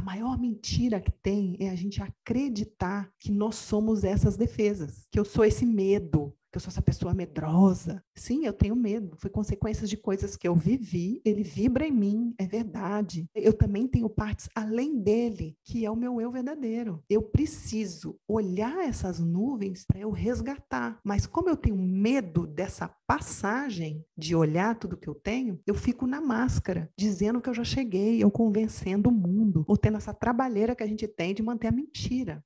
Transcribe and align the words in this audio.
A 0.00 0.02
maior 0.02 0.38
mentira 0.38 0.98
que 0.98 1.10
tem 1.10 1.58
é 1.60 1.68
a 1.68 1.74
gente 1.74 2.02
acreditar 2.02 3.12
que 3.18 3.30
nós 3.30 3.56
somos 3.56 4.02
essas 4.02 4.34
defesas, 4.34 5.06
que 5.10 5.20
eu 5.20 5.26
sou 5.26 5.44
esse 5.44 5.66
medo, 5.66 6.34
que 6.50 6.56
eu 6.56 6.60
sou 6.60 6.70
essa 6.70 6.82
pessoa 6.82 7.14
medrosa. 7.14 8.02
Sim, 8.14 8.44
eu 8.44 8.52
tenho 8.52 8.74
medo. 8.74 9.16
Foi 9.18 9.30
consequências 9.30 9.88
de 9.88 9.96
coisas 9.96 10.36
que 10.36 10.46
eu 10.46 10.54
vivi. 10.54 11.20
Ele 11.24 11.42
vibra 11.42 11.86
em 11.86 11.92
mim, 11.92 12.34
é 12.38 12.46
verdade. 12.46 13.26
Eu 13.34 13.52
também 13.52 13.86
tenho 13.86 14.08
partes 14.08 14.48
além 14.54 15.00
dele, 15.00 15.56
que 15.64 15.84
é 15.84 15.90
o 15.90 15.96
meu 15.96 16.20
eu 16.20 16.30
verdadeiro. 16.30 17.02
Eu 17.08 17.22
preciso 17.22 18.18
olhar 18.26 18.86
essas 18.86 19.20
nuvens 19.20 19.84
para 19.86 20.00
eu 20.00 20.10
resgatar. 20.10 20.98
Mas 21.04 21.26
como 21.26 21.48
eu 21.48 21.56
tenho 21.56 21.76
medo 21.76 22.46
dessa 22.46 22.88
passagem 23.06 24.04
de 24.16 24.34
olhar 24.34 24.78
tudo 24.78 24.96
que 24.96 25.08
eu 25.08 25.14
tenho, 25.14 25.60
eu 25.66 25.74
fico 25.74 26.06
na 26.06 26.20
máscara, 26.20 26.90
dizendo 26.96 27.40
que 27.40 27.48
eu 27.48 27.54
já 27.54 27.64
cheguei, 27.64 28.22
eu 28.22 28.30
convencendo 28.30 29.08
o 29.08 29.12
mundo, 29.12 29.64
ou 29.66 29.76
tendo 29.76 29.96
essa 29.96 30.14
trabalheira 30.14 30.74
que 30.74 30.82
a 30.82 30.86
gente 30.86 31.06
tem 31.06 31.34
de 31.34 31.42
manter 31.42 31.68
a 31.68 31.72
mentira. 31.72 32.44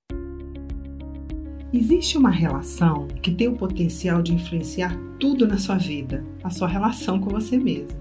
Existe 1.76 2.16
uma 2.16 2.30
relação 2.30 3.08
que 3.20 3.32
tem 3.32 3.48
o 3.48 3.56
potencial 3.56 4.22
de 4.22 4.32
influenciar 4.32 4.96
tudo 5.18 5.44
na 5.44 5.58
sua 5.58 5.76
vida, 5.76 6.24
a 6.44 6.48
sua 6.48 6.68
relação 6.68 7.18
com 7.18 7.30
você 7.30 7.58
mesmo. 7.58 7.98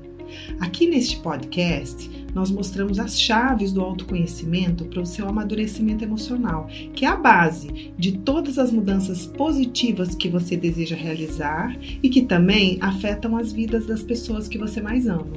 Aqui 0.60 0.86
neste 0.86 1.18
podcast, 1.18 2.08
nós 2.36 2.52
mostramos 2.52 3.00
as 3.00 3.20
chaves 3.20 3.74
do 3.74 3.82
autoconhecimento 3.82 4.86
para 4.86 5.02
o 5.02 5.06
seu 5.08 5.28
amadurecimento 5.28 6.04
emocional, 6.04 6.68
que 6.94 7.04
é 7.04 7.08
a 7.08 7.16
base 7.16 7.92
de 7.98 8.20
todas 8.20 8.60
as 8.60 8.72
mudanças 8.72 9.26
positivas 9.26 10.14
que 10.14 10.30
você 10.30 10.56
deseja 10.56 10.96
realizar 10.96 11.76
e 11.82 12.10
que 12.10 12.22
também 12.22 12.78
afetam 12.80 13.36
as 13.36 13.52
vidas 13.52 13.88
das 13.88 14.04
pessoas 14.04 14.48
que 14.48 14.60
você 14.60 14.82
mais 14.82 15.08
ama. 15.08 15.34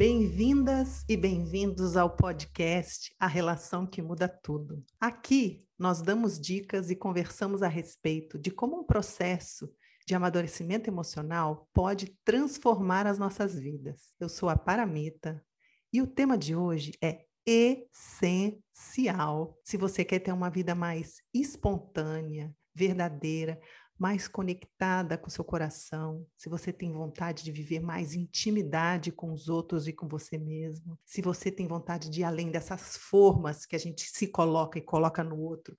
Bem-vindas 0.00 1.04
e 1.06 1.14
bem-vindos 1.14 1.94
ao 1.94 2.16
podcast 2.16 3.14
A 3.20 3.26
Relação 3.26 3.86
que 3.86 4.00
Muda 4.00 4.26
Tudo. 4.26 4.82
Aqui 4.98 5.62
nós 5.78 6.00
damos 6.00 6.40
dicas 6.40 6.88
e 6.88 6.96
conversamos 6.96 7.62
a 7.62 7.68
respeito 7.68 8.38
de 8.38 8.50
como 8.50 8.80
um 8.80 8.82
processo 8.82 9.70
de 10.06 10.14
amadurecimento 10.14 10.88
emocional 10.88 11.68
pode 11.74 12.16
transformar 12.24 13.06
as 13.06 13.18
nossas 13.18 13.60
vidas. 13.60 14.14
Eu 14.18 14.30
sou 14.30 14.48
a 14.48 14.56
Paramita 14.56 15.44
e 15.92 16.00
o 16.00 16.06
tema 16.06 16.38
de 16.38 16.56
hoje 16.56 16.92
é 17.02 17.26
essencial. 17.44 19.54
Se 19.62 19.76
você 19.76 20.02
quer 20.02 20.20
ter 20.20 20.32
uma 20.32 20.48
vida 20.48 20.74
mais 20.74 21.16
espontânea, 21.34 22.50
verdadeira, 22.74 23.60
mais 24.00 24.26
conectada 24.26 25.18
com 25.18 25.28
seu 25.28 25.44
coração, 25.44 26.26
se 26.34 26.48
você 26.48 26.72
tem 26.72 26.90
vontade 26.90 27.44
de 27.44 27.52
viver 27.52 27.80
mais 27.80 28.14
intimidade 28.14 29.12
com 29.12 29.30
os 29.30 29.50
outros 29.50 29.86
e 29.86 29.92
com 29.92 30.08
você 30.08 30.38
mesmo, 30.38 30.98
se 31.04 31.20
você 31.20 31.52
tem 31.52 31.66
vontade 31.66 32.08
de 32.08 32.22
ir 32.22 32.24
além 32.24 32.50
dessas 32.50 32.96
formas 32.96 33.66
que 33.66 33.76
a 33.76 33.78
gente 33.78 34.08
se 34.08 34.26
coloca 34.28 34.78
e 34.78 34.82
coloca 34.82 35.22
no 35.22 35.38
outro, 35.38 35.76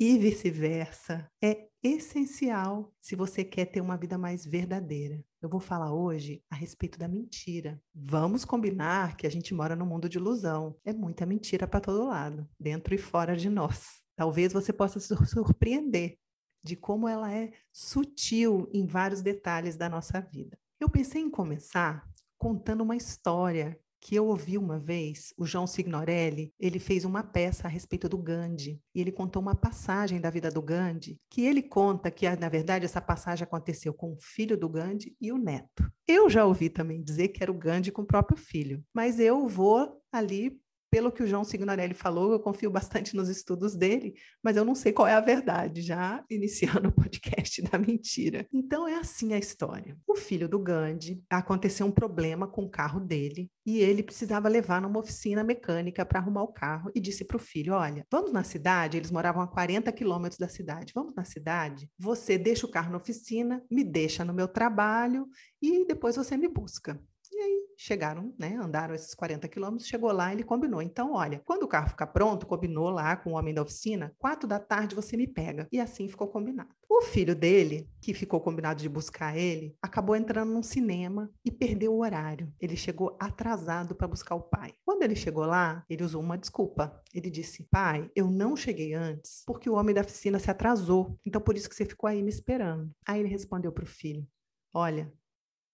e 0.00 0.18
vice-versa, 0.18 1.30
é 1.40 1.68
essencial 1.82 2.92
se 3.00 3.14
você 3.14 3.44
quer 3.44 3.66
ter 3.66 3.80
uma 3.80 3.96
vida 3.96 4.18
mais 4.18 4.44
verdadeira. 4.44 5.22
Eu 5.40 5.48
vou 5.48 5.60
falar 5.60 5.94
hoje 5.94 6.42
a 6.50 6.56
respeito 6.56 6.98
da 6.98 7.06
mentira. 7.06 7.80
Vamos 7.94 8.44
combinar 8.44 9.16
que 9.16 9.26
a 9.26 9.30
gente 9.30 9.54
mora 9.54 9.76
num 9.76 9.86
mundo 9.86 10.08
de 10.08 10.18
ilusão. 10.18 10.74
É 10.84 10.92
muita 10.92 11.24
mentira 11.24 11.68
para 11.68 11.80
todo 11.80 12.08
lado, 12.08 12.48
dentro 12.58 12.94
e 12.94 12.98
fora 12.98 13.36
de 13.36 13.48
nós. 13.48 14.00
Talvez 14.16 14.52
você 14.52 14.72
possa 14.72 14.98
se 14.98 15.14
surpreender 15.26 16.18
de 16.62 16.76
como 16.76 17.08
ela 17.08 17.32
é 17.32 17.52
sutil 17.72 18.68
em 18.72 18.86
vários 18.86 19.22
detalhes 19.22 19.76
da 19.76 19.88
nossa 19.88 20.20
vida. 20.20 20.58
Eu 20.78 20.88
pensei 20.88 21.22
em 21.22 21.30
começar 21.30 22.08
contando 22.38 22.82
uma 22.82 22.96
história 22.96 23.78
que 24.00 24.14
eu 24.14 24.26
ouvi 24.26 24.56
uma 24.56 24.78
vez, 24.78 25.34
o 25.36 25.44
João 25.44 25.66
Signorelli, 25.66 26.54
ele 26.58 26.78
fez 26.78 27.04
uma 27.04 27.22
peça 27.22 27.66
a 27.66 27.70
respeito 27.70 28.08
do 28.08 28.16
Gandhi, 28.16 28.80
e 28.94 29.00
ele 29.00 29.12
contou 29.12 29.42
uma 29.42 29.54
passagem 29.54 30.20
da 30.20 30.30
vida 30.30 30.50
do 30.50 30.62
Gandhi, 30.62 31.20
que 31.28 31.42
ele 31.42 31.62
conta 31.62 32.10
que, 32.10 32.28
na 32.36 32.48
verdade, 32.48 32.86
essa 32.86 33.00
passagem 33.00 33.44
aconteceu 33.44 33.92
com 33.92 34.12
o 34.12 34.18
filho 34.18 34.56
do 34.56 34.68
Gandhi 34.68 35.14
e 35.20 35.30
o 35.30 35.36
neto. 35.36 35.90
Eu 36.08 36.30
já 36.30 36.46
ouvi 36.46 36.70
também 36.70 37.02
dizer 37.02 37.28
que 37.28 37.42
era 37.42 37.52
o 37.52 37.58
Gandhi 37.58 37.92
com 37.92 38.02
o 38.02 38.06
próprio 38.06 38.38
filho, 38.38 38.82
mas 38.94 39.20
eu 39.20 39.46
vou 39.46 40.00
ali 40.10 40.58
pelo 40.90 41.12
que 41.12 41.22
o 41.22 41.26
João 41.26 41.44
Signorelli 41.44 41.94
falou, 41.94 42.32
eu 42.32 42.40
confio 42.40 42.70
bastante 42.70 43.14
nos 43.14 43.28
estudos 43.28 43.76
dele, 43.76 44.14
mas 44.42 44.56
eu 44.56 44.64
não 44.64 44.74
sei 44.74 44.92
qual 44.92 45.06
é 45.06 45.14
a 45.14 45.20
verdade, 45.20 45.80
já 45.82 46.24
iniciando 46.28 46.88
o 46.88 46.92
podcast 46.92 47.62
da 47.62 47.78
mentira. 47.78 48.46
Então 48.52 48.88
é 48.88 48.96
assim 48.96 49.32
a 49.32 49.38
história. 49.38 49.96
O 50.06 50.16
filho 50.16 50.48
do 50.48 50.58
Gandhi 50.58 51.22
aconteceu 51.30 51.86
um 51.86 51.92
problema 51.92 52.48
com 52.48 52.64
o 52.64 52.70
carro 52.70 53.00
dele 53.00 53.50
e 53.64 53.78
ele 53.78 54.02
precisava 54.02 54.48
levar 54.48 54.80
numa 54.80 54.98
oficina 54.98 55.44
mecânica 55.44 56.04
para 56.04 56.18
arrumar 56.18 56.42
o 56.42 56.52
carro 56.52 56.90
e 56.94 57.00
disse 57.00 57.24
para 57.24 57.36
o 57.36 57.40
filho: 57.40 57.74
Olha, 57.74 58.04
vamos 58.10 58.32
na 58.32 58.42
cidade. 58.42 58.96
Eles 58.96 59.10
moravam 59.10 59.42
a 59.42 59.46
40 59.46 59.92
quilômetros 59.92 60.38
da 60.38 60.48
cidade. 60.48 60.92
Vamos 60.94 61.14
na 61.14 61.24
cidade. 61.24 61.88
Você 61.98 62.36
deixa 62.36 62.66
o 62.66 62.70
carro 62.70 62.90
na 62.90 62.98
oficina, 62.98 63.62
me 63.70 63.84
deixa 63.84 64.24
no 64.24 64.34
meu 64.34 64.48
trabalho 64.48 65.28
e 65.62 65.86
depois 65.86 66.16
você 66.16 66.36
me 66.36 66.48
busca. 66.48 67.00
E 67.32 67.38
aí 67.38 67.66
chegaram, 67.76 68.34
né? 68.38 68.56
Andaram 68.60 68.94
esses 68.94 69.14
40 69.14 69.48
quilômetros, 69.48 69.88
chegou 69.88 70.12
lá, 70.12 70.32
ele 70.32 70.42
combinou. 70.42 70.82
Então, 70.82 71.12
olha, 71.12 71.40
quando 71.44 71.62
o 71.62 71.68
carro 71.68 71.88
ficar 71.88 72.08
pronto, 72.08 72.46
combinou 72.46 72.90
lá 72.90 73.16
com 73.16 73.30
o 73.30 73.34
homem 73.34 73.54
da 73.54 73.62
oficina, 73.62 74.14
quatro 74.18 74.48
da 74.48 74.58
tarde 74.58 74.94
você 74.94 75.16
me 75.16 75.26
pega. 75.26 75.66
E 75.72 75.80
assim 75.80 76.08
ficou 76.08 76.28
combinado. 76.28 76.68
O 76.88 77.02
filho 77.02 77.34
dele, 77.34 77.88
que 78.02 78.12
ficou 78.12 78.40
combinado 78.40 78.82
de 78.82 78.88
buscar 78.88 79.36
ele, 79.36 79.76
acabou 79.80 80.16
entrando 80.16 80.52
num 80.52 80.62
cinema 80.62 81.30
e 81.44 81.50
perdeu 81.50 81.94
o 81.94 82.00
horário. 82.00 82.52
Ele 82.60 82.76
chegou 82.76 83.16
atrasado 83.18 83.94
para 83.94 84.08
buscar 84.08 84.34
o 84.34 84.42
pai. 84.42 84.74
Quando 84.84 85.02
ele 85.02 85.14
chegou 85.14 85.46
lá, 85.46 85.84
ele 85.88 86.04
usou 86.04 86.20
uma 86.20 86.36
desculpa. 86.36 87.00
Ele 87.14 87.30
disse: 87.30 87.66
Pai, 87.70 88.10
eu 88.14 88.30
não 88.30 88.56
cheguei 88.56 88.92
antes 88.92 89.42
porque 89.46 89.70
o 89.70 89.74
homem 89.74 89.94
da 89.94 90.00
oficina 90.02 90.38
se 90.38 90.50
atrasou. 90.50 91.18
Então, 91.24 91.40
por 91.40 91.56
isso 91.56 91.68
que 91.68 91.74
você 91.74 91.84
ficou 91.84 92.08
aí 92.08 92.22
me 92.22 92.28
esperando. 92.28 92.90
Aí 93.06 93.20
ele 93.20 93.28
respondeu 93.28 93.72
para 93.72 93.84
o 93.84 93.86
filho: 93.86 94.26
Olha, 94.74 95.12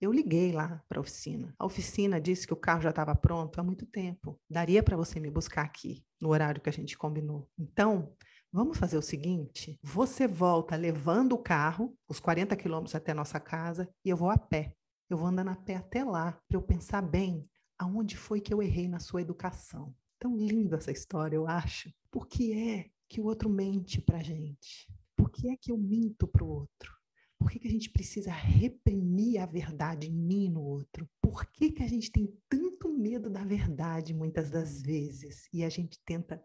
eu 0.01 0.13
liguei 0.13 0.53
lá 0.53 0.83
para 0.89 0.99
a 0.99 1.01
oficina. 1.01 1.55
A 1.59 1.65
oficina 1.65 2.21
disse 2.21 2.47
que 2.47 2.53
o 2.53 2.57
carro 2.57 2.83
já 2.83 2.91
estava 2.91 3.15
pronto 3.15 3.59
há 3.59 3.63
muito 3.63 3.87
tempo. 3.87 4.39
Daria 4.49 4.83
para 4.83 4.97
você 4.97 5.19
me 5.19 5.31
buscar 5.31 5.63
aqui, 5.63 6.05
no 6.21 6.29
horário 6.29 6.61
que 6.61 6.69
a 6.69 6.73
gente 6.73 6.99
combinou. 6.99 7.49
Então, 7.59 8.13
vamos 8.53 8.79
fazer 8.79 8.99
o 8.99 9.03
seguinte: 9.03 9.79
você 9.83 10.27
volta 10.27 10.77
levando 10.77 11.33
o 11.33 11.43
carro, 11.43 11.97
os 12.09 12.21
40 12.21 12.55
quilômetros 12.57 12.95
até 12.95 13.15
nossa 13.15 13.41
casa, 13.41 13.89
e 14.05 14.11
eu 14.11 14.17
vou 14.17 14.31
a 14.31 14.39
pé. 14.39 14.75
Eu 15.09 15.17
vou 15.17 15.29
andando 15.29 15.51
a 15.51 15.57
pé 15.57 15.77
até 15.77 16.05
lá, 16.05 16.33
para 16.49 16.59
eu 16.59 16.63
pensar 16.63 17.01
bem 17.01 17.49
aonde 17.79 18.17
foi 18.17 18.41
que 18.41 18.53
eu 18.53 18.63
errei 18.63 18.89
na 18.89 18.99
sua 18.99 19.21
educação. 19.21 19.95
Tão 20.19 20.37
linda 20.37 20.77
essa 20.77 20.91
história, 20.91 21.37
eu 21.37 21.47
acho. 21.47 21.93
Por 22.11 22.27
que 22.27 22.53
é 22.53 22.91
que 23.09 23.21
o 23.21 23.25
outro 23.25 23.49
mente 23.49 24.01
para 24.01 24.23
gente? 24.23 24.89
Por 25.15 25.31
que 25.31 25.49
é 25.49 25.57
que 25.57 25.71
eu 25.71 25.77
minto 25.77 26.27
para 26.27 26.45
o 26.45 26.49
outro? 26.49 26.96
Por 27.39 27.51
que, 27.51 27.59
que 27.59 27.69
a 27.69 27.71
gente 27.71 27.91
precisa 27.91 28.31
reprimir 28.31 29.41
a 29.41 29.47
verdade 29.47 30.09
em 30.09 30.13
mim 30.13 30.47
e 30.47 30.51
no 30.51 30.63
outro? 30.63 31.09
Por 31.21 31.47
que, 31.47 31.71
que 31.71 31.83
a 31.83 31.89
gente 31.89 32.11
tem 32.11 32.35
tanto 32.49 32.89
medo 32.89 33.29
da 33.29 33.45
verdade 33.45 34.15
muitas 34.15 34.51
das 34.51 34.81
vezes 34.83 35.49
e 35.53 35.63
a 35.63 35.69
gente 35.69 35.99
tenta 36.05 36.43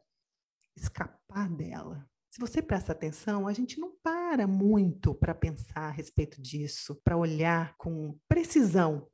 escapar 0.76 1.50
dela? 1.50 2.08
Se 2.30 2.40
você 2.40 2.62
presta 2.62 2.94
atenção, 2.94 3.48
a 3.48 3.54
gente 3.54 3.80
não 3.80 3.94
para 4.02 4.48
muito 4.48 5.14
para 5.14 5.36
pensar 5.36 5.90
a 5.90 5.92
respeito 5.92 6.42
disso, 6.42 6.96
para 7.04 7.18
olhar 7.18 7.76
com 7.78 8.18
precisão 8.28 9.06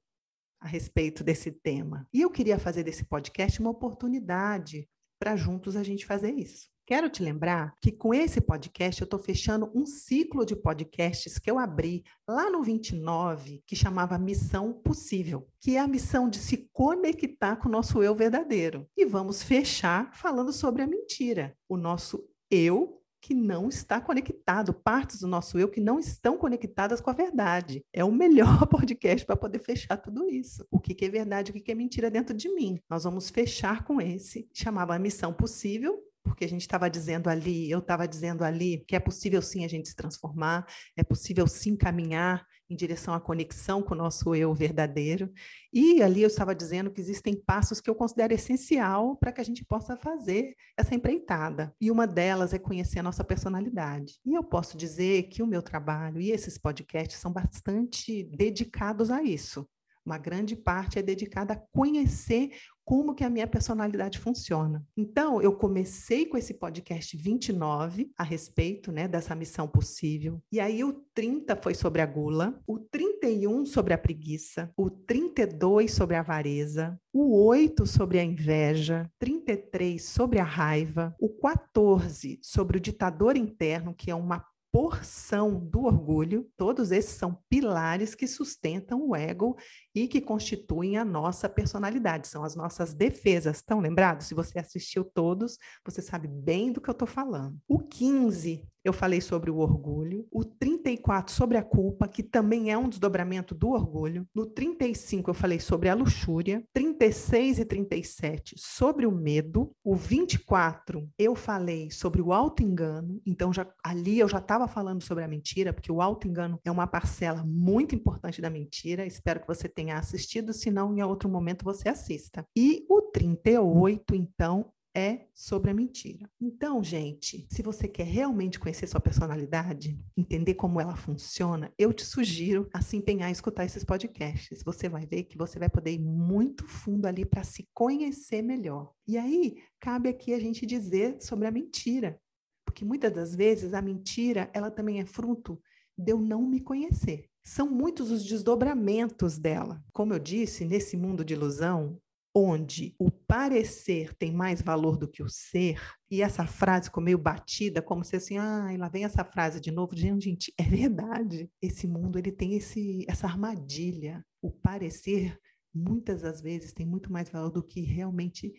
a 0.59 0.67
respeito 0.67 1.23
desse 1.23 1.51
tema. 1.51 2.07
E 2.13 2.21
eu 2.21 2.29
queria 2.29 2.59
fazer 2.59 2.83
desse 2.83 3.05
podcast 3.05 3.59
uma 3.59 3.71
oportunidade 3.71 4.87
para 5.19 5.35
juntos 5.35 5.75
a 5.75 5.83
gente 5.83 6.05
fazer 6.05 6.31
isso. 6.31 6.69
Quero 6.87 7.09
te 7.09 7.21
lembrar 7.21 7.75
que 7.81 7.91
com 7.91 8.13
esse 8.13 8.39
podcast 8.39 9.01
eu 9.01 9.03
estou 9.03 9.19
fechando 9.19 9.69
um 9.75 9.85
ciclo 9.85 10.45
de 10.45 10.55
podcasts 10.55 11.37
que 11.37 11.51
eu 11.51 11.59
abri 11.59 12.05
lá 12.25 12.49
no 12.49 12.63
29, 12.63 13.61
que 13.67 13.75
chamava 13.75 14.17
Missão 14.17 14.71
Possível, 14.71 15.49
que 15.59 15.75
é 15.75 15.79
a 15.81 15.87
missão 15.87 16.29
de 16.29 16.37
se 16.37 16.69
conectar 16.71 17.57
com 17.57 17.67
o 17.67 17.71
nosso 17.71 18.01
eu 18.01 18.15
verdadeiro. 18.15 18.87
E 18.95 19.03
vamos 19.03 19.43
fechar 19.43 20.15
falando 20.15 20.53
sobre 20.53 20.81
a 20.81 20.87
mentira, 20.87 21.53
o 21.67 21.75
nosso 21.75 22.25
eu 22.49 23.01
que 23.19 23.33
não 23.33 23.67
está 23.67 23.99
conectado, 23.99 24.73
partes 24.73 25.19
do 25.19 25.27
nosso 25.27 25.59
eu 25.59 25.67
que 25.67 25.81
não 25.81 25.99
estão 25.99 26.37
conectadas 26.37 27.01
com 27.01 27.09
a 27.09 27.13
verdade. 27.13 27.83
É 27.91 28.05
o 28.05 28.11
melhor 28.13 28.65
podcast 28.71 29.25
para 29.25 29.35
poder 29.35 29.59
fechar 29.59 29.97
tudo 29.97 30.29
isso. 30.29 30.65
O 30.71 30.79
que, 30.79 30.95
que 30.95 31.03
é 31.03 31.09
verdade, 31.09 31.51
o 31.51 31.53
que, 31.53 31.59
que 31.59 31.71
é 31.73 31.75
mentira 31.75 32.09
dentro 32.09 32.33
de 32.33 32.47
mim. 32.47 32.79
Nós 32.89 33.03
vamos 33.03 33.29
fechar 33.29 33.83
com 33.83 33.99
esse, 33.99 34.47
chamava 34.53 34.97
Missão 34.97 35.33
Possível, 35.33 36.01
porque 36.27 36.45
a 36.45 36.49
gente 36.49 36.61
estava 36.61 36.89
dizendo 36.89 37.29
ali, 37.29 37.69
eu 37.69 37.79
estava 37.79 38.07
dizendo 38.07 38.43
ali, 38.43 38.83
que 38.87 38.95
é 38.95 38.99
possível 38.99 39.41
sim 39.41 39.65
a 39.65 39.67
gente 39.67 39.89
se 39.89 39.95
transformar, 39.95 40.67
é 40.95 41.03
possível 41.03 41.47
sim 41.47 41.75
caminhar 41.75 42.45
em 42.69 42.75
direção 42.75 43.13
à 43.13 43.19
conexão 43.19 43.81
com 43.81 43.93
o 43.93 43.97
nosso 43.97 44.35
eu 44.35 44.53
verdadeiro. 44.53 45.31
E 45.73 46.01
ali 46.01 46.21
eu 46.21 46.27
estava 46.27 46.53
dizendo 46.53 46.91
que 46.91 46.99
existem 46.99 47.35
passos 47.35 47.79
que 47.79 47.89
eu 47.89 47.95
considero 47.95 48.33
essencial 48.33 49.15
para 49.15 49.31
que 49.31 49.41
a 49.41 49.43
gente 49.43 49.63
possa 49.63 49.95
fazer 49.95 50.53
essa 50.77 50.93
empreitada. 50.93 51.73
E 51.79 51.89
uma 51.89 52.05
delas 52.05 52.53
é 52.53 52.59
conhecer 52.59 52.99
a 52.99 53.03
nossa 53.03 53.23
personalidade. 53.23 54.15
E 54.25 54.33
eu 54.33 54.43
posso 54.43 54.77
dizer 54.77 55.23
que 55.23 55.41
o 55.41 55.47
meu 55.47 55.61
trabalho 55.61 56.19
e 56.19 56.31
esses 56.31 56.57
podcasts 56.57 57.17
são 57.17 57.31
bastante 57.31 58.23
dedicados 58.23 59.09
a 59.09 59.23
isso. 59.23 59.67
Uma 60.05 60.17
grande 60.17 60.55
parte 60.55 60.99
é 60.99 61.01
dedicada 61.01 61.53
a 61.53 61.61
conhecer 61.73 62.51
como 62.87 63.13
que 63.13 63.25
a 63.25 63.29
minha 63.29 63.45
personalidade 63.45 64.17
funciona. 64.17 64.81
Então, 64.95 65.41
eu 65.41 65.51
comecei 65.51 66.25
com 66.25 66.37
esse 66.37 66.53
podcast 66.53 67.17
29 67.17 68.09
a 68.17 68.23
respeito, 68.23 68.93
né, 68.93 69.09
dessa 69.09 69.35
missão 69.35 69.67
possível. 69.67 70.41
E 70.49 70.57
aí 70.61 70.85
o 70.85 70.93
30 71.13 71.57
foi 71.57 71.75
sobre 71.75 72.01
a 72.01 72.05
gula, 72.05 72.57
o 72.65 72.79
31 72.79 73.65
sobre 73.65 73.93
a 73.93 73.97
preguiça, 73.97 74.71
o 74.77 74.89
32 74.89 75.91
sobre 75.91 76.15
a 76.15 76.21
avareza, 76.21 76.97
o 77.11 77.45
8 77.45 77.85
sobre 77.85 78.19
a 78.19 78.23
inveja, 78.23 79.11
33 79.19 80.01
sobre 80.01 80.39
a 80.39 80.45
raiva, 80.45 81.13
o 81.19 81.27
14 81.27 82.39
sobre 82.41 82.77
o 82.77 82.81
ditador 82.81 83.35
interno, 83.35 83.93
que 83.93 84.09
é 84.09 84.15
uma 84.15 84.45
porção 84.71 85.59
do 85.59 85.85
orgulho, 85.85 86.49
todos 86.57 86.91
esses 86.91 87.11
são 87.11 87.41
pilares 87.49 88.13
que 88.13 88.27
sustentam 88.27 89.07
o 89.07 89.15
ego 89.15 89.57
e 89.93 90.07
que 90.07 90.21
constituem 90.21 90.97
a 90.97 91.05
nossa 91.05 91.49
personalidade, 91.49 92.27
são 92.27 92.43
as 92.43 92.55
nossas 92.55 92.93
defesas. 92.93 93.57
Estão 93.57 93.79
lembrados? 93.79 94.27
Se 94.27 94.33
você 94.33 94.59
assistiu 94.59 95.03
todos, 95.03 95.57
você 95.85 96.01
sabe 96.01 96.27
bem 96.27 96.71
do 96.71 96.81
que 96.81 96.89
eu 96.89 96.93
estou 96.93 97.07
falando. 97.07 97.57
O 97.67 97.79
15 97.79 98.63
eu 98.87 98.93
falei 98.93 99.21
sobre 99.21 99.51
o 99.51 99.57
orgulho, 99.57 100.27
o 100.31 100.43
34 100.43 101.33
sobre 101.33 101.57
a 101.57 101.63
culpa, 101.63 102.07
que 102.07 102.23
também 102.23 102.71
é 102.71 102.77
um 102.77 102.89
desdobramento 102.89 103.53
do 103.53 103.69
orgulho. 103.69 104.27
No 104.33 104.45
35 104.45 105.29
eu 105.29 105.33
falei 105.33 105.59
sobre 105.59 105.89
a 105.89 105.95
luxúria, 105.95 106.63
36 106.73 107.59
e 107.59 107.65
37 107.65 108.55
sobre 108.57 109.05
o 109.05 109.11
medo, 109.11 109.71
o 109.83 109.95
24 109.95 111.07
eu 111.17 111.35
falei 111.35 111.91
sobre 111.91 112.21
o 112.21 112.31
auto-engano, 112.33 113.21
então 113.25 113.51
já, 113.53 113.67
ali 113.83 114.19
eu 114.19 114.27
já 114.27 114.37
estava 114.37 114.67
falando 114.67 115.01
sobre 115.01 115.23
a 115.23 115.27
mentira, 115.27 115.73
porque 115.73 115.91
o 115.91 116.01
auto-engano 116.01 116.59
é 116.63 116.71
uma 116.71 116.87
parcela 116.87 117.43
muito 117.45 117.95
importante 117.95 118.41
da 118.41 118.49
mentira. 118.49 119.05
Espero 119.05 119.41
que 119.41 119.47
você 119.47 119.67
tenha 119.67 119.97
assistido, 119.97 120.53
se 120.53 120.71
não, 120.71 120.95
em 120.95 121.01
outro 121.01 121.29
momento 121.29 121.63
você 121.63 121.89
assista. 121.89 122.45
E 122.55 122.85
o 122.89 123.01
38, 123.01 124.15
então, 124.15 124.71
é 124.97 125.27
sobre 125.31 125.69
a 125.69 125.73
mentira. 125.75 126.27
Então, 126.41 126.83
gente, 126.83 127.47
se 127.51 127.61
você 127.61 127.87
quer 127.87 128.07
realmente 128.07 128.59
conhecer 128.59 128.87
sua 128.87 128.99
personalidade, 128.99 129.95
entender 130.17 130.55
como 130.55 130.81
ela 130.81 130.95
funciona, 130.95 131.71
eu 131.77 131.93
te 131.93 132.03
sugiro 132.03 132.67
a 132.73 132.81
se 132.81 132.97
empenhar 132.97 133.29
em 133.29 133.31
escutar 133.31 133.63
esses 133.63 133.83
podcasts. 133.83 134.63
Você 134.63 134.89
vai 134.89 135.05
ver 135.05 135.25
que 135.25 135.37
você 135.37 135.59
vai 135.59 135.69
poder 135.69 135.91
ir 135.91 135.99
muito 135.99 136.65
fundo 136.67 137.05
ali 137.05 137.23
para 137.23 137.43
se 137.43 137.69
conhecer 137.75 138.41
melhor. 138.41 138.91
E 139.07 139.19
aí, 139.19 139.57
cabe 139.79 140.09
aqui 140.09 140.33
a 140.33 140.39
gente 140.39 140.65
dizer 140.65 141.21
sobre 141.21 141.47
a 141.47 141.51
mentira. 141.51 142.19
Porque 142.65 142.83
muitas 142.83 143.13
das 143.13 143.35
vezes 143.35 143.75
a 143.75 143.81
mentira, 143.83 144.49
ela 144.51 144.71
também 144.71 144.99
é 144.99 145.05
fruto 145.05 145.61
de 145.95 146.11
eu 146.11 146.19
não 146.19 146.41
me 146.41 146.59
conhecer. 146.59 147.29
São 147.43 147.69
muitos 147.69 148.09
os 148.09 148.25
desdobramentos 148.25 149.37
dela. 149.37 149.79
Como 149.93 150.11
eu 150.11 150.19
disse, 150.19 150.65
nesse 150.65 150.97
mundo 150.97 151.23
de 151.23 151.35
ilusão, 151.35 152.01
onde 152.39 152.93
o 152.99 153.09
parecer 153.09 154.13
tem 154.13 154.31
mais 154.31 154.61
valor 154.61 154.95
do 154.95 155.07
que 155.07 155.23
o 155.23 155.29
ser, 155.29 155.81
e 156.09 156.21
essa 156.21 156.45
frase 156.45 156.85
ficou 156.85 157.01
meio 157.01 157.17
batida, 157.17 157.81
como 157.81 158.03
se 158.03 158.15
assim, 158.15 158.37
ah, 158.37 158.67
lá 158.77 158.87
vem 158.87 159.03
essa 159.03 159.25
frase 159.25 159.59
de 159.59 159.71
novo, 159.71 159.95
gente, 159.95 160.53
é 160.55 160.63
verdade. 160.63 161.49
Esse 161.59 161.87
mundo 161.87 162.19
ele 162.19 162.31
tem 162.31 162.53
esse, 162.53 163.03
essa 163.09 163.25
armadilha. 163.25 164.23
O 164.39 164.51
parecer, 164.51 165.39
muitas 165.73 166.21
das 166.21 166.39
vezes, 166.39 166.73
tem 166.73 166.85
muito 166.85 167.11
mais 167.11 167.27
valor 167.27 167.49
do 167.49 167.63
que 167.63 167.81
realmente 167.81 168.53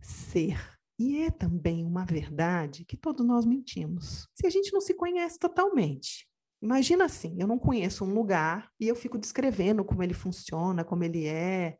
ser. 0.00 0.58
E 0.98 1.22
é 1.22 1.30
também 1.30 1.84
uma 1.84 2.04
verdade 2.04 2.84
que 2.84 2.96
todos 2.96 3.24
nós 3.24 3.46
mentimos. 3.46 4.26
Se 4.34 4.48
a 4.48 4.50
gente 4.50 4.72
não 4.72 4.80
se 4.80 4.94
conhece 4.94 5.38
totalmente, 5.38 6.28
Imagina 6.62 7.06
assim, 7.06 7.34
eu 7.40 7.48
não 7.48 7.58
conheço 7.58 8.04
um 8.04 8.14
lugar 8.14 8.70
e 8.78 8.86
eu 8.86 8.94
fico 8.94 9.18
descrevendo 9.18 9.84
como 9.84 10.00
ele 10.00 10.14
funciona, 10.14 10.84
como 10.84 11.02
ele 11.02 11.26
é, 11.26 11.76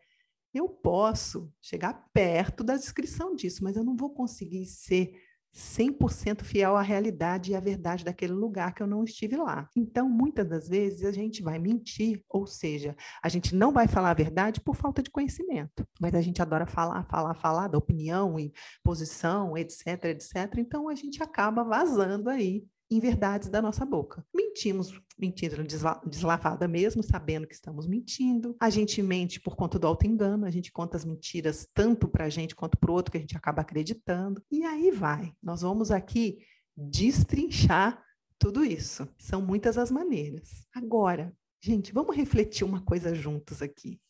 eu 0.55 0.69
posso 0.69 1.53
chegar 1.61 2.09
perto 2.13 2.63
da 2.63 2.77
descrição 2.77 3.35
disso, 3.35 3.65
mas 3.65 3.77
eu 3.77 3.85
não 3.85 3.97
vou 3.97 4.11
conseguir 4.11 4.67
ser 4.67 5.15
100% 5.55 6.43
fiel 6.43 6.77
à 6.77 6.83
realidade 6.83 7.53
e 7.53 7.55
à 7.55 7.61
verdade 7.61 8.05
daquele 8.05 8.33
lugar 8.33 8.75
que 8.75 8.83
eu 8.83 8.87
não 8.87 9.05
estive 9.05 9.37
lá. 9.37 9.69
Então, 9.77 10.09
muitas 10.09 10.49
das 10.49 10.69
vezes 10.69 11.05
a 11.05 11.13
gente 11.13 11.43
vai 11.43 11.59
mentir, 11.59 12.25
ou 12.29 12.47
seja, 12.47 12.97
a 13.23 13.29
gente 13.29 13.55
não 13.55 13.71
vai 13.71 13.87
falar 13.87 14.11
a 14.11 14.15
verdade 14.15 14.61
por 14.61 14.75
falta 14.75 15.03
de 15.03 15.11
conhecimento, 15.11 15.87
mas 16.01 16.15
a 16.15 16.23
gente 16.23 16.41
adora 16.41 16.67
falar, 16.67 17.05
falar, 17.05 17.35
falar 17.35 17.69
da 17.69 17.79
opinião 17.79 18.39
e 18.39 18.53
posição, 18.83 19.57
etc, 19.57 20.05
etc. 20.07 20.57
Então, 20.57 20.89
a 20.89 20.95
gente 20.95 21.23
acaba 21.23 21.63
vazando 21.63 22.31
aí 22.31 22.65
em 22.95 23.01
verdades 23.01 23.49
da 23.49 23.63
nossa 23.63 23.85
boca. 23.85 24.25
Mentimos, 24.35 25.01
mentira 25.19 25.65
deslavada 26.07 26.69
mesmo, 26.69 27.03
sabendo 27.03 27.47
que 27.47 27.55
estamos 27.55 27.87
mentindo. 27.87 28.57
A 28.61 28.71
gente 28.71 29.03
mente 29.03 29.41
por 29.41 29.57
conta 29.57 29.79
do 29.79 29.87
auto-engano, 29.87 30.47
a 30.47 30.51
gente 30.51 30.71
conta 30.71 30.97
as 30.97 31.05
mentiras 31.05 31.69
tanto 31.73 32.09
para 32.09 32.25
a 32.25 32.29
gente 32.29 32.55
quanto 32.55 32.77
para 32.77 32.91
o 32.91 32.95
outro 32.95 33.13
que 33.13 33.19
a 33.19 33.21
gente 33.21 33.37
acaba 33.37 33.63
acreditando. 33.63 34.43
E 34.51 34.65
aí 34.65 34.91
vai. 34.91 35.33
Nós 35.43 35.63
vamos 35.63 35.91
aqui 35.91 36.39
destrinchar 36.77 38.03
tudo 38.39 38.65
isso. 38.65 39.09
São 39.19 39.41
muitas 39.41 39.79
as 39.79 39.91
maneiras. 39.91 40.67
Agora, 40.75 41.35
gente, 41.61 41.93
vamos 41.93 42.17
refletir 42.17 42.65
uma 42.65 42.83
coisa 42.83 43.15
juntos 43.15 43.63
aqui. 43.63 44.01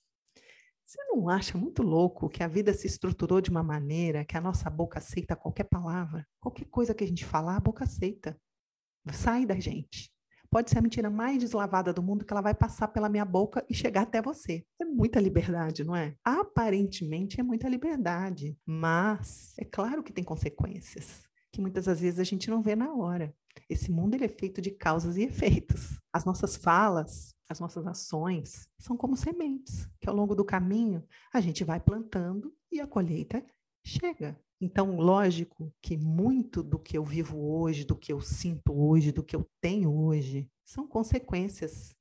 Você 0.85 1.03
não 1.05 1.29
acha 1.29 1.57
muito 1.57 1.83
louco 1.83 2.29
que 2.29 2.43
a 2.43 2.49
vida 2.49 2.75
se 2.75 2.87
estruturou 2.87 3.41
de 3.41 3.51
uma 3.51 3.63
maneira 3.63 4.25
que 4.25 4.37
a 4.37 4.41
nossa 4.41 4.69
boca 4.69 4.99
aceita 4.99 5.37
qualquer 5.37 5.65
palavra? 5.65 6.27
Qualquer 6.41 6.67
coisa 6.67 6.95
que 6.95 7.05
a 7.05 7.07
gente 7.07 7.25
falar, 7.25 7.57
a 7.57 7.61
boca 7.61 7.85
aceita 7.85 8.39
sai 9.11 9.47
da 9.47 9.59
gente. 9.59 10.13
Pode 10.51 10.69
ser 10.69 10.79
a 10.79 10.83
mentira 10.83 11.09
mais 11.09 11.39
deslavada 11.39 11.95
do 11.95 12.03
mundo 12.03 12.27
que 12.27 12.33
ela 12.33 12.43
vai 12.43 12.55
passar 12.55 12.89
pela 12.89 13.09
minha 13.09 13.25
boca 13.25 13.65
e 13.71 13.75
chegar 13.75 14.03
até 14.03 14.21
você. 14.21 14.63
É 14.79 14.85
muita 14.85 15.19
liberdade, 15.19 15.83
não 15.83 15.97
é? 15.97 16.15
Aparentemente 16.23 17.41
é 17.41 17.43
muita 17.43 17.71
liberdade, 17.71 18.55
mas 18.67 19.55
é 19.59 19.65
claro 19.65 20.03
que 20.03 20.13
tem 20.13 20.23
consequências 20.23 21.23
que 21.51 21.61
muitas 21.61 21.85
das 21.85 22.01
vezes 22.01 22.19
a 22.19 22.25
gente 22.25 22.51
não 22.51 22.63
vê 22.63 22.75
na 22.75 22.95
hora. 22.95 23.35
Esse 23.69 23.91
mundo 23.91 24.15
ele 24.15 24.25
é 24.25 24.29
feito 24.29 24.61
de 24.61 24.71
causas 24.71 25.17
e 25.17 25.23
efeitos. 25.23 25.99
As 26.13 26.25
nossas 26.25 26.57
falas, 26.57 27.35
as 27.49 27.61
nossas 27.61 27.87
ações 27.87 28.69
são 28.79 28.97
como 28.97 29.17
sementes 29.17 29.89
que 30.01 30.09
ao 30.09 30.15
longo 30.15 30.35
do 30.35 30.45
caminho 30.45 31.03
a 31.33 31.41
gente 31.41 31.65
vai 31.65 31.79
plantando 31.79 32.53
e 32.71 32.81
a 32.81 32.87
colheita 32.87 33.45
chega. 33.85 34.39
Então, 34.65 34.95
lógico 34.95 35.75
que 35.83 35.97
muito 35.97 36.63
do 36.63 36.79
que 36.79 36.97
eu 36.97 37.05
vivo 37.05 37.37
hoje, 37.37 37.85
do 37.85 37.97
que 37.97 38.13
eu 38.13 38.21
sinto 38.21 38.73
hoje, 38.73 39.11
do 39.11 39.21
que 39.21 39.35
eu 39.35 39.45
tenho 39.61 39.93
hoje, 39.93 40.49
são 40.65 40.87
consequências 40.87 41.97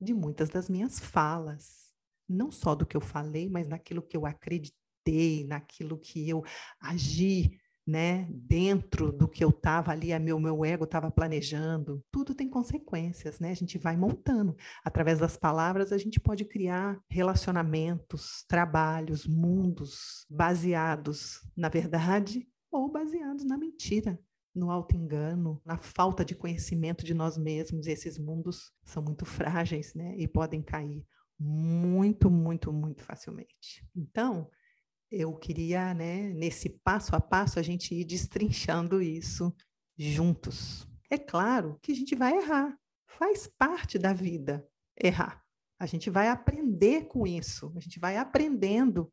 de 0.00 0.14
muitas 0.14 0.48
das 0.48 0.68
minhas 0.68 1.00
falas. 1.00 1.92
Não 2.28 2.52
só 2.52 2.76
do 2.76 2.86
que 2.86 2.96
eu 2.96 3.00
falei, 3.00 3.50
mas 3.50 3.66
naquilo 3.66 4.00
que 4.00 4.16
eu 4.16 4.26
acreditei, 4.26 5.44
naquilo 5.44 5.98
que 5.98 6.28
eu 6.28 6.44
agi 6.80 7.58
né, 7.88 8.28
dentro 8.30 9.10
do 9.10 9.26
que 9.26 9.42
eu 9.42 9.48
estava 9.48 9.92
ali, 9.92 10.12
a 10.12 10.18
meu, 10.18 10.38
meu 10.38 10.62
ego 10.62 10.84
estava 10.84 11.10
planejando, 11.10 12.04
tudo 12.12 12.34
tem 12.34 12.46
consequências, 12.46 13.40
né? 13.40 13.50
A 13.50 13.54
gente 13.54 13.78
vai 13.78 13.96
montando. 13.96 14.54
Através 14.84 15.18
das 15.18 15.38
palavras, 15.38 15.90
a 15.90 15.96
gente 15.96 16.20
pode 16.20 16.44
criar 16.44 17.02
relacionamentos, 17.08 18.44
trabalhos, 18.46 19.26
mundos 19.26 20.26
baseados 20.28 21.40
na 21.56 21.70
verdade 21.70 22.46
ou 22.70 22.92
baseados 22.92 23.46
na 23.46 23.56
mentira, 23.56 24.20
no 24.54 24.70
auto-engano, 24.70 25.58
na 25.64 25.78
falta 25.78 26.22
de 26.22 26.34
conhecimento 26.34 27.06
de 27.06 27.14
nós 27.14 27.38
mesmos. 27.38 27.86
Esses 27.86 28.18
mundos 28.18 28.70
são 28.84 29.02
muito 29.02 29.24
frágeis, 29.24 29.94
né? 29.94 30.14
E 30.18 30.28
podem 30.28 30.60
cair 30.60 31.06
muito, 31.38 32.30
muito, 32.30 32.70
muito 32.70 33.02
facilmente. 33.02 33.88
Então, 33.96 34.50
eu 35.10 35.34
queria, 35.34 35.94
né, 35.94 36.28
nesse 36.34 36.68
passo 36.68 37.16
a 37.16 37.20
passo, 37.20 37.58
a 37.58 37.62
gente 37.62 37.94
ir 37.94 38.04
destrinchando 38.04 39.00
isso 39.00 39.54
juntos. 39.96 40.86
É 41.10 41.16
claro 41.16 41.78
que 41.82 41.92
a 41.92 41.94
gente 41.94 42.14
vai 42.14 42.36
errar, 42.36 42.76
faz 43.06 43.46
parte 43.46 43.98
da 43.98 44.12
vida 44.12 44.66
errar. 45.00 45.42
A 45.80 45.86
gente 45.86 46.10
vai 46.10 46.28
aprender 46.28 47.06
com 47.06 47.26
isso, 47.26 47.72
a 47.76 47.80
gente 47.80 47.98
vai 47.98 48.16
aprendendo 48.16 49.10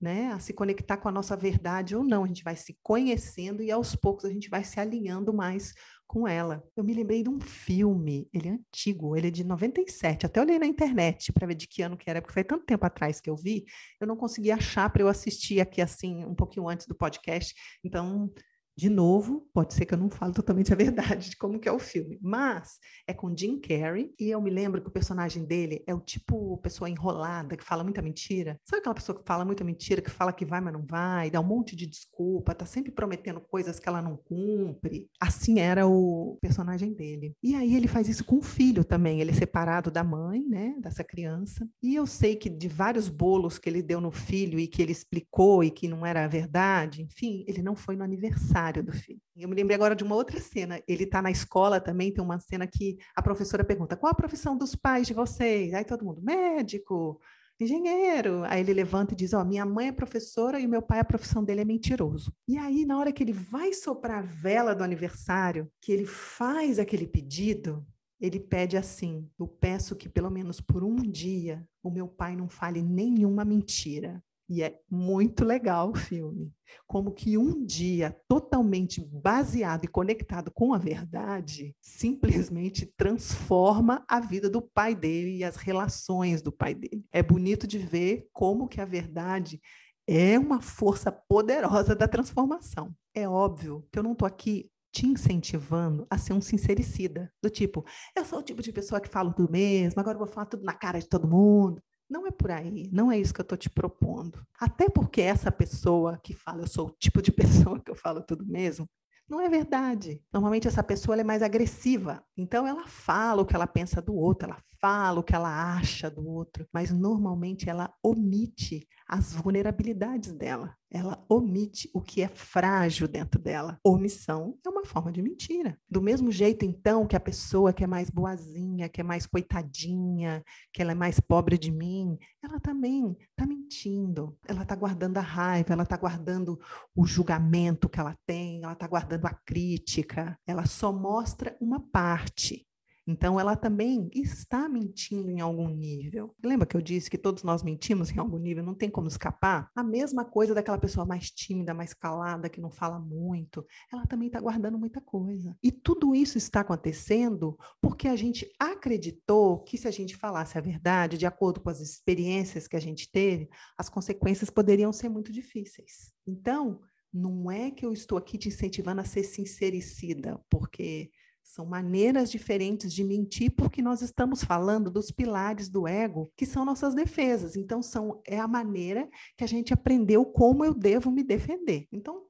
né, 0.00 0.32
a 0.32 0.40
se 0.40 0.52
conectar 0.52 0.96
com 0.96 1.08
a 1.08 1.12
nossa 1.12 1.36
verdade 1.36 1.94
ou 1.94 2.02
não. 2.02 2.24
A 2.24 2.26
gente 2.26 2.42
vai 2.42 2.56
se 2.56 2.76
conhecendo 2.82 3.62
e 3.62 3.70
aos 3.70 3.94
poucos 3.94 4.24
a 4.24 4.30
gente 4.30 4.50
vai 4.50 4.64
se 4.64 4.80
alinhando 4.80 5.32
mais 5.32 5.72
com 6.12 6.28
ela. 6.28 6.62
Eu 6.76 6.84
me 6.84 6.92
lembrei 6.92 7.22
de 7.22 7.30
um 7.30 7.40
filme, 7.40 8.28
ele 8.34 8.48
é 8.48 8.52
antigo, 8.52 9.16
ele 9.16 9.28
é 9.28 9.30
de 9.30 9.42
97, 9.42 10.26
até 10.26 10.42
olhei 10.42 10.58
na 10.58 10.66
internet 10.66 11.32
para 11.32 11.46
ver 11.46 11.54
de 11.54 11.66
que 11.66 11.80
ano 11.80 11.96
que 11.96 12.10
era, 12.10 12.20
porque 12.20 12.34
foi 12.34 12.44
tanto 12.44 12.66
tempo 12.66 12.84
atrás 12.84 13.18
que 13.18 13.30
eu 13.30 13.34
vi, 13.34 13.64
eu 13.98 14.06
não 14.06 14.14
consegui 14.14 14.50
achar 14.50 14.90
para 14.90 15.02
eu 15.02 15.08
assistir 15.08 15.58
aqui 15.58 15.80
assim, 15.80 16.22
um 16.26 16.34
pouquinho 16.34 16.68
antes 16.68 16.86
do 16.86 16.94
podcast, 16.94 17.54
então 17.82 18.30
De 18.74 18.88
novo, 18.88 19.46
pode 19.52 19.74
ser 19.74 19.84
que 19.84 19.92
eu 19.92 19.98
não 19.98 20.08
fale 20.08 20.32
totalmente 20.32 20.72
a 20.72 20.76
verdade 20.76 21.30
de 21.30 21.36
como 21.36 21.60
que 21.60 21.68
é 21.68 21.72
o 21.72 21.78
filme, 21.78 22.18
mas 22.22 22.78
é 23.06 23.12
com 23.12 23.36
Jim 23.36 23.60
Carrey 23.60 24.14
e 24.18 24.30
eu 24.30 24.40
me 24.40 24.50
lembro 24.50 24.80
que 24.80 24.88
o 24.88 24.92
personagem 24.92 25.44
dele 25.44 25.84
é 25.86 25.94
o 25.94 26.00
tipo 26.00 26.56
pessoa 26.58 26.88
enrolada, 26.88 27.56
que 27.56 27.64
fala 27.64 27.84
muita 27.84 28.00
mentira. 28.00 28.58
Sabe 28.64 28.80
aquela 28.80 28.94
pessoa 28.94 29.18
que 29.18 29.26
fala 29.26 29.44
muita 29.44 29.62
mentira, 29.62 30.00
que 30.00 30.10
fala 30.10 30.32
que 30.32 30.46
vai, 30.46 30.60
mas 30.60 30.72
não 30.72 30.86
vai, 30.86 31.30
dá 31.30 31.38
um 31.38 31.44
monte 31.44 31.76
de 31.76 31.86
desculpa, 31.86 32.54
tá 32.54 32.64
sempre 32.64 32.90
prometendo 32.90 33.40
coisas 33.40 33.78
que 33.78 33.88
ela 33.88 34.00
não 34.00 34.16
cumpre. 34.16 35.08
Assim 35.20 35.60
era 35.60 35.86
o 35.86 36.38
personagem 36.40 36.94
dele. 36.94 37.36
E 37.42 37.54
aí 37.54 37.76
ele 37.76 37.88
faz 37.88 38.08
isso 38.08 38.24
com 38.24 38.38
o 38.38 38.42
filho 38.42 38.84
também, 38.84 39.20
ele 39.20 39.32
é 39.32 39.34
separado 39.34 39.90
da 39.90 40.02
mãe, 40.02 40.48
né, 40.48 40.74
dessa 40.80 41.04
criança. 41.04 41.68
E 41.82 41.94
eu 41.94 42.06
sei 42.06 42.36
que 42.36 42.48
de 42.48 42.68
vários 42.68 43.08
bolos 43.08 43.58
que 43.58 43.68
ele 43.68 43.82
deu 43.82 44.00
no 44.00 44.10
filho 44.10 44.58
e 44.58 44.66
que 44.66 44.80
ele 44.80 44.92
explicou 44.92 45.62
e 45.62 45.70
que 45.70 45.88
não 45.88 46.06
era 46.06 46.26
verdade, 46.26 47.02
enfim, 47.02 47.44
ele 47.46 47.62
não 47.62 47.76
foi 47.76 47.96
no 47.96 48.04
aniversário 48.04 48.61
do 48.70 48.92
filho. 48.92 49.18
Eu 49.34 49.48
me 49.48 49.56
lembrei 49.56 49.74
agora 49.74 49.96
de 49.96 50.04
uma 50.04 50.14
outra 50.14 50.38
cena. 50.38 50.80
Ele 50.86 51.04
está 51.04 51.22
na 51.22 51.30
escola 51.30 51.80
também, 51.80 52.12
tem 52.12 52.22
uma 52.22 52.38
cena 52.38 52.66
que 52.66 52.98
a 53.16 53.22
professora 53.22 53.64
pergunta: 53.64 53.96
qual 53.96 54.12
a 54.12 54.14
profissão 54.14 54.56
dos 54.56 54.76
pais 54.76 55.06
de 55.06 55.14
vocês? 55.14 55.74
Aí 55.74 55.84
todo 55.84 56.04
mundo, 56.04 56.22
médico, 56.22 57.20
engenheiro. 57.58 58.42
Aí 58.44 58.60
ele 58.60 58.74
levanta 58.74 59.14
e 59.14 59.16
diz: 59.16 59.32
Ó, 59.32 59.40
oh, 59.40 59.44
minha 59.44 59.64
mãe 59.64 59.88
é 59.88 59.92
professora 59.92 60.60
e 60.60 60.66
meu 60.66 60.82
pai, 60.82 61.00
a 61.00 61.04
profissão 61.04 61.42
dele 61.42 61.62
é 61.62 61.64
mentiroso. 61.64 62.32
E 62.46 62.56
aí, 62.58 62.84
na 62.84 62.98
hora 62.98 63.12
que 63.12 63.22
ele 63.22 63.32
vai 63.32 63.72
soprar 63.72 64.18
a 64.18 64.22
vela 64.22 64.74
do 64.74 64.84
aniversário, 64.84 65.70
que 65.80 65.92
ele 65.92 66.06
faz 66.06 66.78
aquele 66.78 67.06
pedido, 67.06 67.84
ele 68.20 68.38
pede 68.38 68.76
assim: 68.76 69.28
Eu 69.38 69.46
peço 69.46 69.96
que 69.96 70.08
pelo 70.08 70.30
menos 70.30 70.60
por 70.60 70.84
um 70.84 70.96
dia 70.96 71.66
o 71.82 71.90
meu 71.90 72.06
pai 72.06 72.36
não 72.36 72.48
fale 72.48 72.82
nenhuma 72.82 73.44
mentira. 73.44 74.22
E 74.48 74.62
é 74.62 74.78
muito 74.90 75.44
legal 75.44 75.90
o 75.90 75.94
filme. 75.94 76.52
Como 76.86 77.12
que 77.12 77.38
um 77.38 77.64
dia 77.64 78.16
totalmente 78.28 79.00
baseado 79.00 79.84
e 79.84 79.88
conectado 79.88 80.50
com 80.50 80.74
a 80.74 80.78
verdade 80.78 81.74
simplesmente 81.80 82.86
transforma 82.96 84.04
a 84.08 84.20
vida 84.20 84.50
do 84.50 84.60
pai 84.60 84.94
dele 84.94 85.38
e 85.38 85.44
as 85.44 85.56
relações 85.56 86.42
do 86.42 86.52
pai 86.52 86.74
dele. 86.74 87.04
É 87.12 87.22
bonito 87.22 87.66
de 87.66 87.78
ver 87.78 88.28
como 88.32 88.68
que 88.68 88.80
a 88.80 88.84
verdade 88.84 89.60
é 90.06 90.38
uma 90.38 90.60
força 90.60 91.12
poderosa 91.12 91.94
da 91.94 92.08
transformação. 92.08 92.94
É 93.14 93.28
óbvio 93.28 93.86
que 93.92 93.98
eu 93.98 94.02
não 94.02 94.12
estou 94.12 94.26
aqui 94.26 94.70
te 94.92 95.06
incentivando 95.06 96.06
a 96.10 96.18
ser 96.18 96.34
um 96.34 96.40
sincericida, 96.40 97.32
do 97.42 97.48
tipo, 97.48 97.84
eu 98.14 98.24
sou 98.26 98.40
o 98.40 98.42
tipo 98.42 98.60
de 98.60 98.70
pessoa 98.70 99.00
que 99.00 99.08
falo 99.08 99.32
tudo 99.32 99.50
mesmo, 99.50 99.98
agora 99.98 100.16
eu 100.16 100.18
vou 100.18 100.28
falar 100.28 100.46
tudo 100.46 100.64
na 100.64 100.74
cara 100.74 100.98
de 100.98 101.08
todo 101.08 101.26
mundo. 101.26 101.82
Não 102.12 102.26
é 102.26 102.30
por 102.30 102.50
aí, 102.50 102.90
não 102.92 103.10
é 103.10 103.18
isso 103.18 103.32
que 103.32 103.40
eu 103.40 103.42
estou 103.42 103.56
te 103.56 103.70
propondo. 103.70 104.46
Até 104.60 104.86
porque 104.86 105.22
essa 105.22 105.50
pessoa 105.50 106.20
que 106.22 106.34
fala, 106.34 106.60
eu 106.60 106.66
sou 106.66 106.88
o 106.88 106.90
tipo 106.90 107.22
de 107.22 107.32
pessoa 107.72 107.80
que 107.80 107.90
eu 107.90 107.94
falo 107.94 108.20
tudo 108.20 108.44
mesmo, 108.44 108.86
não 109.26 109.40
é 109.40 109.48
verdade. 109.48 110.22
Normalmente 110.30 110.68
essa 110.68 110.82
pessoa 110.82 111.18
é 111.18 111.24
mais 111.24 111.42
agressiva. 111.42 112.22
Então 112.36 112.66
ela 112.66 112.86
fala 112.86 113.40
o 113.40 113.46
que 113.46 113.56
ela 113.56 113.66
pensa 113.66 114.02
do 114.02 114.14
outro, 114.14 114.46
ela 114.46 114.60
fala 114.82 115.20
o 115.20 115.22
que 115.22 115.34
ela 115.34 115.76
acha 115.76 116.10
do 116.10 116.26
outro, 116.26 116.66
mas 116.72 116.90
normalmente 116.90 117.70
ela 117.70 117.94
omite 118.02 118.88
as 119.08 119.32
vulnerabilidades 119.32 120.32
dela. 120.32 120.74
Ela 120.90 121.24
omite 121.28 121.88
o 121.94 122.00
que 122.00 122.20
é 122.20 122.28
frágil 122.28 123.06
dentro 123.06 123.40
dela. 123.40 123.78
Omissão 123.84 124.58
é 124.66 124.68
uma 124.68 124.84
forma 124.84 125.12
de 125.12 125.22
mentira. 125.22 125.78
Do 125.88 126.02
mesmo 126.02 126.32
jeito, 126.32 126.64
então, 126.64 127.06
que 127.06 127.14
a 127.14 127.20
pessoa 127.20 127.72
que 127.72 127.84
é 127.84 127.86
mais 127.86 128.10
boazinha, 128.10 128.88
que 128.88 129.00
é 129.00 129.04
mais 129.04 129.26
coitadinha, 129.26 130.42
que 130.72 130.82
ela 130.82 130.92
é 130.92 130.94
mais 130.94 131.20
pobre 131.20 131.56
de 131.56 131.70
mim, 131.70 132.18
ela 132.42 132.58
também 132.58 133.16
está 133.30 133.46
mentindo. 133.46 134.36
Ela 134.48 134.62
está 134.62 134.74
guardando 134.74 135.18
a 135.18 135.22
raiva, 135.22 135.72
ela 135.72 135.84
está 135.84 135.96
guardando 135.96 136.58
o 136.94 137.06
julgamento 137.06 137.88
que 137.88 138.00
ela 138.00 138.16
tem, 138.26 138.62
ela 138.64 138.72
está 138.72 138.88
guardando 138.88 139.26
a 139.26 139.34
crítica. 139.46 140.38
Ela 140.46 140.66
só 140.66 140.92
mostra 140.92 141.56
uma 141.60 141.80
parte. 141.80 142.66
Então, 143.06 143.38
ela 143.38 143.56
também 143.56 144.08
está 144.14 144.68
mentindo 144.68 145.30
em 145.30 145.40
algum 145.40 145.68
nível. 145.68 146.34
Lembra 146.42 146.66
que 146.66 146.76
eu 146.76 146.80
disse 146.80 147.10
que 147.10 147.18
todos 147.18 147.42
nós 147.42 147.62
mentimos 147.62 148.10
em 148.10 148.18
algum 148.18 148.38
nível, 148.38 148.62
não 148.62 148.74
tem 148.74 148.88
como 148.88 149.08
escapar? 149.08 149.70
A 149.74 149.82
mesma 149.82 150.24
coisa 150.24 150.54
daquela 150.54 150.78
pessoa 150.78 151.04
mais 151.04 151.30
tímida, 151.30 151.74
mais 151.74 151.92
calada, 151.92 152.48
que 152.48 152.60
não 152.60 152.70
fala 152.70 152.98
muito, 152.98 153.66
ela 153.92 154.06
também 154.06 154.28
está 154.28 154.40
guardando 154.40 154.78
muita 154.78 155.00
coisa. 155.00 155.56
E 155.62 155.72
tudo 155.72 156.14
isso 156.14 156.38
está 156.38 156.60
acontecendo 156.60 157.58
porque 157.80 158.06
a 158.06 158.16
gente 158.16 158.48
acreditou 158.58 159.60
que 159.60 159.76
se 159.76 159.88
a 159.88 159.90
gente 159.90 160.16
falasse 160.16 160.56
a 160.56 160.60
verdade, 160.60 161.18
de 161.18 161.26
acordo 161.26 161.60
com 161.60 161.70
as 161.70 161.80
experiências 161.80 162.68
que 162.68 162.76
a 162.76 162.80
gente 162.80 163.10
teve, 163.10 163.48
as 163.76 163.88
consequências 163.88 164.50
poderiam 164.50 164.92
ser 164.92 165.08
muito 165.08 165.32
difíceis. 165.32 166.12
Então, 166.26 166.80
não 167.12 167.50
é 167.50 167.70
que 167.70 167.84
eu 167.84 167.92
estou 167.92 168.16
aqui 168.16 168.38
te 168.38 168.48
incentivando 168.48 169.00
a 169.00 169.04
ser 169.04 169.22
sincericida, 169.24 170.40
porque 170.48 171.10
são 171.42 171.66
maneiras 171.66 172.30
diferentes 172.30 172.92
de 172.92 173.04
mentir, 173.04 173.50
porque 173.54 173.82
nós 173.82 174.00
estamos 174.00 174.42
falando 174.42 174.90
dos 174.90 175.10
pilares 175.10 175.68
do 175.68 175.86
ego, 175.86 176.30
que 176.36 176.46
são 176.46 176.64
nossas 176.64 176.94
defesas. 176.94 177.56
Então, 177.56 177.82
são, 177.82 178.20
é 178.26 178.38
a 178.38 178.48
maneira 178.48 179.08
que 179.36 179.44
a 179.44 179.46
gente 179.46 179.72
aprendeu 179.72 180.24
como 180.24 180.64
eu 180.64 180.72
devo 180.72 181.10
me 181.10 181.22
defender. 181.22 181.86
Então, 181.92 182.24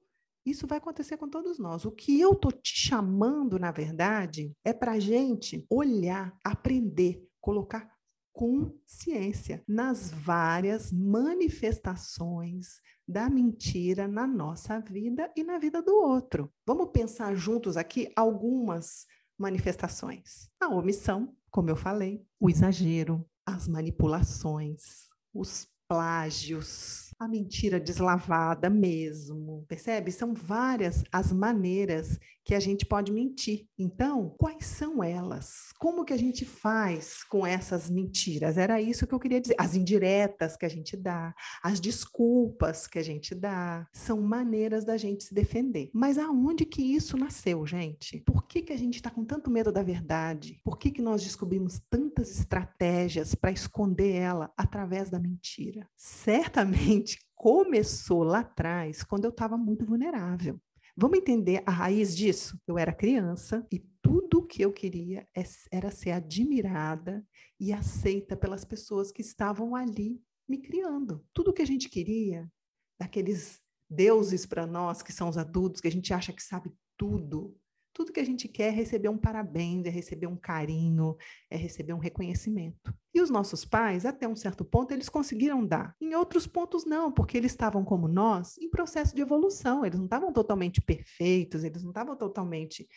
isso 0.45 0.67
vai 0.67 0.79
acontecer 0.79 1.17
com 1.17 1.29
todos 1.29 1.59
nós. 1.59 1.85
O 1.85 1.93
que 1.93 2.21
eu 2.21 2.33
estou 2.33 2.51
te 2.51 2.77
chamando, 2.77 3.59
na 3.59 3.71
verdade, 3.71 4.53
é 4.65 4.73
para 4.73 4.99
gente 4.99 5.65
olhar, 5.71 6.37
aprender, 6.45 7.25
colocar 7.41 7.89
consciência 8.33 9.63
nas 9.69 10.11
várias 10.11 10.91
manifestações 10.91 12.81
da 13.07 13.29
mentira 13.29 14.09
na 14.09 14.27
nossa 14.27 14.81
vida 14.81 15.31
e 15.37 15.45
na 15.45 15.59
vida 15.59 15.83
do 15.83 15.95
outro. 15.95 16.53
Vamos 16.67 16.91
pensar 16.93 17.35
juntos 17.35 17.77
aqui 17.77 18.11
algumas 18.17 19.07
manifestações. 19.39 20.49
A 20.61 20.69
omissão, 20.69 21.35
como 21.51 21.69
eu 21.69 21.77
falei, 21.77 22.25
o 22.41 22.49
exagero, 22.49 23.29
as 23.45 23.69
manipulações, 23.69 25.09
os 25.35 25.69
plágios, 25.89 27.12
a 27.23 27.29
mentira 27.29 27.79
deslavada 27.79 28.69
mesmo, 28.69 29.65
percebe? 29.69 30.11
São 30.11 30.35
várias 30.35 31.05
as 31.13 31.33
maneiras 31.33 32.19
que 32.45 32.55
a 32.55 32.61
gente 32.61 32.85
pode 32.85 33.13
mentir. 33.13 33.67
Então, 33.79 34.35
quais 34.39 34.67
são 34.67 35.03
elas? 35.03 35.73
Como 35.79 36.05
que 36.05 36.13
a 36.13 36.17
gente 36.17 36.45
faz 36.45 37.23
com 37.25 37.47
essas 37.47 37.89
mentiras? 37.89 38.59
Era 38.59 38.81
isso 38.81 39.07
que 39.07 39.15
eu 39.15 39.21
queria 39.21 39.41
dizer. 39.41 39.55
As 39.59 39.75
indiretas 39.75 40.57
que 40.57 40.67
a 40.67 40.69
gente 40.69 40.97
dá, 40.97 41.35
as 41.63 41.79
desculpas 41.79 42.87
que 42.87 42.99
a 42.99 43.03
gente 43.03 43.35
dá, 43.35 43.87
são 43.93 44.21
maneiras 44.21 44.85
da 44.85 44.97
gente 44.97 45.25
se 45.25 45.35
defender. 45.35 45.91
Mas 45.95 46.19
aonde 46.19 46.65
que 46.65 46.83
isso 46.83 47.17
nasceu, 47.17 47.65
gente? 47.65 48.21
Por 48.27 48.47
que, 48.47 48.63
que 48.63 48.73
a 48.73 48.79
gente 48.79 48.97
está 48.97 49.11
com 49.11 49.25
tanto 49.25 49.51
medo 49.51 49.71
da 49.71 49.83
verdade? 49.83 50.61
Por 50.65 50.79
que, 50.79 50.91
que 50.91 51.03
nós 51.03 51.23
descobrimos 51.23 51.81
tantas 51.89 52.31
estratégias 52.31 53.35
para 53.35 53.53
esconder 53.53 54.15
ela 54.17 54.53
através 54.57 55.11
da 55.11 55.19
mentira? 55.19 55.89
Certamente 55.97 57.12
começou 57.43 58.23
lá 58.23 58.39
atrás, 58.39 59.03
quando 59.03 59.25
eu 59.25 59.31
estava 59.31 59.57
muito 59.57 59.85
vulnerável. 59.85 60.61
Vamos 60.97 61.19
entender 61.19 61.61
a 61.67 61.73
raiz 61.73 62.17
disso? 62.17 62.57
Eu 62.69 62.79
era 62.79 62.93
criança 62.93 63.67
e 63.69 63.81
tudo 64.01 64.39
o 64.39 64.47
que 64.47 64.63
eu 64.63 64.73
queria 64.73 65.27
é 65.37 65.43
era 65.73 65.91
ser 65.91 66.13
admirada 66.13 67.27
e 67.59 67.73
aceita 67.73 68.37
pelas 68.37 68.65
pessoas 68.65 69.11
que 69.11 69.23
estavam 69.23 69.75
ali 69.75 70.23
me 70.49 70.59
criando. 70.59 71.27
Tudo 71.33 71.51
o 71.51 71.53
que 71.53 71.63
a 71.63 71.67
gente 71.67 71.89
queria, 71.89 72.49
daqueles 72.97 73.61
deuses 73.91 74.47
para 74.47 74.65
nós 74.65 75.03
que 75.03 75.13
são 75.13 75.29
os 75.29 75.37
adultos, 75.37 75.81
que 75.81 75.89
a 75.89 75.93
gente 75.93 76.15
acha 76.15 76.33
que 76.33 76.43
sabe 76.45 76.73
tudo, 76.97 77.59
tudo 77.93 78.13
que 78.13 78.21
a 78.21 78.25
gente 78.25 78.49
quer 78.49 78.69
é 78.69 78.71
receber 78.71 79.09
um 79.09 79.19
parabéns, 79.19 79.87
é 79.87 79.91
receber 79.91 80.27
um 80.27 80.37
carinho, 80.37 81.17
é 81.51 81.57
receber 81.57 81.93
um 81.93 81.99
reconhecimento. 81.99 82.95
E 83.15 83.21
os 83.21 83.29
nossos 83.29 83.65
pais, 83.65 84.07
até 84.07 84.27
um 84.27 84.35
certo 84.35 84.65
ponto, 84.65 84.93
eles 84.93 85.09
conseguiram 85.09 85.65
dar. 85.65 85.95
Em 86.01 86.15
outros 86.15 86.47
pontos, 86.47 86.85
não, 86.85 87.13
porque 87.13 87.37
eles 87.37 87.53
estavam 87.53 87.85
como 87.85 88.09
nós, 88.09 88.57
em 88.59 88.71
processo 88.71 89.15
de 89.15 89.21
evolução. 89.21 89.85
Eles 89.85 89.99
não 89.99 90.07
estavam 90.07 90.33
totalmente 90.33 90.81
perfeitos, 90.81 91.63
eles 91.63 91.83
não 91.83 91.91
estavam 91.91 92.17
totalmente 92.17 92.89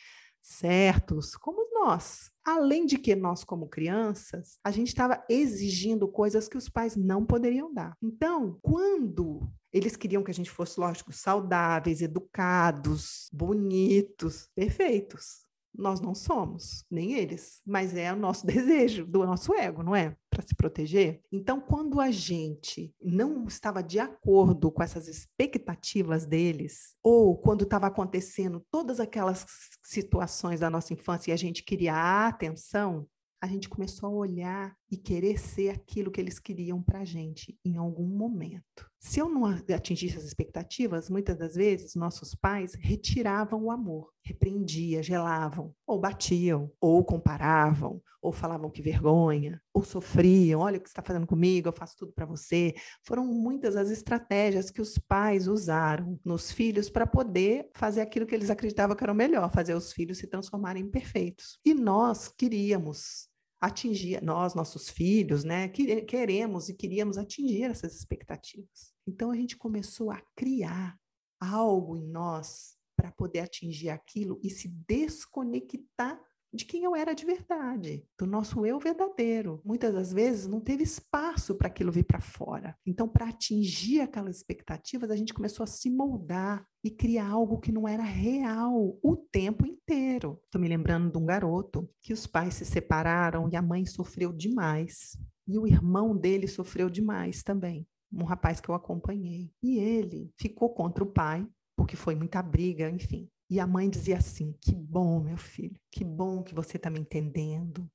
certos, 0.41 1.35
como 1.35 1.67
nós. 1.73 2.31
Além 2.45 2.85
de 2.85 2.97
que 2.97 3.15
nós, 3.15 3.43
como 3.43 3.67
crianças, 3.67 4.59
a 4.63 4.69
gente 4.69 4.89
estava 4.89 5.25
exigindo 5.27 6.07
coisas 6.07 6.47
que 6.47 6.57
os 6.57 6.69
pais 6.69 6.95
não 6.95 7.25
poderiam 7.25 7.73
dar. 7.73 7.97
Então, 8.01 8.59
quando 8.61 9.49
eles 9.75 9.97
queriam 9.97 10.23
que 10.23 10.31
a 10.31 10.33
gente 10.33 10.49
fosse, 10.49 10.79
lógico, 10.79 11.11
saudáveis, 11.11 12.01
educados, 12.01 13.29
bonitos, 13.33 14.49
perfeitos. 14.55 15.43
Nós 15.77 15.99
não 15.99 16.15
somos, 16.15 16.85
nem 16.89 17.15
eles, 17.15 17.61
mas 17.65 17.93
é 17.93 18.13
o 18.13 18.15
nosso 18.15 18.45
desejo, 18.47 19.05
do 19.05 19.25
nosso 19.25 19.53
ego, 19.53 19.83
não 19.83 19.93
é? 19.93 20.15
Para 20.29 20.47
se 20.47 20.55
proteger. 20.55 21.21
Então, 21.29 21.59
quando 21.59 21.99
a 21.99 22.09
gente 22.09 22.95
não 23.03 23.43
estava 23.47 23.83
de 23.83 23.99
acordo 23.99 24.71
com 24.71 24.81
essas 24.81 25.09
expectativas 25.09 26.25
deles, 26.25 26.95
ou 27.03 27.37
quando 27.37 27.65
estava 27.65 27.87
acontecendo 27.87 28.65
todas 28.71 29.01
aquelas 29.01 29.45
situações 29.83 30.61
da 30.61 30.69
nossa 30.69 30.93
infância 30.93 31.31
e 31.31 31.33
a 31.33 31.37
gente 31.37 31.63
queria 31.63 31.93
a 31.95 32.29
atenção, 32.29 33.05
a 33.41 33.47
gente 33.47 33.67
começou 33.67 34.07
a 34.07 34.13
olhar 34.13 34.75
e 34.89 34.95
querer 34.95 35.37
ser 35.37 35.69
aquilo 35.69 36.09
que 36.09 36.21
eles 36.21 36.39
queriam 36.39 36.81
para 36.81 37.01
a 37.01 37.05
gente 37.05 37.59
em 37.65 37.75
algum 37.75 38.07
momento. 38.07 38.89
Se 39.07 39.19
eu 39.19 39.29
não 39.29 39.45
atingisse 39.45 40.17
as 40.17 40.23
expectativas, 40.23 41.11
muitas 41.11 41.37
das 41.37 41.53
vezes 41.53 41.93
nossos 41.93 42.33
pais 42.33 42.73
retiravam 42.73 43.65
o 43.65 43.69
amor, 43.69 44.11
repreendiam, 44.23 45.03
gelavam, 45.03 45.75
ou 45.85 45.99
batiam, 45.99 46.71
ou 46.81 47.05
comparavam, 47.05 48.01
ou 48.19 48.31
falavam 48.31 48.67
que 48.67 48.81
vergonha, 48.81 49.61
ou 49.71 49.83
sofriam, 49.83 50.61
olha 50.61 50.79
o 50.79 50.81
que 50.81 50.89
você 50.89 50.93
está 50.93 51.03
fazendo 51.03 51.27
comigo, 51.27 51.67
eu 51.69 51.71
faço 51.71 51.95
tudo 51.99 52.13
para 52.13 52.25
você. 52.25 52.73
Foram 53.03 53.27
muitas 53.27 53.75
as 53.75 53.91
estratégias 53.91 54.71
que 54.71 54.81
os 54.81 54.97
pais 54.97 55.47
usaram 55.47 56.19
nos 56.25 56.51
filhos 56.51 56.89
para 56.89 57.05
poder 57.05 57.69
fazer 57.75 58.01
aquilo 58.01 58.25
que 58.25 58.33
eles 58.33 58.49
acreditavam 58.49 58.95
que 58.95 59.03
era 59.03 59.13
o 59.13 59.15
melhor, 59.15 59.51
fazer 59.51 59.75
os 59.75 59.93
filhos 59.93 60.17
se 60.17 60.25
transformarem 60.25 60.81
em 60.83 60.89
perfeitos. 60.89 61.59
E 61.63 61.75
nós 61.75 62.27
queríamos 62.27 63.29
atingir, 63.61 64.19
nós, 64.23 64.55
nossos 64.55 64.89
filhos, 64.89 65.43
né, 65.43 65.67
queremos 65.69 66.69
e 66.69 66.73
queríamos 66.73 67.19
atingir 67.19 67.65
essas 67.65 67.95
expectativas. 67.95 68.94
Então 69.07 69.31
a 69.31 69.35
gente 69.35 69.55
começou 69.55 70.11
a 70.11 70.21
criar 70.35 70.97
algo 71.39 71.97
em 71.97 72.07
nós 72.07 72.75
para 72.95 73.11
poder 73.11 73.39
atingir 73.39 73.89
aquilo 73.89 74.39
e 74.43 74.49
se 74.49 74.67
desconectar 74.87 76.19
de 76.55 76.63
quem 76.65 76.85
eu 76.85 76.95
era 76.95 77.13
de 77.13 77.25
verdade, 77.25 78.07
do 78.17 78.25
nosso 78.25 78.65
eu 78.65 78.79
verdadeiro. 78.79 79.61
Muitas 79.63 79.93
das 79.93 80.13
vezes 80.13 80.47
não 80.47 80.61
teve 80.61 80.83
espaço 80.83 81.53
para 81.55 81.67
aquilo 81.67 81.91
vir 81.91 82.05
para 82.05 82.21
fora. 82.21 82.77
Então, 82.85 83.09
para 83.09 83.27
atingir 83.27 83.99
aquelas 83.99 84.37
expectativas, 84.37 85.11
a 85.11 85.17
gente 85.17 85.33
começou 85.33 85.65
a 85.65 85.67
se 85.67 85.89
moldar 85.89 86.65
e 86.81 86.89
criar 86.89 87.27
algo 87.27 87.59
que 87.59 87.73
não 87.73 87.87
era 87.87 88.03
real 88.03 88.97
o 89.03 89.17
tempo 89.17 89.65
inteiro. 89.65 90.39
Estou 90.45 90.61
me 90.61 90.69
lembrando 90.69 91.11
de 91.11 91.17
um 91.17 91.25
garoto 91.25 91.89
que 92.01 92.13
os 92.13 92.25
pais 92.25 92.53
se 92.53 92.65
separaram 92.65 93.49
e 93.51 93.55
a 93.57 93.61
mãe 93.61 93.85
sofreu 93.85 94.31
demais. 94.31 95.17
E 95.45 95.59
o 95.59 95.67
irmão 95.67 96.15
dele 96.15 96.47
sofreu 96.47 96.89
demais 96.89 97.43
também 97.43 97.85
um 98.15 98.23
rapaz 98.23 98.59
que 98.59 98.69
eu 98.69 98.75
acompanhei. 98.75 99.51
E 99.61 99.77
ele 99.77 100.31
ficou 100.37 100.73
contra 100.73 101.03
o 101.03 101.11
pai, 101.11 101.47
porque 101.75 101.95
foi 101.95 102.15
muita 102.15 102.41
briga, 102.41 102.89
enfim. 102.89 103.29
E 103.49 103.59
a 103.59 103.67
mãe 103.67 103.89
dizia 103.89 104.17
assim: 104.17 104.53
Que 104.61 104.73
bom, 104.73 105.21
meu 105.21 105.37
filho, 105.37 105.79
que 105.91 106.03
bom 106.03 106.41
que 106.43 106.55
você 106.55 106.77
está 106.77 106.89
me 106.89 106.99
entendendo. 106.99 107.89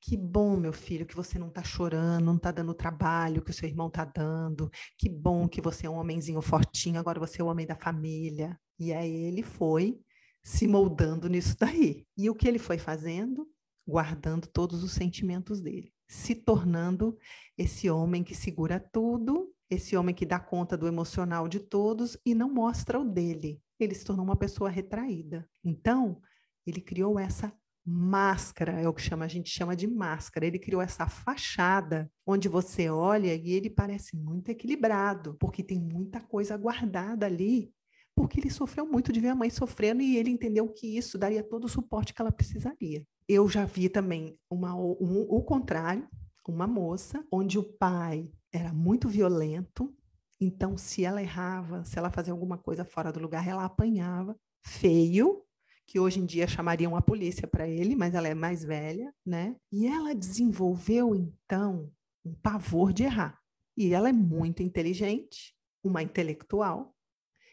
Que 0.00 0.16
bom, 0.16 0.56
meu 0.56 0.72
filho, 0.72 1.06
que 1.06 1.14
você 1.14 1.38
não 1.38 1.48
está 1.48 1.62
chorando, 1.62 2.24
não 2.24 2.36
está 2.36 2.50
dando 2.50 2.70
o 2.70 2.74
trabalho 2.74 3.42
que 3.42 3.50
o 3.50 3.54
seu 3.54 3.68
irmão 3.68 3.86
está 3.86 4.04
dando. 4.04 4.70
Que 4.98 5.08
bom 5.08 5.48
que 5.48 5.60
você 5.60 5.86
é 5.86 5.90
um 5.90 5.98
homenzinho 5.98 6.42
fortinho, 6.42 6.98
agora 6.98 7.20
você 7.20 7.40
é 7.40 7.44
o 7.44 7.48
homem 7.48 7.66
da 7.66 7.76
família. 7.76 8.58
E 8.78 8.92
aí 8.92 9.14
ele 9.14 9.42
foi 9.42 10.00
se 10.42 10.66
moldando 10.66 11.28
nisso 11.28 11.56
daí. 11.58 12.04
E 12.16 12.28
o 12.28 12.34
que 12.34 12.48
ele 12.48 12.58
foi 12.58 12.78
fazendo? 12.78 13.48
Guardando 13.86 14.46
todos 14.48 14.82
os 14.82 14.92
sentimentos 14.92 15.60
dele, 15.60 15.92
se 16.08 16.34
tornando 16.34 17.16
esse 17.56 17.90
homem 17.90 18.22
que 18.22 18.34
segura 18.34 18.80
tudo, 18.80 19.51
esse 19.74 19.96
homem 19.96 20.14
que 20.14 20.26
dá 20.26 20.38
conta 20.38 20.76
do 20.76 20.86
emocional 20.86 21.48
de 21.48 21.60
todos 21.60 22.16
e 22.24 22.34
não 22.34 22.52
mostra 22.52 22.98
o 22.98 23.04
dele 23.04 23.62
ele 23.84 23.94
se 23.94 24.04
tornou 24.04 24.24
uma 24.24 24.36
pessoa 24.36 24.70
retraída. 24.70 25.48
Então, 25.64 26.20
ele 26.66 26.80
criou 26.80 27.18
essa 27.18 27.52
máscara, 27.84 28.80
é 28.80 28.88
o 28.88 28.94
que 28.94 29.02
chama, 29.02 29.24
a 29.24 29.28
gente 29.28 29.50
chama 29.50 29.74
de 29.74 29.86
máscara. 29.86 30.46
Ele 30.46 30.58
criou 30.58 30.80
essa 30.80 31.08
fachada 31.08 32.10
onde 32.26 32.48
você 32.48 32.88
olha 32.88 33.34
e 33.34 33.50
ele 33.50 33.68
parece 33.68 34.16
muito 34.16 34.50
equilibrado, 34.50 35.36
porque 35.38 35.62
tem 35.62 35.80
muita 35.80 36.20
coisa 36.20 36.56
guardada 36.56 37.26
ali, 37.26 37.72
porque 38.14 38.38
ele 38.38 38.50
sofreu 38.50 38.86
muito 38.86 39.12
de 39.12 39.20
ver 39.20 39.30
a 39.30 39.34
mãe 39.34 39.50
sofrendo 39.50 40.02
e 40.02 40.16
ele 40.16 40.30
entendeu 40.30 40.68
que 40.68 40.96
isso 40.96 41.18
daria 41.18 41.42
todo 41.42 41.64
o 41.64 41.68
suporte 41.68 42.14
que 42.14 42.22
ela 42.22 42.30
precisaria. 42.30 43.04
Eu 43.28 43.48
já 43.48 43.64
vi 43.64 43.88
também 43.88 44.38
uma, 44.48 44.74
um, 44.76 45.26
o 45.28 45.42
contrário, 45.42 46.06
uma 46.46 46.66
moça 46.66 47.24
onde 47.32 47.58
o 47.58 47.62
pai 47.62 48.30
era 48.52 48.72
muito 48.72 49.08
violento, 49.08 49.94
então, 50.44 50.76
se 50.76 51.04
ela 51.04 51.22
errava, 51.22 51.84
se 51.84 51.96
ela 51.96 52.10
fazia 52.10 52.32
alguma 52.32 52.58
coisa 52.58 52.84
fora 52.84 53.12
do 53.12 53.20
lugar, 53.20 53.46
ela 53.46 53.64
apanhava 53.64 54.36
feio, 54.60 55.44
que 55.86 56.00
hoje 56.00 56.18
em 56.18 56.26
dia 56.26 56.48
chamariam 56.48 56.96
a 56.96 57.02
polícia 57.02 57.46
para 57.46 57.68
ele, 57.68 57.94
mas 57.94 58.12
ela 58.12 58.26
é 58.26 58.34
mais 58.34 58.64
velha, 58.64 59.14
né? 59.24 59.54
E 59.70 59.86
ela 59.86 60.14
desenvolveu 60.14 61.14
então 61.14 61.92
um 62.24 62.34
pavor 62.34 62.92
de 62.92 63.04
errar. 63.04 63.38
E 63.76 63.94
ela 63.94 64.08
é 64.08 64.12
muito 64.12 64.64
inteligente, 64.64 65.54
uma 65.82 66.02
intelectual. 66.02 66.92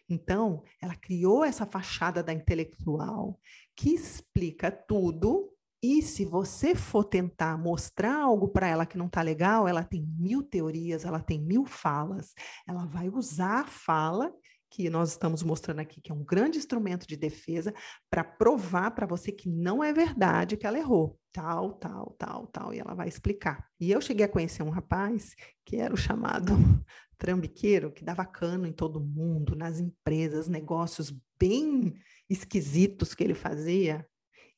Então, 0.09 0.63
ela 0.81 0.95
criou 0.95 1.45
essa 1.45 1.67
fachada 1.67 2.23
da 2.23 2.33
intelectual 2.33 3.39
que 3.75 3.91
explica 3.91 4.71
tudo 4.71 5.48
e 5.81 6.01
se 6.01 6.25
você 6.25 6.75
for 6.75 7.05
tentar 7.05 7.57
mostrar 7.57 8.21
algo 8.21 8.49
para 8.49 8.67
ela 8.67 8.85
que 8.85 8.97
não 8.97 9.05
está 9.05 9.21
legal, 9.21 9.67
ela 9.67 9.83
tem 9.83 10.05
mil 10.17 10.43
teorias, 10.43 11.05
ela 11.05 11.21
tem 11.21 11.41
mil 11.41 11.65
falas, 11.65 12.33
ela 12.67 12.85
vai 12.85 13.09
usar 13.09 13.61
a 13.61 13.67
fala 13.67 14.31
que 14.69 14.89
nós 14.89 15.11
estamos 15.11 15.41
mostrando 15.41 15.79
aqui, 15.79 15.99
que 15.99 16.11
é 16.11 16.15
um 16.15 16.23
grande 16.23 16.57
instrumento 16.57 17.07
de 17.07 17.17
defesa, 17.17 17.73
para 18.09 18.23
provar 18.23 18.91
para 18.91 19.07
você 19.07 19.31
que 19.31 19.49
não 19.49 19.83
é 19.83 19.91
verdade 19.91 20.57
que 20.57 20.67
ela 20.67 20.77
errou. 20.77 21.17
Tal, 21.31 21.73
tal, 21.73 22.15
tal, 22.17 22.47
tal, 22.47 22.73
e 22.73 22.79
ela 22.79 22.93
vai 22.93 23.07
explicar. 23.07 23.67
E 23.79 23.91
eu 23.91 24.01
cheguei 24.01 24.25
a 24.25 24.29
conhecer 24.29 24.63
um 24.63 24.69
rapaz 24.69 25.33
que 25.65 25.77
era 25.77 25.93
o 25.93 25.97
chamado 25.97 26.53
trambiqueiro, 27.17 27.91
que 27.91 28.03
dava 28.03 28.25
cano 28.25 28.67
em 28.67 28.73
todo 28.73 29.01
mundo, 29.01 29.55
nas 29.55 29.79
empresas, 29.79 30.47
negócios 30.47 31.13
bem 31.39 31.93
esquisitos 32.29 33.13
que 33.13 33.23
ele 33.23 33.33
fazia, 33.33 34.05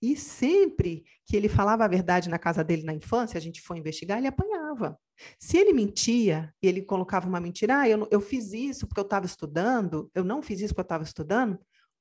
e 0.02 0.16
sempre 0.16 1.06
que 1.26 1.36
ele 1.36 1.48
falava 1.48 1.86
a 1.86 1.88
verdade 1.88 2.28
na 2.28 2.40
casa 2.40 2.64
dele 2.64 2.84
na 2.84 2.94
infância, 2.94 3.38
a 3.38 3.42
gente 3.42 3.62
foi 3.62 3.78
investigar, 3.78 4.18
ele 4.18 4.28
apanhava. 4.28 4.98
Se 5.40 5.58
ele 5.58 5.74
mentia 5.74 6.52
e 6.62 6.68
ele 6.68 6.82
colocava 6.82 7.28
uma 7.28 7.40
mentira, 7.40 7.82
ah, 7.82 7.90
eu, 7.90 8.08
eu 8.10 8.20
fiz 8.20 8.52
isso 8.52 8.88
porque 8.88 9.00
eu 9.00 9.06
estava 9.06 9.28
estudando, 9.28 10.10
eu 10.16 10.24
não 10.24 10.42
fiz 10.42 10.60
isso 10.60 10.74
porque 10.74 10.82
eu 10.82 10.84
estava 10.84 11.04
estudando, 11.04 11.60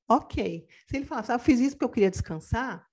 ok. 0.09 0.67
Se 0.89 0.97
ele 0.97 1.05
falava, 1.05 1.35
ah, 1.35 1.37
eu 1.37 1.41
fiz 1.41 1.61
isso 1.61 1.73
porque 1.73 1.85
eu 1.85 1.91
queria 1.91 2.11
descansar, 2.11 2.87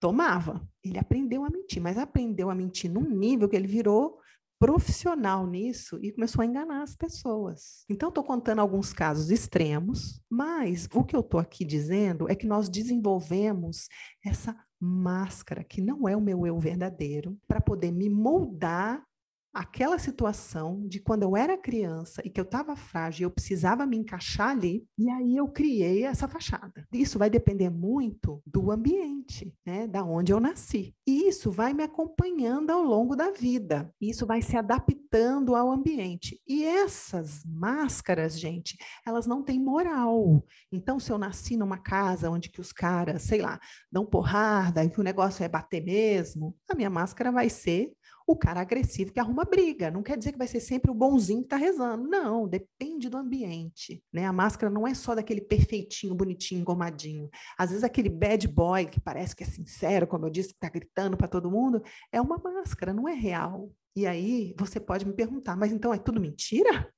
tomava. 0.00 0.66
Ele 0.82 0.98
aprendeu 0.98 1.44
a 1.44 1.50
mentir, 1.50 1.82
mas 1.82 1.98
aprendeu 1.98 2.48
a 2.48 2.54
mentir 2.54 2.90
num 2.90 3.08
nível 3.08 3.48
que 3.48 3.56
ele 3.56 3.68
virou 3.68 4.21
profissional 4.62 5.44
nisso 5.44 5.98
e 6.00 6.12
começou 6.12 6.40
a 6.40 6.46
enganar 6.46 6.84
as 6.84 6.94
pessoas. 6.94 7.84
Então, 7.90 8.10
estou 8.10 8.22
contando 8.22 8.60
alguns 8.60 8.92
casos 8.92 9.28
extremos, 9.28 10.20
mas 10.30 10.88
o 10.94 11.02
que 11.02 11.16
eu 11.16 11.20
estou 11.20 11.40
aqui 11.40 11.64
dizendo 11.64 12.30
é 12.30 12.36
que 12.36 12.46
nós 12.46 12.68
desenvolvemos 12.68 13.88
essa 14.24 14.56
máscara, 14.80 15.64
que 15.64 15.80
não 15.80 16.08
é 16.08 16.16
o 16.16 16.20
meu 16.20 16.46
eu 16.46 16.60
verdadeiro, 16.60 17.36
para 17.48 17.60
poder 17.60 17.90
me 17.90 18.08
moldar 18.08 19.04
aquela 19.52 19.98
situação 19.98 20.86
de 20.86 20.98
quando 20.98 21.24
eu 21.24 21.36
era 21.36 21.58
criança 21.58 22.22
e 22.24 22.30
que 22.30 22.40
eu 22.40 22.44
estava 22.44 22.74
frágil, 22.74 23.26
eu 23.26 23.30
precisava 23.30 23.84
me 23.84 23.96
encaixar 23.96 24.50
ali, 24.50 24.86
e 24.96 25.10
aí 25.10 25.36
eu 25.36 25.46
criei 25.48 26.04
essa 26.04 26.26
fachada. 26.26 26.86
Isso 26.92 27.18
vai 27.18 27.28
depender 27.28 27.68
muito 27.68 28.42
do 28.46 28.70
ambiente, 28.70 29.54
né, 29.64 29.86
da 29.86 30.02
onde 30.02 30.32
eu 30.32 30.40
nasci. 30.40 30.94
E 31.06 31.28
isso 31.28 31.50
vai 31.50 31.74
me 31.74 31.82
acompanhando 31.82 32.70
ao 32.70 32.82
longo 32.82 33.14
da 33.14 33.30
vida. 33.30 33.92
Isso 34.00 34.24
vai 34.24 34.40
se 34.40 34.56
adaptando 34.56 35.54
ao 35.54 35.70
ambiente. 35.70 36.40
E 36.46 36.64
essas 36.64 37.44
máscaras, 37.44 38.38
gente, 38.38 38.76
elas 39.06 39.26
não 39.26 39.42
têm 39.42 39.60
moral. 39.60 40.44
Então, 40.70 40.98
se 40.98 41.10
eu 41.10 41.18
nasci 41.18 41.56
numa 41.56 41.78
casa 41.78 42.30
onde 42.30 42.48
que 42.48 42.60
os 42.60 42.72
caras, 42.72 43.22
sei 43.22 43.42
lá, 43.42 43.60
dão 43.90 44.06
porrada 44.06 44.84
e 44.84 44.90
que 44.90 45.00
o 45.00 45.04
negócio 45.04 45.44
é 45.44 45.48
bater 45.48 45.84
mesmo, 45.84 46.56
a 46.68 46.74
minha 46.74 46.90
máscara 46.90 47.30
vai 47.30 47.50
ser 47.50 47.92
o 48.32 48.36
cara 48.36 48.60
agressivo 48.60 49.12
que 49.12 49.20
arruma 49.20 49.44
briga. 49.44 49.90
Não 49.90 50.02
quer 50.02 50.16
dizer 50.16 50.32
que 50.32 50.38
vai 50.38 50.46
ser 50.46 50.60
sempre 50.60 50.90
o 50.90 50.94
bonzinho 50.94 51.40
que 51.40 51.46
está 51.46 51.56
rezando. 51.56 52.08
Não, 52.08 52.48
depende 52.48 53.08
do 53.08 53.16
ambiente. 53.16 54.02
Né? 54.12 54.26
A 54.26 54.32
máscara 54.32 54.72
não 54.72 54.86
é 54.86 54.94
só 54.94 55.14
daquele 55.14 55.40
perfeitinho, 55.40 56.14
bonitinho, 56.14 56.60
engomadinho. 56.60 57.28
Às 57.58 57.70
vezes 57.70 57.84
aquele 57.84 58.08
bad 58.08 58.46
boy 58.48 58.86
que 58.86 59.00
parece 59.00 59.36
que 59.36 59.42
é 59.42 59.46
sincero, 59.46 60.06
como 60.06 60.26
eu 60.26 60.30
disse, 60.30 60.48
que 60.48 60.54
está 60.54 60.68
gritando 60.68 61.16
para 61.16 61.28
todo 61.28 61.50
mundo, 61.50 61.82
é 62.10 62.20
uma 62.20 62.38
máscara, 62.38 62.92
não 62.92 63.08
é 63.08 63.14
real. 63.14 63.70
E 63.94 64.06
aí 64.06 64.54
você 64.58 64.80
pode 64.80 65.06
me 65.06 65.12
perguntar, 65.12 65.56
mas 65.56 65.72
então 65.72 65.92
é 65.92 65.98
tudo 65.98 66.20
mentira? 66.20 66.90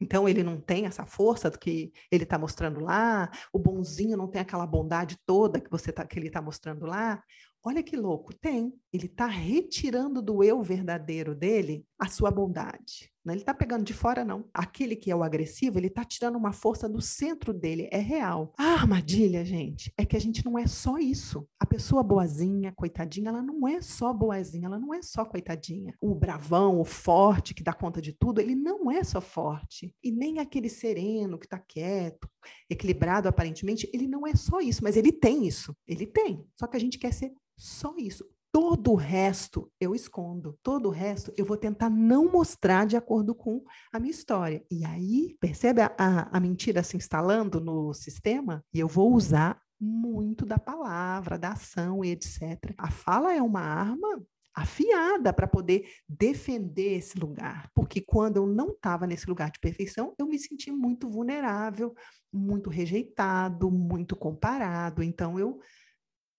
Então 0.00 0.28
ele 0.28 0.42
não 0.42 0.60
tem 0.60 0.86
essa 0.86 1.06
força 1.06 1.50
do 1.50 1.58
que 1.58 1.92
ele 2.10 2.24
está 2.24 2.38
mostrando 2.38 2.80
lá, 2.80 3.30
o 3.52 3.58
bonzinho 3.58 4.16
não 4.16 4.28
tem 4.28 4.40
aquela 4.40 4.66
bondade 4.66 5.18
toda 5.24 5.60
que 5.60 5.70
você 5.70 5.92
tá, 5.92 6.06
que 6.06 6.18
ele 6.18 6.28
está 6.28 6.42
mostrando 6.42 6.86
lá. 6.86 7.22
Olha 7.62 7.82
que 7.82 7.96
louco, 7.96 8.34
tem. 8.34 8.74
Ele 8.94 9.06
está 9.06 9.26
retirando 9.26 10.22
do 10.22 10.44
eu 10.44 10.62
verdadeiro 10.62 11.34
dele 11.34 11.84
a 11.98 12.06
sua 12.06 12.30
bondade. 12.30 13.12
Não 13.24 13.34
ele 13.34 13.42
está 13.42 13.52
pegando 13.52 13.82
de 13.82 13.92
fora, 13.92 14.24
não. 14.24 14.48
Aquele 14.54 14.94
que 14.94 15.10
é 15.10 15.16
o 15.16 15.24
agressivo, 15.24 15.80
ele 15.80 15.88
está 15.88 16.04
tirando 16.04 16.36
uma 16.36 16.52
força 16.52 16.88
do 16.88 17.00
centro 17.00 17.52
dele. 17.52 17.88
É 17.90 17.98
real. 17.98 18.52
A 18.56 18.66
armadilha, 18.66 19.44
gente, 19.44 19.92
é 19.98 20.04
que 20.04 20.16
a 20.16 20.20
gente 20.20 20.44
não 20.44 20.56
é 20.56 20.68
só 20.68 20.96
isso. 20.96 21.44
A 21.58 21.66
pessoa 21.66 22.04
boazinha, 22.04 22.72
coitadinha, 22.76 23.30
ela 23.30 23.42
não 23.42 23.66
é 23.66 23.80
só 23.80 24.12
boazinha, 24.12 24.66
ela 24.66 24.78
não 24.78 24.94
é 24.94 25.02
só 25.02 25.24
coitadinha. 25.24 25.92
O 26.00 26.14
bravão, 26.14 26.78
o 26.78 26.84
forte, 26.84 27.52
que 27.52 27.64
dá 27.64 27.72
conta 27.72 28.00
de 28.00 28.12
tudo, 28.12 28.40
ele 28.40 28.54
não 28.54 28.92
é 28.92 29.02
só 29.02 29.20
forte. 29.20 29.92
E 30.04 30.12
nem 30.12 30.38
aquele 30.38 30.68
sereno 30.68 31.36
que 31.36 31.46
está 31.46 31.58
quieto, 31.58 32.28
equilibrado 32.70 33.26
aparentemente, 33.28 33.90
ele 33.92 34.06
não 34.06 34.24
é 34.24 34.36
só 34.36 34.60
isso, 34.60 34.84
mas 34.84 34.96
ele 34.96 35.10
tem 35.10 35.48
isso. 35.48 35.74
Ele 35.84 36.06
tem. 36.06 36.46
Só 36.54 36.68
que 36.68 36.76
a 36.76 36.80
gente 36.80 36.96
quer 36.96 37.12
ser 37.12 37.32
só 37.56 37.94
isso. 37.96 38.24
Todo 38.54 38.92
o 38.92 38.94
resto 38.94 39.68
eu 39.80 39.96
escondo. 39.96 40.56
Todo 40.62 40.86
o 40.86 40.92
resto 40.92 41.34
eu 41.36 41.44
vou 41.44 41.56
tentar 41.56 41.90
não 41.90 42.30
mostrar 42.30 42.86
de 42.86 42.96
acordo 42.96 43.34
com 43.34 43.64
a 43.92 43.98
minha 43.98 44.12
história. 44.12 44.64
E 44.70 44.84
aí, 44.84 45.36
percebe 45.40 45.80
a, 45.80 45.92
a, 45.98 46.36
a 46.36 46.38
mentira 46.38 46.80
se 46.84 46.96
instalando 46.96 47.60
no 47.60 47.92
sistema? 47.92 48.64
E 48.72 48.78
eu 48.78 48.86
vou 48.86 49.12
usar 49.12 49.60
muito 49.80 50.46
da 50.46 50.56
palavra, 50.56 51.36
da 51.36 51.48
ação 51.48 52.04
e 52.04 52.12
etc. 52.12 52.72
A 52.78 52.92
fala 52.92 53.34
é 53.34 53.42
uma 53.42 53.60
arma 53.60 54.22
afiada 54.54 55.32
para 55.32 55.48
poder 55.48 55.88
defender 56.08 56.98
esse 56.98 57.18
lugar. 57.18 57.68
Porque 57.74 58.00
quando 58.00 58.36
eu 58.36 58.46
não 58.46 58.68
estava 58.68 59.04
nesse 59.04 59.28
lugar 59.28 59.50
de 59.50 59.58
perfeição, 59.58 60.14
eu 60.16 60.28
me 60.28 60.38
senti 60.38 60.70
muito 60.70 61.10
vulnerável, 61.10 61.92
muito 62.32 62.70
rejeitado, 62.70 63.68
muito 63.68 64.14
comparado. 64.14 65.02
Então 65.02 65.40
eu 65.40 65.58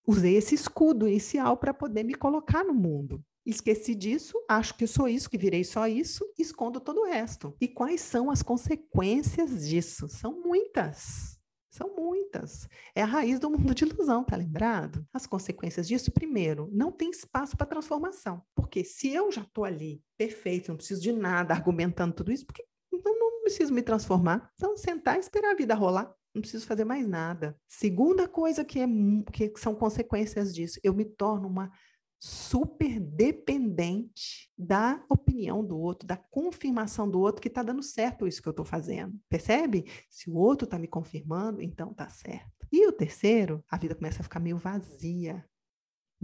usei 0.07 0.35
esse 0.35 0.55
escudo 0.55 1.07
inicial 1.07 1.57
para 1.57 1.73
poder 1.73 2.03
me 2.03 2.13
colocar 2.13 2.63
no 2.63 2.73
mundo. 2.73 3.23
Esqueci 3.45 3.93
disso, 3.93 4.33
acho 4.49 4.75
que 4.75 4.87
sou 4.87 5.07
isso, 5.07 5.29
que 5.29 5.37
virei 5.37 5.63
só 5.63 5.87
isso, 5.87 6.25
escondo 6.37 6.79
todo 6.79 7.01
o 7.01 7.05
resto. 7.05 7.55
E 7.61 7.67
quais 7.67 8.01
são 8.01 8.31
as 8.31 8.41
consequências 8.41 9.67
disso? 9.67 10.07
São 10.07 10.41
muitas. 10.41 11.39
São 11.69 11.93
muitas. 11.95 12.67
É 12.95 13.03
a 13.03 13.05
raiz 13.05 13.37
do 13.37 13.49
mundo 13.49 13.75
de 13.75 13.83
ilusão, 13.83 14.23
tá 14.23 14.35
lembrado? 14.35 15.05
As 15.13 15.27
consequências 15.27 15.87
disso, 15.87 16.11
primeiro, 16.11 16.69
não 16.71 16.91
tem 16.91 17.11
espaço 17.11 17.55
para 17.55 17.67
transformação. 17.67 18.41
Porque 18.55 18.83
se 18.83 19.09
eu 19.09 19.31
já 19.31 19.41
estou 19.41 19.65
ali, 19.65 20.01
perfeito, 20.17 20.69
não 20.69 20.77
preciso 20.77 21.01
de 21.01 21.11
nada 21.11 21.53
argumentando 21.53 22.15
tudo 22.15 22.31
isso, 22.31 22.45
porque 22.45 22.65
não 22.91 23.41
preciso 23.41 23.73
me 23.73 23.81
transformar. 23.83 24.49
Então, 24.55 24.75
sentar 24.75 25.17
e 25.17 25.19
esperar 25.19 25.51
a 25.51 25.55
vida 25.55 25.75
rolar. 25.75 26.11
Não 26.35 26.41
preciso 26.41 26.67
fazer 26.67 26.83
mais 26.83 27.07
nada. 27.07 27.57
Segunda 27.65 28.27
coisa 28.27 28.65
que, 28.65 28.79
é, 28.79 28.87
que 29.31 29.57
são 29.57 29.73
consequências 29.73 30.53
disso, 30.53 30.77
eu 30.83 30.93
me 30.93 31.05
torno 31.05 31.47
uma 31.47 31.71
super 32.19 32.99
dependente 32.99 34.49
da 34.57 35.01
opinião 35.09 35.63
do 35.63 35.77
outro, 35.77 36.05
da 36.05 36.17
confirmação 36.17 37.09
do 37.09 37.19
outro 37.19 37.41
que 37.41 37.47
está 37.47 37.63
dando 37.63 37.81
certo 37.81 38.27
isso 38.27 38.41
que 38.41 38.47
eu 38.47 38.51
estou 38.51 38.65
fazendo. 38.65 39.17
Percebe? 39.29 39.85
Se 40.09 40.29
o 40.29 40.35
outro 40.35 40.65
está 40.65 40.77
me 40.77 40.87
confirmando, 40.87 41.61
então 41.61 41.91
está 41.91 42.09
certo. 42.09 42.67
E 42.71 42.85
o 42.85 42.91
terceiro, 42.91 43.63
a 43.69 43.77
vida 43.77 43.95
começa 43.95 44.19
a 44.21 44.23
ficar 44.23 44.39
meio 44.39 44.57
vazia 44.57 45.45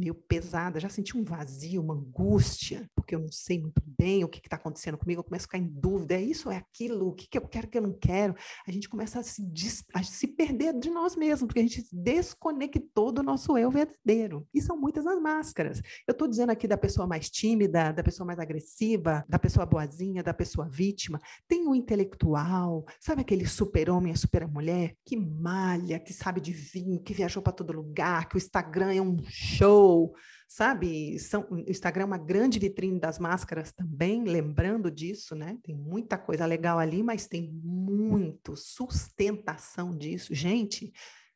meio 0.02 0.16
pesada, 0.16 0.80
já 0.80 0.90
senti 0.90 1.16
um 1.16 1.24
vazio, 1.24 1.82
uma 1.82 1.94
angústia, 1.94 2.90
porque 2.96 3.14
eu 3.14 3.20
não 3.20 3.32
sei 3.32 3.60
muito 3.62 3.82
bem 3.86 4.24
o 4.24 4.28
que 4.28 4.40
está 4.40 4.56
acontecendo 4.56 4.98
comigo, 4.98 5.20
eu 5.20 5.24
começo 5.24 5.46
a 5.46 5.48
ficar 5.48 5.58
em 5.60 5.68
dúvida, 5.68 6.16
é 6.16 6.22
isso, 6.22 6.50
é 6.50 6.58
aquilo, 6.58 7.10
o 7.10 7.14
que, 7.14 7.28
que 7.28 7.38
eu 7.38 7.48
quero, 7.48 7.68
que 7.68 7.78
eu 7.78 7.82
não 7.84 7.94
quero. 7.94 8.36
A 8.68 8.72
gente 8.72 8.90
começa 8.90 9.20
a 9.20 9.24
se, 9.24 9.44
a 9.94 10.02
se 10.02 10.28
perder 10.28 10.78
de 10.80 10.90
nós 10.90 11.16
mesmos, 11.16 11.48
porque 11.48 11.60
a 11.60 11.64
gente 11.64 11.86
desconectou 11.92 13.12
do 13.12 13.22
nosso 13.22 13.56
eu 13.58 13.70
verdadeiro. 13.70 14.48
E 14.52 14.62
são 14.62 14.76
muitas 14.76 15.06
as 15.06 15.22
máscaras. 15.22 15.82
Eu 16.08 16.14
estou 16.14 16.28
dizendo 16.28 16.52
aqui 16.52 16.68
da 16.68 16.78
pessoa 16.78 17.06
mais 17.06 17.30
tímida, 17.30 17.92
da 17.92 18.04
pessoa 18.04 18.26
mais 18.26 18.40
agressiva, 18.40 19.24
da 19.30 19.38
pessoa 19.38 19.66
boazinha, 19.66 20.24
da 20.24 20.34
pessoa 20.34 20.68
vítima. 20.68 21.22
Tem 21.48 21.68
o 21.68 21.76
intelectual, 21.76 22.86
sabe 23.00 23.22
aquele 23.22 23.46
super-homem, 23.46 24.14
a 24.14 24.16
super-mulher, 24.16 24.96
que 25.06 25.16
malha, 25.16 26.00
que 26.00 26.14
sabe 26.14 26.42
de 26.42 26.52
vinho, 26.52 27.00
que 27.00 27.14
viajou 27.14 27.42
para 27.42 27.54
todo 27.54 27.74
lugar, 27.74 28.28
que 28.28 28.36
o 28.36 28.38
Instagram 28.38 28.94
é 28.94 29.02
um 29.02 29.18
show, 29.28 29.91
show, 29.92 30.14
sabe? 30.48 31.20
São, 31.20 31.46
o 31.50 31.60
Instagram 31.70 32.04
é 32.04 32.06
uma 32.06 32.18
grande 32.18 32.60
vitrine 32.60 33.00
das 33.00 33.20
máscaras 33.20 33.72
também, 33.72 34.24
lembrando 34.24 34.90
disso, 34.90 35.36
né? 35.36 35.58
Tem 35.64 35.76
muita 35.76 36.18
coisa 36.18 36.46
legal 36.46 36.80
ali, 36.80 37.04
mas 37.04 37.28
tem 37.28 37.52
muito 37.64 38.56
sustentação 38.56 39.96
disso. 39.96 40.34
Gente, 40.34 40.92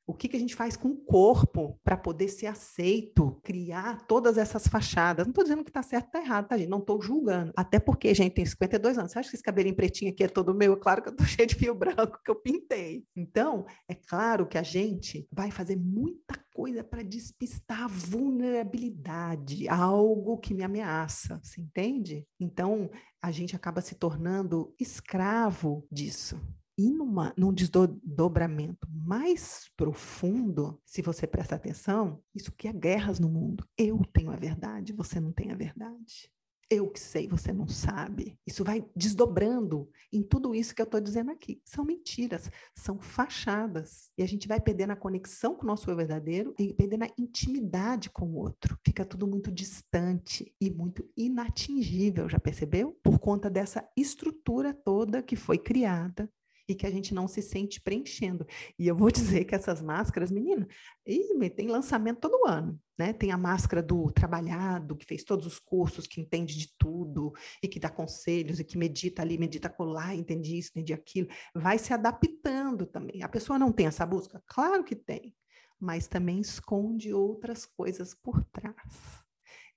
o 0.07 0.13
que, 0.13 0.27
que 0.27 0.37
a 0.37 0.39
gente 0.39 0.55
faz 0.55 0.77
com 0.77 0.89
o 0.89 0.97
corpo 0.97 1.79
para 1.83 1.97
poder 1.97 2.27
ser 2.27 2.45
aceito, 2.45 3.39
criar 3.43 4.05
todas 4.05 4.37
essas 4.37 4.67
fachadas? 4.67 5.25
Não 5.25 5.31
estou 5.31 5.43
dizendo 5.43 5.63
que 5.63 5.69
está 5.71 5.81
certo 5.81 6.05
ou 6.05 6.07
está 6.07 6.21
errado, 6.21 6.47
tá, 6.47 6.57
gente? 6.57 6.69
Não 6.69 6.79
estou 6.79 7.01
julgando. 7.01 7.51
Até 7.55 7.79
porque, 7.79 8.13
gente, 8.13 8.33
tem 8.33 8.45
52 8.45 8.97
anos. 8.97 9.11
Você 9.11 9.19
acha 9.19 9.29
que 9.29 9.35
esse 9.35 9.43
cabelinho 9.43 9.75
pretinho 9.75 10.11
aqui 10.11 10.23
é 10.23 10.27
todo 10.27 10.53
meu? 10.53 10.73
É 10.73 10.75
claro 10.75 11.01
que 11.01 11.09
eu 11.09 11.11
estou 11.11 11.25
cheio 11.27 11.47
de 11.47 11.55
fio 11.55 11.73
branco 11.73 12.21
que 12.23 12.29
eu 12.29 12.35
pintei. 12.35 13.03
Então, 13.15 13.65
é 13.87 13.95
claro 13.95 14.45
que 14.45 14.57
a 14.57 14.63
gente 14.63 15.27
vai 15.31 15.49
fazer 15.49 15.75
muita 15.75 16.35
coisa 16.53 16.83
para 16.83 17.03
despistar 17.03 17.83
a 17.83 17.87
vulnerabilidade, 17.87 19.67
algo 19.67 20.37
que 20.37 20.53
me 20.53 20.63
ameaça, 20.63 21.39
você 21.43 21.59
entende? 21.59 22.25
Então, 22.39 22.89
a 23.21 23.31
gente 23.31 23.55
acaba 23.55 23.81
se 23.81 23.95
tornando 23.95 24.73
escravo 24.79 25.85
disso. 25.91 26.39
E 26.77 26.91
numa, 26.91 27.33
num 27.37 27.53
desdobramento 27.53 28.87
mais 28.91 29.69
profundo, 29.77 30.79
se 30.85 31.01
você 31.01 31.25
prestar 31.25 31.55
atenção, 31.55 32.21
isso 32.33 32.51
que 32.51 32.67
é 32.67 32.73
guerras 32.73 33.19
no 33.19 33.29
mundo. 33.29 33.65
Eu 33.77 34.01
tenho 34.11 34.31
a 34.31 34.35
verdade, 34.35 34.91
você 34.91 35.19
não 35.19 35.31
tem 35.31 35.51
a 35.51 35.55
verdade. 35.55 36.29
Eu 36.67 36.89
que 36.89 36.99
sei, 36.99 37.27
você 37.27 37.53
não 37.53 37.67
sabe. 37.67 38.39
Isso 38.45 38.63
vai 38.63 38.83
desdobrando 38.95 39.87
em 40.11 40.23
tudo 40.23 40.55
isso 40.55 40.73
que 40.73 40.81
eu 40.81 40.85
estou 40.85 40.99
dizendo 40.99 41.29
aqui. 41.29 41.61
São 41.63 41.85
mentiras, 41.85 42.49
são 42.73 42.99
fachadas. 42.99 44.09
E 44.17 44.23
a 44.23 44.27
gente 44.27 44.47
vai 44.47 44.59
perdendo 44.59 44.89
a 44.91 44.95
conexão 44.95 45.53
com 45.53 45.63
o 45.63 45.67
nosso 45.67 45.89
eu 45.89 45.95
verdadeiro 45.95 46.55
e 46.57 46.73
perdendo 46.73 47.03
a 47.03 47.11
intimidade 47.19 48.09
com 48.09 48.25
o 48.25 48.35
outro. 48.37 48.79
Fica 48.83 49.05
tudo 49.05 49.27
muito 49.27 49.51
distante 49.51 50.51
e 50.59 50.71
muito 50.71 51.07
inatingível, 51.15 52.27
já 52.27 52.39
percebeu? 52.39 52.97
Por 53.03 53.19
conta 53.19 53.47
dessa 53.47 53.87
estrutura 53.95 54.73
toda 54.73 55.21
que 55.21 55.35
foi 55.35 55.59
criada 55.59 56.27
e 56.67 56.75
que 56.75 56.85
a 56.85 56.91
gente 56.91 57.13
não 57.13 57.27
se 57.27 57.41
sente 57.41 57.81
preenchendo. 57.81 58.45
E 58.77 58.87
eu 58.87 58.95
vou 58.95 59.11
dizer 59.11 59.45
que 59.45 59.55
essas 59.55 59.81
máscaras, 59.81 60.31
menina, 60.31 60.67
e 61.05 61.49
tem 61.49 61.67
lançamento 61.67 62.21
todo 62.21 62.47
ano, 62.47 62.79
né? 62.97 63.13
Tem 63.13 63.31
a 63.31 63.37
máscara 63.37 63.81
do 63.81 64.11
trabalhado, 64.11 64.95
que 64.95 65.05
fez 65.05 65.23
todos 65.23 65.45
os 65.45 65.59
cursos, 65.59 66.07
que 66.07 66.21
entende 66.21 66.57
de 66.57 66.73
tudo 66.77 67.33
e 67.61 67.67
que 67.67 67.79
dá 67.79 67.89
conselhos 67.89 68.59
e 68.59 68.63
que 68.63 68.77
medita 68.77 69.21
ali, 69.21 69.37
medita 69.37 69.69
colar, 69.69 70.15
entende 70.15 70.57
isso, 70.57 70.71
entende 70.71 70.93
aquilo. 70.93 71.27
Vai 71.53 71.77
se 71.77 71.93
adaptando 71.93 72.85
também. 72.85 73.21
A 73.23 73.29
pessoa 73.29 73.59
não 73.59 73.71
tem 73.71 73.87
essa 73.87 74.05
busca? 74.05 74.41
Claro 74.47 74.83
que 74.83 74.95
tem, 74.95 75.35
mas 75.79 76.07
também 76.07 76.39
esconde 76.39 77.13
outras 77.13 77.65
coisas 77.65 78.13
por 78.13 78.43
trás. 78.45 79.24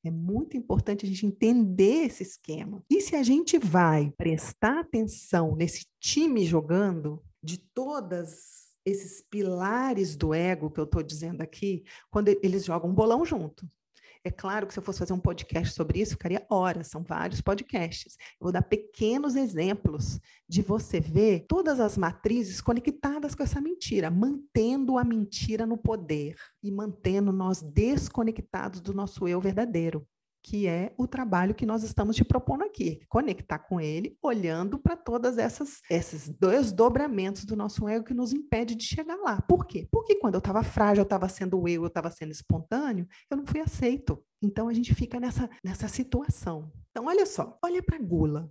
É 0.05 0.11
muito 0.11 0.57
importante 0.57 1.05
a 1.05 1.09
gente 1.09 1.27
entender 1.27 2.07
esse 2.07 2.23
esquema. 2.23 2.83
E 2.91 3.01
se 3.01 3.17
a 3.17 3.23
gente 3.23 3.59
vai 3.59 4.13
prestar 4.17 4.81
atenção 4.81 5.57
nesse 5.57 5.87
time 6.01 6.45
jogando, 6.45 7.23
de 7.43 7.59
todas 7.59 8.69
esses 8.85 9.23
pilares 9.23 10.17
do 10.17 10.33
ego 10.33 10.71
que 10.71 10.81
eu 10.81 10.85
estou 10.85 11.03
dizendo 11.03 11.43
aqui, 11.43 11.85
quando 12.11 12.29
eles 12.29 12.65
jogam 12.65 12.91
um 12.91 12.95
bolão 12.95 13.25
junto. 13.25 13.69
É 14.25 14.31
claro 14.31 14.67
que 14.67 14.73
se 14.73 14.79
eu 14.79 14.83
fosse 14.83 14.99
fazer 14.99 15.13
um 15.13 15.19
podcast 15.19 15.75
sobre 15.75 16.01
isso, 16.01 16.13
ficaria 16.13 16.45
horas, 16.51 16.89
são 16.89 17.03
vários 17.03 17.41
podcasts. 17.41 18.17
Eu 18.41 18.45
vou 18.45 18.53
dar 18.53 18.63
pequenos 18.63 19.37
exemplos 19.37 20.21
de 20.49 20.63
você 20.63 21.01
ver 21.01 21.47
todas 21.49 21.81
as 21.81 21.97
matrizes 21.97 22.61
conectadas 22.61 23.35
com 23.35 23.43
essa 23.43 23.61
mentira, 23.61 24.11
mantendo 24.11 24.99
a 24.99 25.05
mentira 25.05 25.67
no 25.67 25.77
poder 25.77 26.37
e 26.63 26.71
mantendo 26.71 27.33
nós 27.33 27.63
desconectados 27.63 28.81
do 28.81 28.93
nosso 28.95 29.29
eu 29.29 29.41
verdadeiro 29.41 30.07
que 30.43 30.67
é 30.67 30.95
o 30.97 31.07
trabalho 31.07 31.55
que 31.55 31.67
nós 31.67 31.83
estamos 31.83 32.17
te 32.17 32.25
propondo 32.25 32.63
aqui, 32.65 33.01
conectar 33.09 33.59
com 33.59 33.81
ele, 33.81 34.17
olhando 34.23 34.79
para 34.79 34.97
todas 34.97 35.39
essas 35.39 35.81
esses 35.91 36.29
dois 36.29 36.73
dobramentos 36.73 37.45
do 37.45 37.57
nosso 37.57 37.89
ego 37.89 38.05
que 38.05 38.15
nos 38.15 38.33
impede 38.33 38.75
de 38.75 38.85
chegar 38.85 39.17
lá. 39.17 39.41
Por 39.43 39.67
quê? 39.67 39.89
Porque 39.91 40.17
quando 40.17 40.35
eu 40.35 40.39
estava 40.39 40.63
frágil, 40.63 41.03
eu 41.03 41.05
estava 41.05 41.29
sendo 41.29 41.69
eu, 41.69 41.83
eu 41.83 41.89
estava 41.89 42.11
sendo 42.11 42.33
espontâneo, 42.33 43.07
eu 43.31 43.37
não 43.37 43.47
fui 43.47 43.61
aceito. 43.61 44.23
Então 44.41 44.69
a 44.69 44.73
gente 44.73 44.95
fica 44.95 45.19
nessa 45.19 45.49
nessa 45.63 45.89
situação. 45.89 46.73
Então 46.91 47.07
olha 47.07 47.27
só, 47.27 47.59
olha 47.63 47.83
para 47.83 47.97
a 47.97 48.03
gula. 48.03 48.51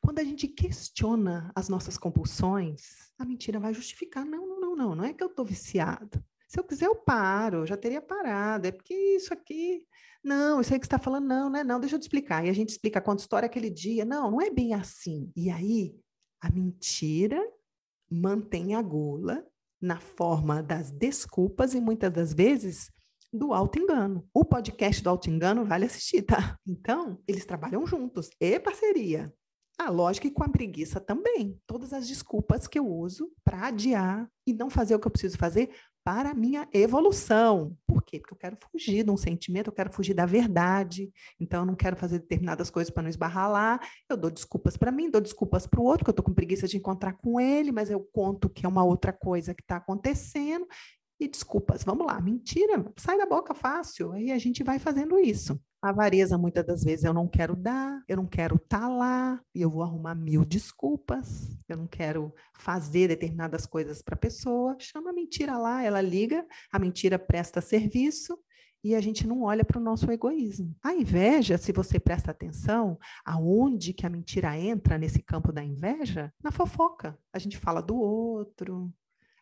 Quando 0.00 0.18
a 0.18 0.24
gente 0.24 0.48
questiona 0.48 1.52
as 1.54 1.68
nossas 1.68 1.98
compulsões, 1.98 3.12
a 3.18 3.24
mentira 3.24 3.60
vai 3.60 3.74
justificar. 3.74 4.24
Não, 4.24 4.46
não, 4.46 4.60
não, 4.60 4.76
não, 4.76 4.94
não 4.94 5.04
é 5.04 5.12
que 5.12 5.22
eu 5.22 5.28
estou 5.28 5.44
viciado. 5.44 6.24
Se 6.54 6.60
eu 6.60 6.64
quiser, 6.64 6.86
eu 6.86 6.94
paro, 6.94 7.58
eu 7.58 7.66
já 7.66 7.76
teria 7.76 8.00
parado. 8.00 8.68
É 8.68 8.70
porque 8.70 8.94
isso 8.94 9.34
aqui 9.34 9.84
não, 10.24 10.62
isso 10.62 10.72
aí 10.72 10.80
que 10.80 10.86
você 10.86 10.94
está 10.94 10.98
falando, 10.98 11.26
não, 11.26 11.50
não 11.50 11.58
é 11.58 11.62
não, 11.62 11.78
deixa 11.78 11.96
eu 11.96 12.00
te 12.00 12.04
explicar. 12.04 12.46
E 12.46 12.48
a 12.48 12.52
gente 12.52 12.70
explica 12.70 13.00
quando 13.00 13.18
história 13.18 13.44
aquele 13.44 13.68
dia. 13.68 14.06
Não, 14.06 14.30
não 14.30 14.40
é 14.40 14.50
bem 14.50 14.72
assim. 14.72 15.30
E 15.36 15.50
aí, 15.50 15.94
a 16.40 16.48
mentira 16.48 17.38
mantém 18.10 18.74
a 18.74 18.80
gula 18.80 19.44
na 19.78 20.00
forma 20.00 20.62
das 20.62 20.90
desculpas 20.90 21.74
e 21.74 21.80
muitas 21.80 22.10
das 22.10 22.32
vezes 22.32 22.90
do 23.30 23.52
auto-engano. 23.52 24.26
O 24.32 24.46
podcast 24.46 25.02
do 25.02 25.10
auto-engano 25.10 25.64
vale 25.66 25.84
assistir, 25.84 26.22
tá? 26.22 26.58
Então, 26.66 27.20
eles 27.28 27.44
trabalham 27.44 27.86
juntos. 27.86 28.30
E 28.40 28.58
parceria. 28.58 29.30
A 29.78 29.90
lógica 29.90 30.28
e 30.28 30.30
com 30.30 30.44
a 30.44 30.48
preguiça 30.48 31.00
também. 31.00 31.60
Todas 31.66 31.92
as 31.92 32.08
desculpas 32.08 32.66
que 32.66 32.78
eu 32.78 32.86
uso 32.86 33.30
para 33.44 33.66
adiar 33.66 34.30
e 34.46 34.54
não 34.54 34.70
fazer 34.70 34.94
o 34.94 35.00
que 35.00 35.06
eu 35.06 35.10
preciso 35.10 35.36
fazer 35.36 35.68
para 36.04 36.30
a 36.30 36.34
minha 36.34 36.68
evolução. 36.72 37.76
Por 37.86 38.02
quê? 38.02 38.20
Porque 38.20 38.34
eu 38.34 38.38
quero 38.38 38.58
fugir 38.70 39.02
de 39.02 39.10
um 39.10 39.16
sentimento, 39.16 39.68
eu 39.68 39.72
quero 39.72 39.90
fugir 39.90 40.12
da 40.14 40.26
verdade. 40.26 41.10
Então, 41.40 41.60
eu 41.62 41.66
não 41.66 41.74
quero 41.74 41.96
fazer 41.96 42.18
determinadas 42.18 42.70
coisas 42.70 42.92
para 42.92 43.02
não 43.02 43.10
esbarrar 43.10 43.50
lá. 43.50 43.80
Eu 44.08 44.16
dou 44.16 44.30
desculpas 44.30 44.76
para 44.76 44.92
mim, 44.92 45.10
dou 45.10 45.20
desculpas 45.20 45.66
para 45.66 45.80
o 45.80 45.84
outro, 45.84 46.04
que 46.04 46.10
eu 46.10 46.12
estou 46.12 46.24
com 46.24 46.34
preguiça 46.34 46.68
de 46.68 46.76
encontrar 46.76 47.14
com 47.14 47.40
ele, 47.40 47.72
mas 47.72 47.90
eu 47.90 48.00
conto 48.12 48.50
que 48.50 48.66
é 48.66 48.68
uma 48.68 48.84
outra 48.84 49.12
coisa 49.12 49.54
que 49.54 49.62
está 49.62 49.76
acontecendo. 49.76 50.66
e 51.18 51.28
desculpas. 51.28 51.84
Vamos 51.84 52.06
lá, 52.06 52.20
mentira, 52.20 52.84
sai 52.98 53.16
da 53.16 53.26
boca 53.26 53.54
fácil. 53.54 54.12
Aí 54.12 54.32
a 54.32 54.38
gente 54.38 54.62
vai 54.62 54.78
fazendo 54.78 55.18
isso. 55.18 55.58
A 55.84 55.90
avareza, 55.90 56.38
muitas 56.38 56.64
das 56.64 56.82
vezes, 56.82 57.04
eu 57.04 57.12
não 57.12 57.28
quero 57.28 57.54
dar, 57.54 58.02
eu 58.08 58.16
não 58.16 58.26
quero 58.26 58.56
estar 58.56 58.80
tá 58.80 58.88
lá, 58.88 59.38
e 59.54 59.60
eu 59.60 59.68
vou 59.68 59.82
arrumar 59.82 60.14
mil 60.14 60.42
desculpas, 60.42 61.54
eu 61.68 61.76
não 61.76 61.86
quero 61.86 62.34
fazer 62.54 63.08
determinadas 63.08 63.66
coisas 63.66 64.00
para 64.00 64.14
a 64.14 64.18
pessoa. 64.18 64.78
Chama 64.78 65.10
a 65.10 65.12
mentira 65.12 65.58
lá, 65.58 65.82
ela 65.82 66.00
liga, 66.00 66.42
a 66.72 66.78
mentira 66.78 67.18
presta 67.18 67.60
serviço, 67.60 68.38
e 68.82 68.94
a 68.94 69.00
gente 69.02 69.26
não 69.26 69.42
olha 69.42 69.62
para 69.62 69.78
o 69.78 69.82
nosso 69.82 70.10
egoísmo. 70.10 70.74
A 70.82 70.94
inveja, 70.94 71.58
se 71.58 71.70
você 71.70 72.00
presta 72.00 72.30
atenção, 72.30 72.98
aonde 73.22 73.92
que 73.92 74.06
a 74.06 74.10
mentira 74.10 74.58
entra 74.58 74.96
nesse 74.96 75.22
campo 75.22 75.52
da 75.52 75.62
inveja? 75.62 76.32
Na 76.42 76.50
fofoca. 76.50 77.18
A 77.30 77.38
gente 77.38 77.58
fala 77.58 77.82
do 77.82 77.94
outro, 77.94 78.90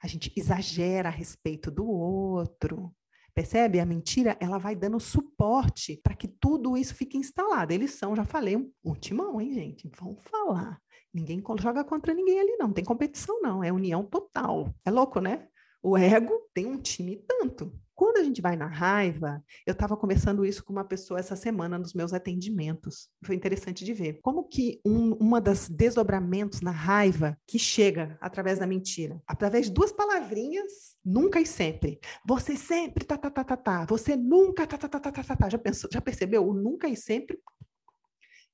a 0.03 0.09
gente 0.09 0.33
exagera 0.37 1.09
a 1.09 1.13
respeito 1.13 1.71
do 1.71 1.87
outro, 1.87 2.93
Percebe? 3.35 3.81
A 3.81 3.87
mentira, 3.87 4.37
ela 4.41 4.59
vai 4.59 4.77
dando 4.77 5.01
suporte 5.01 5.99
para 6.03 6.15
que 6.15 6.29
tudo 6.29 6.77
isso 6.77 6.95
fique 6.95 7.17
instalado. 7.17 7.73
Eles 7.73 7.93
são, 7.93 8.15
já 8.15 8.25
falei, 8.25 8.57
um, 8.85 8.95
timão, 8.95 9.41
hein, 9.41 9.55
gente? 9.55 9.91
Vamos 9.99 10.23
falar. 10.25 10.79
Ninguém 11.13 11.43
joga 11.59 11.85
contra 11.85 12.15
ninguém 12.15 12.41
ali, 12.41 12.57
não. 12.59 12.69
Não 12.69 12.75
tem 12.75 12.85
competição, 12.85 13.41
não. 13.41 13.65
É 13.65 13.73
união 13.73 14.05
total. 14.05 14.75
É 14.85 14.91
louco, 14.91 15.21
né? 15.21 15.49
O 15.83 15.97
ego 15.97 16.33
tem 16.55 16.67
um 16.67 16.79
time 16.79 17.17
tanto. 17.27 17.73
Quando 17.95 18.19
a 18.19 18.25
gente 18.25 18.41
vai 18.41 18.57
na 18.57 18.67
raiva, 18.67 19.43
eu 19.67 19.73
estava 19.73 19.97
conversando 19.97 20.45
isso 20.45 20.65
com 20.65 20.73
uma 20.73 20.85
pessoa 20.85 21.21
essa 21.21 21.37
semana 21.37 21.79
nos 21.79 21.95
meus 21.95 22.13
atendimentos. 22.13 23.09
Foi 23.25 23.35
interessante 23.35 23.85
de 23.85 23.93
ver 23.93 24.19
como 24.23 24.45
que 24.45 24.81
um, 24.85 25.13
uma 25.15 25.41
das 25.41 25.69
desdobramentos 25.69 26.61
na 26.61 26.71
raiva 26.71 27.39
que 27.47 27.59
chega 27.59 28.17
através 28.21 28.59
da 28.59 28.67
mentira, 28.67 29.21
através 29.27 29.67
de 29.67 29.73
duas 29.73 29.93
palavrinhas, 29.93 30.97
nunca 31.05 31.41
e 31.41 31.47
sempre. 31.47 32.01
Você 32.27 32.57
sempre 32.57 33.05
tá 33.05 33.17
tá 33.17 33.31
tá 33.31 33.45
tá 33.45 33.57
tá. 33.57 33.87
Você 33.87 34.17
nunca 34.17 34.67
tá 34.67 34.79
tá 34.79 34.89
tá 34.89 34.99
tá 35.01 35.13
tá 35.13 35.37
tá. 35.37 35.49
Já 35.49 35.59
pensou? 35.59 35.91
Já 35.93 36.01
percebeu? 36.01 36.47
O 36.47 36.55
nunca 36.55 36.89
e 36.89 36.97
sempre 36.97 37.39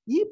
e 0.06 0.26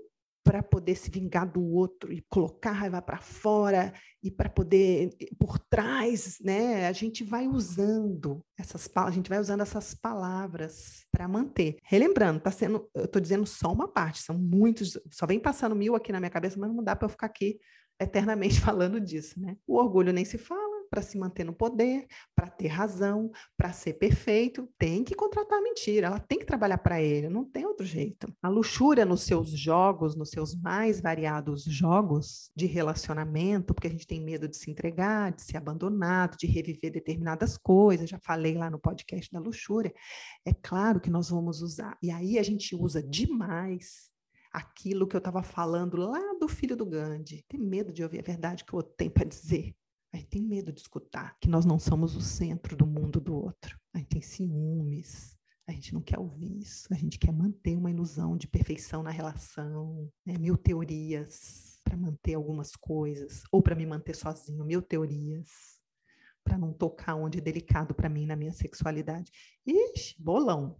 para 0.46 0.62
poder 0.62 0.94
se 0.94 1.10
vingar 1.10 1.50
do 1.50 1.60
outro 1.60 2.12
e 2.12 2.24
colocar 2.28 2.70
a 2.70 2.74
raiva 2.74 3.02
para 3.02 3.18
fora 3.18 3.92
e 4.22 4.30
para 4.30 4.48
poder 4.48 5.10
por 5.40 5.58
trás, 5.58 6.38
né? 6.40 6.86
A 6.86 6.92
gente 6.92 7.24
vai 7.24 7.48
usando 7.48 8.44
essas 8.56 8.88
a 8.94 9.10
gente 9.10 9.28
vai 9.28 9.40
usando 9.40 9.62
essas 9.62 9.92
palavras 9.92 11.04
para 11.10 11.26
manter. 11.26 11.78
Relembrando, 11.82 12.38
tá 12.38 12.52
sendo, 12.52 12.88
eu 12.94 13.06
estou 13.06 13.20
dizendo 13.20 13.44
só 13.44 13.72
uma 13.72 13.88
parte, 13.88 14.22
são 14.22 14.38
muitos, 14.38 14.96
só 15.10 15.26
vem 15.26 15.40
passando 15.40 15.74
mil 15.74 15.96
aqui 15.96 16.12
na 16.12 16.20
minha 16.20 16.30
cabeça, 16.30 16.56
mas 16.60 16.72
não 16.72 16.82
dá 16.82 16.94
para 16.94 17.06
eu 17.06 17.10
ficar 17.10 17.26
aqui 17.26 17.58
eternamente 18.00 18.60
falando 18.62 19.00
disso, 19.00 19.40
né? 19.40 19.56
O 19.66 19.76
orgulho 19.76 20.12
nem 20.12 20.24
se 20.24 20.38
fala, 20.38 20.65
para 20.88 21.02
se 21.02 21.18
manter 21.18 21.44
no 21.44 21.52
poder, 21.52 22.06
para 22.34 22.48
ter 22.48 22.68
razão, 22.68 23.30
para 23.56 23.72
ser 23.72 23.94
perfeito, 23.94 24.68
tem 24.78 25.04
que 25.04 25.14
contratar 25.14 25.58
a 25.58 25.62
mentira, 25.62 26.06
ela 26.06 26.18
tem 26.18 26.38
que 26.38 26.44
trabalhar 26.44 26.78
para 26.78 27.00
ele, 27.00 27.28
não 27.28 27.44
tem 27.44 27.66
outro 27.66 27.84
jeito. 27.84 28.32
A 28.42 28.48
luxúria 28.48 29.04
nos 29.04 29.22
seus 29.22 29.50
jogos, 29.50 30.16
nos 30.16 30.30
seus 30.30 30.54
mais 30.54 31.00
variados 31.00 31.64
jogos 31.64 32.50
de 32.54 32.66
relacionamento, 32.66 33.74
porque 33.74 33.88
a 33.88 33.90
gente 33.90 34.06
tem 34.06 34.20
medo 34.20 34.48
de 34.48 34.56
se 34.56 34.70
entregar, 34.70 35.32
de 35.32 35.42
ser 35.42 35.56
abandonado, 35.56 36.36
de 36.36 36.46
reviver 36.46 36.90
determinadas 36.90 37.56
coisas, 37.56 38.08
já 38.08 38.18
falei 38.18 38.54
lá 38.54 38.70
no 38.70 38.78
podcast 38.78 39.30
da 39.32 39.40
luxúria, 39.40 39.92
é 40.44 40.52
claro 40.52 41.00
que 41.00 41.10
nós 41.10 41.30
vamos 41.30 41.60
usar. 41.62 41.96
E 42.02 42.10
aí 42.10 42.38
a 42.38 42.42
gente 42.42 42.74
usa 42.74 43.02
demais 43.02 44.10
aquilo 44.56 45.06
que 45.06 45.14
eu 45.14 45.18
estava 45.18 45.42
falando 45.42 45.98
lá 45.98 46.34
do 46.40 46.48
filho 46.48 46.74
do 46.74 46.86
Gandhi. 46.86 47.44
Tem 47.46 47.60
medo 47.60 47.92
de 47.92 48.02
ouvir 48.02 48.20
a 48.20 48.22
verdade 48.22 48.64
que 48.64 48.72
o 48.72 48.76
outro 48.76 48.94
tem 48.96 49.10
para 49.10 49.26
dizer. 49.26 49.74
A 50.12 50.16
gente 50.16 50.28
tem 50.28 50.42
medo 50.42 50.72
de 50.72 50.80
escutar 50.80 51.36
que 51.40 51.48
nós 51.48 51.64
não 51.64 51.78
somos 51.78 52.16
o 52.16 52.20
centro 52.20 52.76
do 52.76 52.86
mundo 52.86 53.20
do 53.20 53.34
outro. 53.34 53.78
A 53.92 53.98
gente 53.98 54.08
tem 54.08 54.22
ciúmes. 54.22 55.36
A 55.68 55.72
gente 55.72 55.92
não 55.92 56.00
quer 56.00 56.18
ouvir 56.18 56.58
isso. 56.60 56.86
A 56.92 56.96
gente 56.96 57.18
quer 57.18 57.32
manter 57.32 57.76
uma 57.76 57.90
ilusão 57.90 58.36
de 58.36 58.46
perfeição 58.46 59.02
na 59.02 59.10
relação, 59.10 60.10
né? 60.24 60.38
mil 60.38 60.56
teorias 60.56 61.80
para 61.82 61.96
manter 61.96 62.34
algumas 62.34 62.74
coisas, 62.74 63.42
ou 63.52 63.62
para 63.62 63.74
me 63.74 63.86
manter 63.86 64.14
sozinho, 64.14 64.64
mil 64.64 64.82
teorias 64.82 65.76
para 66.42 66.56
não 66.56 66.72
tocar 66.72 67.16
onde 67.16 67.38
é 67.38 67.40
delicado 67.40 67.92
para 67.92 68.08
mim 68.08 68.24
na 68.24 68.36
minha 68.36 68.52
sexualidade. 68.52 69.32
Ixi, 69.66 70.14
bolão. 70.22 70.78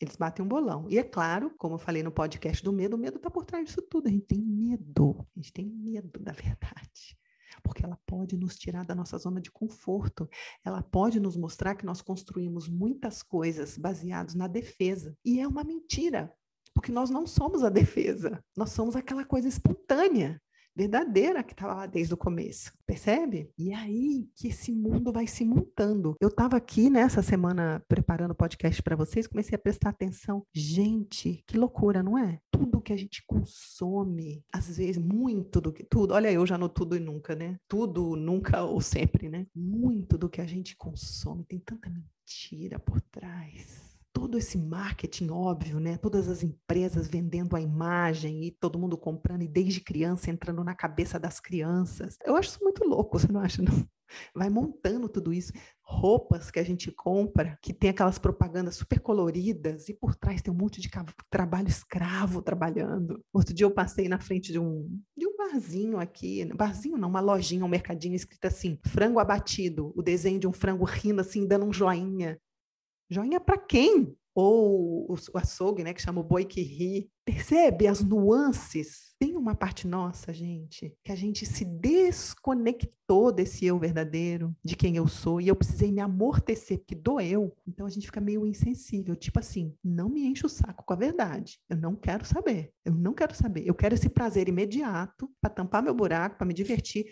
Eles 0.00 0.16
batem 0.16 0.44
um 0.44 0.48
bolão. 0.48 0.86
E 0.88 0.98
é 0.98 1.02
claro, 1.02 1.54
como 1.58 1.74
eu 1.74 1.78
falei 1.78 2.02
no 2.02 2.10
podcast 2.10 2.64
do 2.64 2.72
medo, 2.72 2.96
o 2.96 2.98
medo 2.98 3.18
está 3.18 3.30
por 3.30 3.44
trás 3.44 3.66
disso 3.66 3.82
tudo. 3.82 4.08
A 4.08 4.10
gente 4.10 4.24
tem 4.26 4.40
medo. 4.40 5.26
A 5.36 5.38
gente 5.38 5.52
tem 5.52 5.66
medo 5.66 6.18
da 6.18 6.32
verdade 6.32 7.16
porque 7.64 7.84
ela 7.84 7.98
pode 8.06 8.36
nos 8.36 8.56
tirar 8.56 8.84
da 8.84 8.94
nossa 8.94 9.18
zona 9.18 9.40
de 9.40 9.50
conforto. 9.50 10.28
Ela 10.64 10.82
pode 10.82 11.18
nos 11.18 11.36
mostrar 11.36 11.74
que 11.74 11.86
nós 11.86 12.02
construímos 12.02 12.68
muitas 12.68 13.22
coisas 13.22 13.78
baseadas 13.78 14.34
na 14.34 14.46
defesa. 14.46 15.16
E 15.24 15.40
é 15.40 15.48
uma 15.48 15.64
mentira, 15.64 16.32
porque 16.74 16.92
nós 16.92 17.08
não 17.10 17.26
somos 17.26 17.64
a 17.64 17.70
defesa, 17.70 18.44
nós 18.56 18.70
somos 18.70 18.94
aquela 18.94 19.24
coisa 19.24 19.48
espontânea 19.48 20.40
verdadeira 20.74 21.42
que 21.42 21.52
estava 21.52 21.74
lá 21.74 21.86
desde 21.86 22.14
o 22.14 22.16
começo, 22.16 22.72
percebe? 22.86 23.50
E 23.56 23.72
aí 23.72 24.28
que 24.34 24.48
esse 24.48 24.72
mundo 24.72 25.12
vai 25.12 25.26
se 25.26 25.44
montando. 25.44 26.16
Eu 26.20 26.28
estava 26.28 26.56
aqui 26.56 26.90
nessa 26.90 27.22
semana 27.22 27.82
preparando 27.88 28.32
o 28.32 28.36
podcast 28.36 28.82
para 28.82 28.96
vocês, 28.96 29.26
comecei 29.26 29.54
a 29.56 29.58
prestar 29.58 29.90
atenção. 29.90 30.44
Gente, 30.52 31.42
que 31.46 31.56
loucura, 31.56 32.02
não 32.02 32.18
é? 32.18 32.40
Tudo 32.50 32.80
que 32.80 32.92
a 32.92 32.96
gente 32.96 33.22
consome, 33.26 34.44
às 34.52 34.76
vezes 34.76 34.98
muito 34.98 35.60
do 35.60 35.72
que 35.72 35.84
tudo. 35.84 36.14
Olha, 36.14 36.30
eu 36.30 36.46
já 36.46 36.58
no 36.58 36.68
tudo 36.68 36.96
e 36.96 37.00
nunca, 37.00 37.34
né? 37.34 37.56
Tudo, 37.68 38.16
nunca 38.16 38.64
ou 38.64 38.80
sempre, 38.80 39.28
né? 39.28 39.46
Muito 39.54 40.18
do 40.18 40.28
que 40.28 40.40
a 40.40 40.46
gente 40.46 40.76
consome 40.76 41.44
tem 41.44 41.58
tanta 41.58 41.90
mentira 41.90 42.78
por 42.78 43.00
trás 43.00 43.93
todo 44.14 44.38
esse 44.38 44.56
marketing 44.56 45.28
óbvio, 45.30 45.80
né? 45.80 45.98
Todas 45.98 46.28
as 46.28 46.44
empresas 46.44 47.08
vendendo 47.08 47.56
a 47.56 47.60
imagem 47.60 48.44
e 48.44 48.52
todo 48.52 48.78
mundo 48.78 48.96
comprando 48.96 49.42
e 49.42 49.48
desde 49.48 49.80
criança 49.80 50.30
entrando 50.30 50.62
na 50.62 50.74
cabeça 50.74 51.18
das 51.18 51.40
crianças. 51.40 52.16
Eu 52.24 52.36
acho 52.36 52.50
isso 52.50 52.62
muito 52.62 52.84
louco, 52.84 53.18
você 53.18 53.30
não 53.30 53.40
acha 53.40 53.60
não? 53.60 53.84
Vai 54.32 54.48
montando 54.48 55.08
tudo 55.08 55.32
isso, 55.32 55.52
roupas 55.82 56.48
que 56.50 56.60
a 56.60 56.62
gente 56.62 56.92
compra, 56.92 57.58
que 57.60 57.74
tem 57.74 57.90
aquelas 57.90 58.18
propagandas 58.18 58.76
super 58.76 59.00
coloridas 59.00 59.88
e 59.88 59.94
por 59.94 60.14
trás 60.14 60.40
tem 60.40 60.54
um 60.54 60.56
monte 60.56 60.80
de 60.80 60.88
trabalho 61.28 61.68
escravo 61.68 62.40
trabalhando. 62.40 63.20
Outro 63.32 63.52
dia 63.52 63.66
eu 63.66 63.70
passei 63.72 64.08
na 64.08 64.20
frente 64.20 64.52
de 64.52 64.58
um 64.60 64.88
de 65.16 65.26
um 65.26 65.36
barzinho 65.36 65.98
aqui, 65.98 66.44
barzinho 66.54 66.96
não, 66.96 67.08
uma 67.08 67.20
lojinha, 67.20 67.64
um 67.64 67.68
mercadinho 67.68 68.14
escrito 68.14 68.44
assim, 68.44 68.78
frango 68.86 69.18
abatido, 69.18 69.92
o 69.96 70.02
desenho 70.02 70.38
de 70.38 70.46
um 70.46 70.52
frango 70.52 70.84
rindo 70.84 71.20
assim, 71.20 71.48
dando 71.48 71.66
um 71.66 71.72
joinha. 71.72 72.38
Joinha 73.14 73.40
para 73.40 73.56
quem? 73.56 74.16
Ou 74.34 75.12
o, 75.12 75.38
açougue, 75.38 75.84
né, 75.84 75.94
que 75.94 76.02
chama 76.02 76.20
o 76.20 76.24
boi 76.24 76.44
que 76.44 76.60
ri. 76.60 77.08
Percebe 77.24 77.86
as 77.86 78.02
nuances? 78.02 79.14
Tem 79.16 79.36
uma 79.36 79.54
parte 79.54 79.86
nossa, 79.86 80.32
gente, 80.32 80.92
que 81.04 81.12
a 81.12 81.14
gente 81.14 81.46
se 81.46 81.64
desconectou 81.64 83.30
desse 83.30 83.64
eu 83.64 83.78
verdadeiro, 83.78 84.54
de 84.62 84.74
quem 84.74 84.96
eu 84.96 85.06
sou, 85.06 85.40
e 85.40 85.46
eu 85.46 85.54
precisei 85.54 85.92
me 85.92 86.00
amortecer, 86.00 86.78
porque 86.78 86.96
doeu. 86.96 87.56
Então 87.66 87.86
a 87.86 87.90
gente 87.90 88.06
fica 88.06 88.20
meio 88.20 88.44
insensível, 88.44 89.14
tipo 89.14 89.38
assim, 89.38 89.72
não 89.82 90.08
me 90.08 90.26
enche 90.26 90.44
o 90.44 90.48
saco 90.48 90.84
com 90.84 90.92
a 90.92 90.96
verdade. 90.96 91.60
Eu 91.70 91.76
não 91.76 91.94
quero 91.94 92.24
saber. 92.24 92.72
Eu 92.84 92.92
não 92.92 93.14
quero 93.14 93.34
saber. 93.36 93.64
Eu 93.64 93.74
quero 93.74 93.94
esse 93.94 94.08
prazer 94.08 94.48
imediato 94.48 95.30
para 95.40 95.54
tampar 95.54 95.82
meu 95.82 95.94
buraco, 95.94 96.36
para 96.36 96.46
me 96.46 96.52
divertir. 96.52 97.06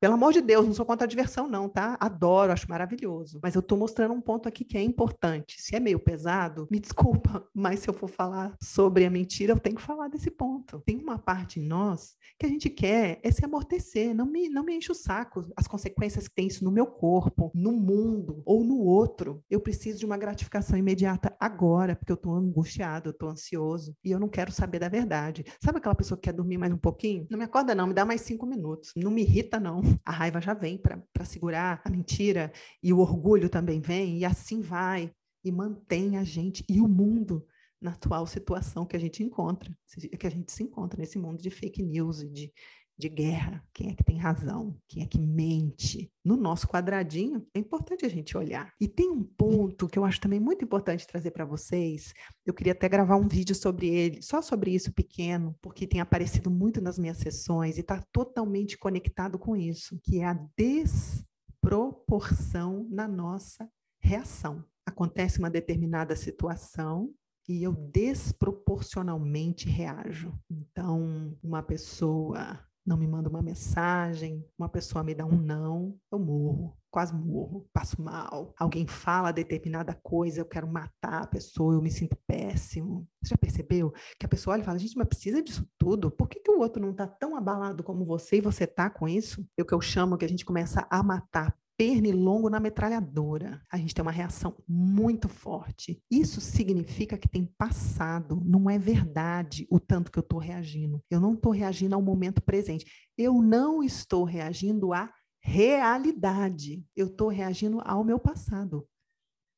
Pelo 0.00 0.14
amor 0.14 0.32
de 0.32 0.40
Deus, 0.40 0.64
não 0.64 0.72
sou 0.72 0.86
contra 0.86 1.04
a 1.04 1.08
diversão, 1.08 1.48
não, 1.48 1.68
tá? 1.68 1.96
Adoro, 1.98 2.52
acho 2.52 2.70
maravilhoso. 2.70 3.40
Mas 3.42 3.56
eu 3.56 3.60
estou 3.60 3.76
mostrando 3.76 4.14
um 4.14 4.20
ponto 4.20 4.48
aqui 4.48 4.64
que 4.64 4.78
é 4.78 4.82
importante. 4.82 5.60
Se 5.60 5.74
é 5.74 5.80
meio 5.80 5.98
pesado, 5.98 6.68
me 6.70 6.78
desculpa, 6.78 7.44
mas 7.52 7.80
se 7.80 7.90
eu 7.90 7.94
for 7.94 8.08
falar 8.08 8.56
sobre 8.62 9.04
a 9.04 9.10
mentira, 9.10 9.52
eu 9.52 9.58
tenho 9.58 9.74
que 9.74 9.82
falar 9.82 10.06
desse 10.06 10.30
ponto. 10.30 10.80
Tem 10.86 10.96
uma 10.96 11.18
parte 11.18 11.58
em 11.58 11.64
nós 11.64 12.16
que 12.38 12.46
a 12.46 12.48
gente 12.48 12.70
quer 12.70 13.18
é 13.24 13.30
se 13.32 13.44
amortecer, 13.44 14.14
não 14.14 14.24
me, 14.24 14.48
não 14.48 14.62
me 14.62 14.76
enche 14.76 14.92
o 14.92 14.94
saco. 14.94 15.44
As 15.56 15.66
consequências 15.66 16.28
que 16.28 16.34
tem 16.36 16.46
isso 16.46 16.62
no 16.62 16.70
meu 16.70 16.86
corpo, 16.86 17.50
no 17.52 17.72
mundo 17.72 18.40
ou 18.46 18.62
no 18.62 18.78
outro. 18.78 19.42
Eu 19.50 19.60
preciso 19.60 19.98
de 19.98 20.06
uma 20.06 20.16
gratificação 20.16 20.78
imediata 20.78 21.34
agora, 21.40 21.96
porque 21.96 22.12
eu 22.12 22.14
estou 22.14 22.34
angustiado, 22.34 23.08
eu 23.08 23.12
estou 23.12 23.30
ansioso 23.30 23.96
e 24.04 24.12
eu 24.12 24.20
não 24.20 24.28
quero 24.28 24.52
saber 24.52 24.78
da 24.78 24.88
verdade. 24.88 25.44
Sabe 25.60 25.78
aquela 25.78 25.96
pessoa 25.96 26.16
que 26.16 26.28
quer 26.28 26.32
dormir 26.32 26.56
mais 26.56 26.72
um 26.72 26.78
pouquinho? 26.78 27.26
Não 27.28 27.38
me 27.38 27.44
acorda, 27.44 27.74
não, 27.74 27.88
me 27.88 27.94
dá 27.94 28.04
mais 28.04 28.20
cinco 28.20 28.46
minutos. 28.46 28.92
Não 28.94 29.10
me 29.10 29.22
irrita, 29.22 29.58
não 29.58 29.87
a 30.04 30.12
raiva 30.12 30.40
já 30.40 30.54
vem 30.54 30.78
para 30.78 31.24
segurar 31.24 31.80
a 31.84 31.90
mentira 31.90 32.52
e 32.82 32.92
o 32.92 32.98
orgulho 32.98 33.48
também 33.48 33.80
vem, 33.80 34.18
e 34.18 34.24
assim 34.24 34.60
vai, 34.60 35.12
e 35.44 35.52
mantém 35.52 36.16
a 36.16 36.24
gente 36.24 36.64
e 36.68 36.80
o 36.80 36.88
mundo 36.88 37.46
na 37.80 37.92
atual 37.92 38.26
situação 38.26 38.84
que 38.84 38.96
a 38.96 38.98
gente 38.98 39.22
encontra, 39.22 39.72
que 40.18 40.26
a 40.26 40.30
gente 40.30 40.50
se 40.50 40.62
encontra 40.64 40.98
nesse 40.98 41.18
mundo 41.18 41.40
de 41.40 41.50
fake 41.50 41.82
news 41.82 42.22
e 42.22 42.28
de, 42.28 42.52
de 42.98 43.08
guerra. 43.08 43.64
Quem 43.72 43.90
é 43.90 43.94
que 43.94 44.02
tem 44.02 44.18
razão? 44.18 44.76
Quem 44.88 45.02
é 45.02 45.06
que 45.06 45.18
mente? 45.18 46.10
No 46.24 46.36
nosso 46.36 46.66
quadradinho, 46.66 47.46
é 47.54 47.58
importante 47.60 48.04
a 48.04 48.08
gente 48.08 48.36
olhar. 48.36 48.72
E 48.80 48.88
tem 48.88 49.08
um 49.08 49.22
ponto 49.22 49.86
que 49.86 49.98
eu 49.98 50.04
acho 50.04 50.20
também 50.20 50.40
muito 50.40 50.64
importante 50.64 51.06
trazer 51.06 51.30
para 51.30 51.44
vocês. 51.44 52.12
Eu 52.44 52.52
queria 52.52 52.72
até 52.72 52.88
gravar 52.88 53.16
um 53.16 53.28
vídeo 53.28 53.54
sobre 53.54 53.88
ele, 53.88 54.20
só 54.20 54.42
sobre 54.42 54.72
isso 54.72 54.92
pequeno, 54.92 55.54
porque 55.62 55.86
tem 55.86 56.00
aparecido 56.00 56.50
muito 56.50 56.80
nas 56.80 56.98
minhas 56.98 57.18
sessões 57.18 57.76
e 57.78 57.80
está 57.80 58.02
totalmente 58.12 58.76
conectado 58.76 59.38
com 59.38 59.54
isso, 59.54 59.98
que 60.02 60.18
é 60.18 60.24
a 60.24 60.34
des 60.56 61.24
proporção 61.60 62.86
na 62.90 63.06
nossa 63.06 63.68
reação. 64.00 64.64
Acontece 64.86 65.38
uma 65.38 65.50
determinada 65.50 66.16
situação 66.16 67.12
e 67.48 67.62
eu 67.62 67.72
desproporcionalmente 67.72 69.68
reajo. 69.68 70.32
Então, 70.50 71.36
uma 71.42 71.62
pessoa 71.62 72.58
não 72.88 72.96
me 72.96 73.06
manda 73.06 73.28
uma 73.28 73.42
mensagem, 73.42 74.42
uma 74.58 74.68
pessoa 74.68 75.04
me 75.04 75.14
dá 75.14 75.26
um 75.26 75.36
não, 75.36 75.94
eu 76.10 76.18
morro, 76.18 76.74
quase 76.90 77.14
morro, 77.14 77.68
passo 77.70 78.00
mal. 78.00 78.54
Alguém 78.58 78.86
fala 78.86 79.30
determinada 79.30 79.94
coisa, 80.02 80.40
eu 80.40 80.46
quero 80.46 80.66
matar 80.66 81.24
a 81.24 81.26
pessoa, 81.26 81.74
eu 81.74 81.82
me 81.82 81.90
sinto 81.90 82.16
péssimo. 82.26 83.06
Você 83.22 83.30
já 83.30 83.36
percebeu 83.36 83.92
que 84.18 84.24
a 84.24 84.28
pessoa 84.28 84.54
olha 84.54 84.62
e 84.62 84.64
fala, 84.64 84.78
gente, 84.78 84.96
mas 84.96 85.06
precisa 85.06 85.42
disso 85.42 85.68
tudo? 85.76 86.10
Por 86.10 86.28
que, 86.28 86.40
que 86.40 86.50
o 86.50 86.60
outro 86.60 86.80
não 86.80 86.92
está 86.92 87.06
tão 87.06 87.36
abalado 87.36 87.84
como 87.84 88.06
você 88.06 88.38
e 88.38 88.40
você 88.40 88.64
está 88.64 88.88
com 88.88 89.06
isso? 89.06 89.46
É 89.56 89.62
o 89.62 89.66
que 89.66 89.74
eu 89.74 89.80
chamo 89.82 90.16
que 90.16 90.24
a 90.24 90.28
gente 90.28 90.46
começa 90.46 90.86
a 90.88 91.02
matar 91.02 91.54
pernilongo 91.78 92.50
na 92.50 92.58
metralhadora. 92.58 93.62
A 93.70 93.78
gente 93.78 93.94
tem 93.94 94.02
uma 94.02 94.10
reação 94.10 94.56
muito 94.66 95.28
forte. 95.28 96.02
Isso 96.10 96.40
significa 96.40 97.16
que 97.16 97.28
tem 97.28 97.46
passado, 97.56 98.42
não 98.44 98.68
é 98.68 98.76
verdade 98.76 99.64
o 99.70 99.78
tanto 99.78 100.10
que 100.10 100.18
eu 100.18 100.22
estou 100.22 100.40
reagindo. 100.40 101.00
Eu 101.08 101.20
não 101.20 101.34
estou 101.34 101.52
reagindo 101.52 101.94
ao 101.94 102.02
momento 102.02 102.42
presente. 102.42 102.84
Eu 103.16 103.40
não 103.40 103.80
estou 103.80 104.24
reagindo 104.24 104.92
à 104.92 105.08
realidade. 105.40 106.84
Eu 106.96 107.06
estou 107.06 107.28
reagindo 107.28 107.80
ao 107.84 108.02
meu 108.02 108.18
passado. 108.18 108.84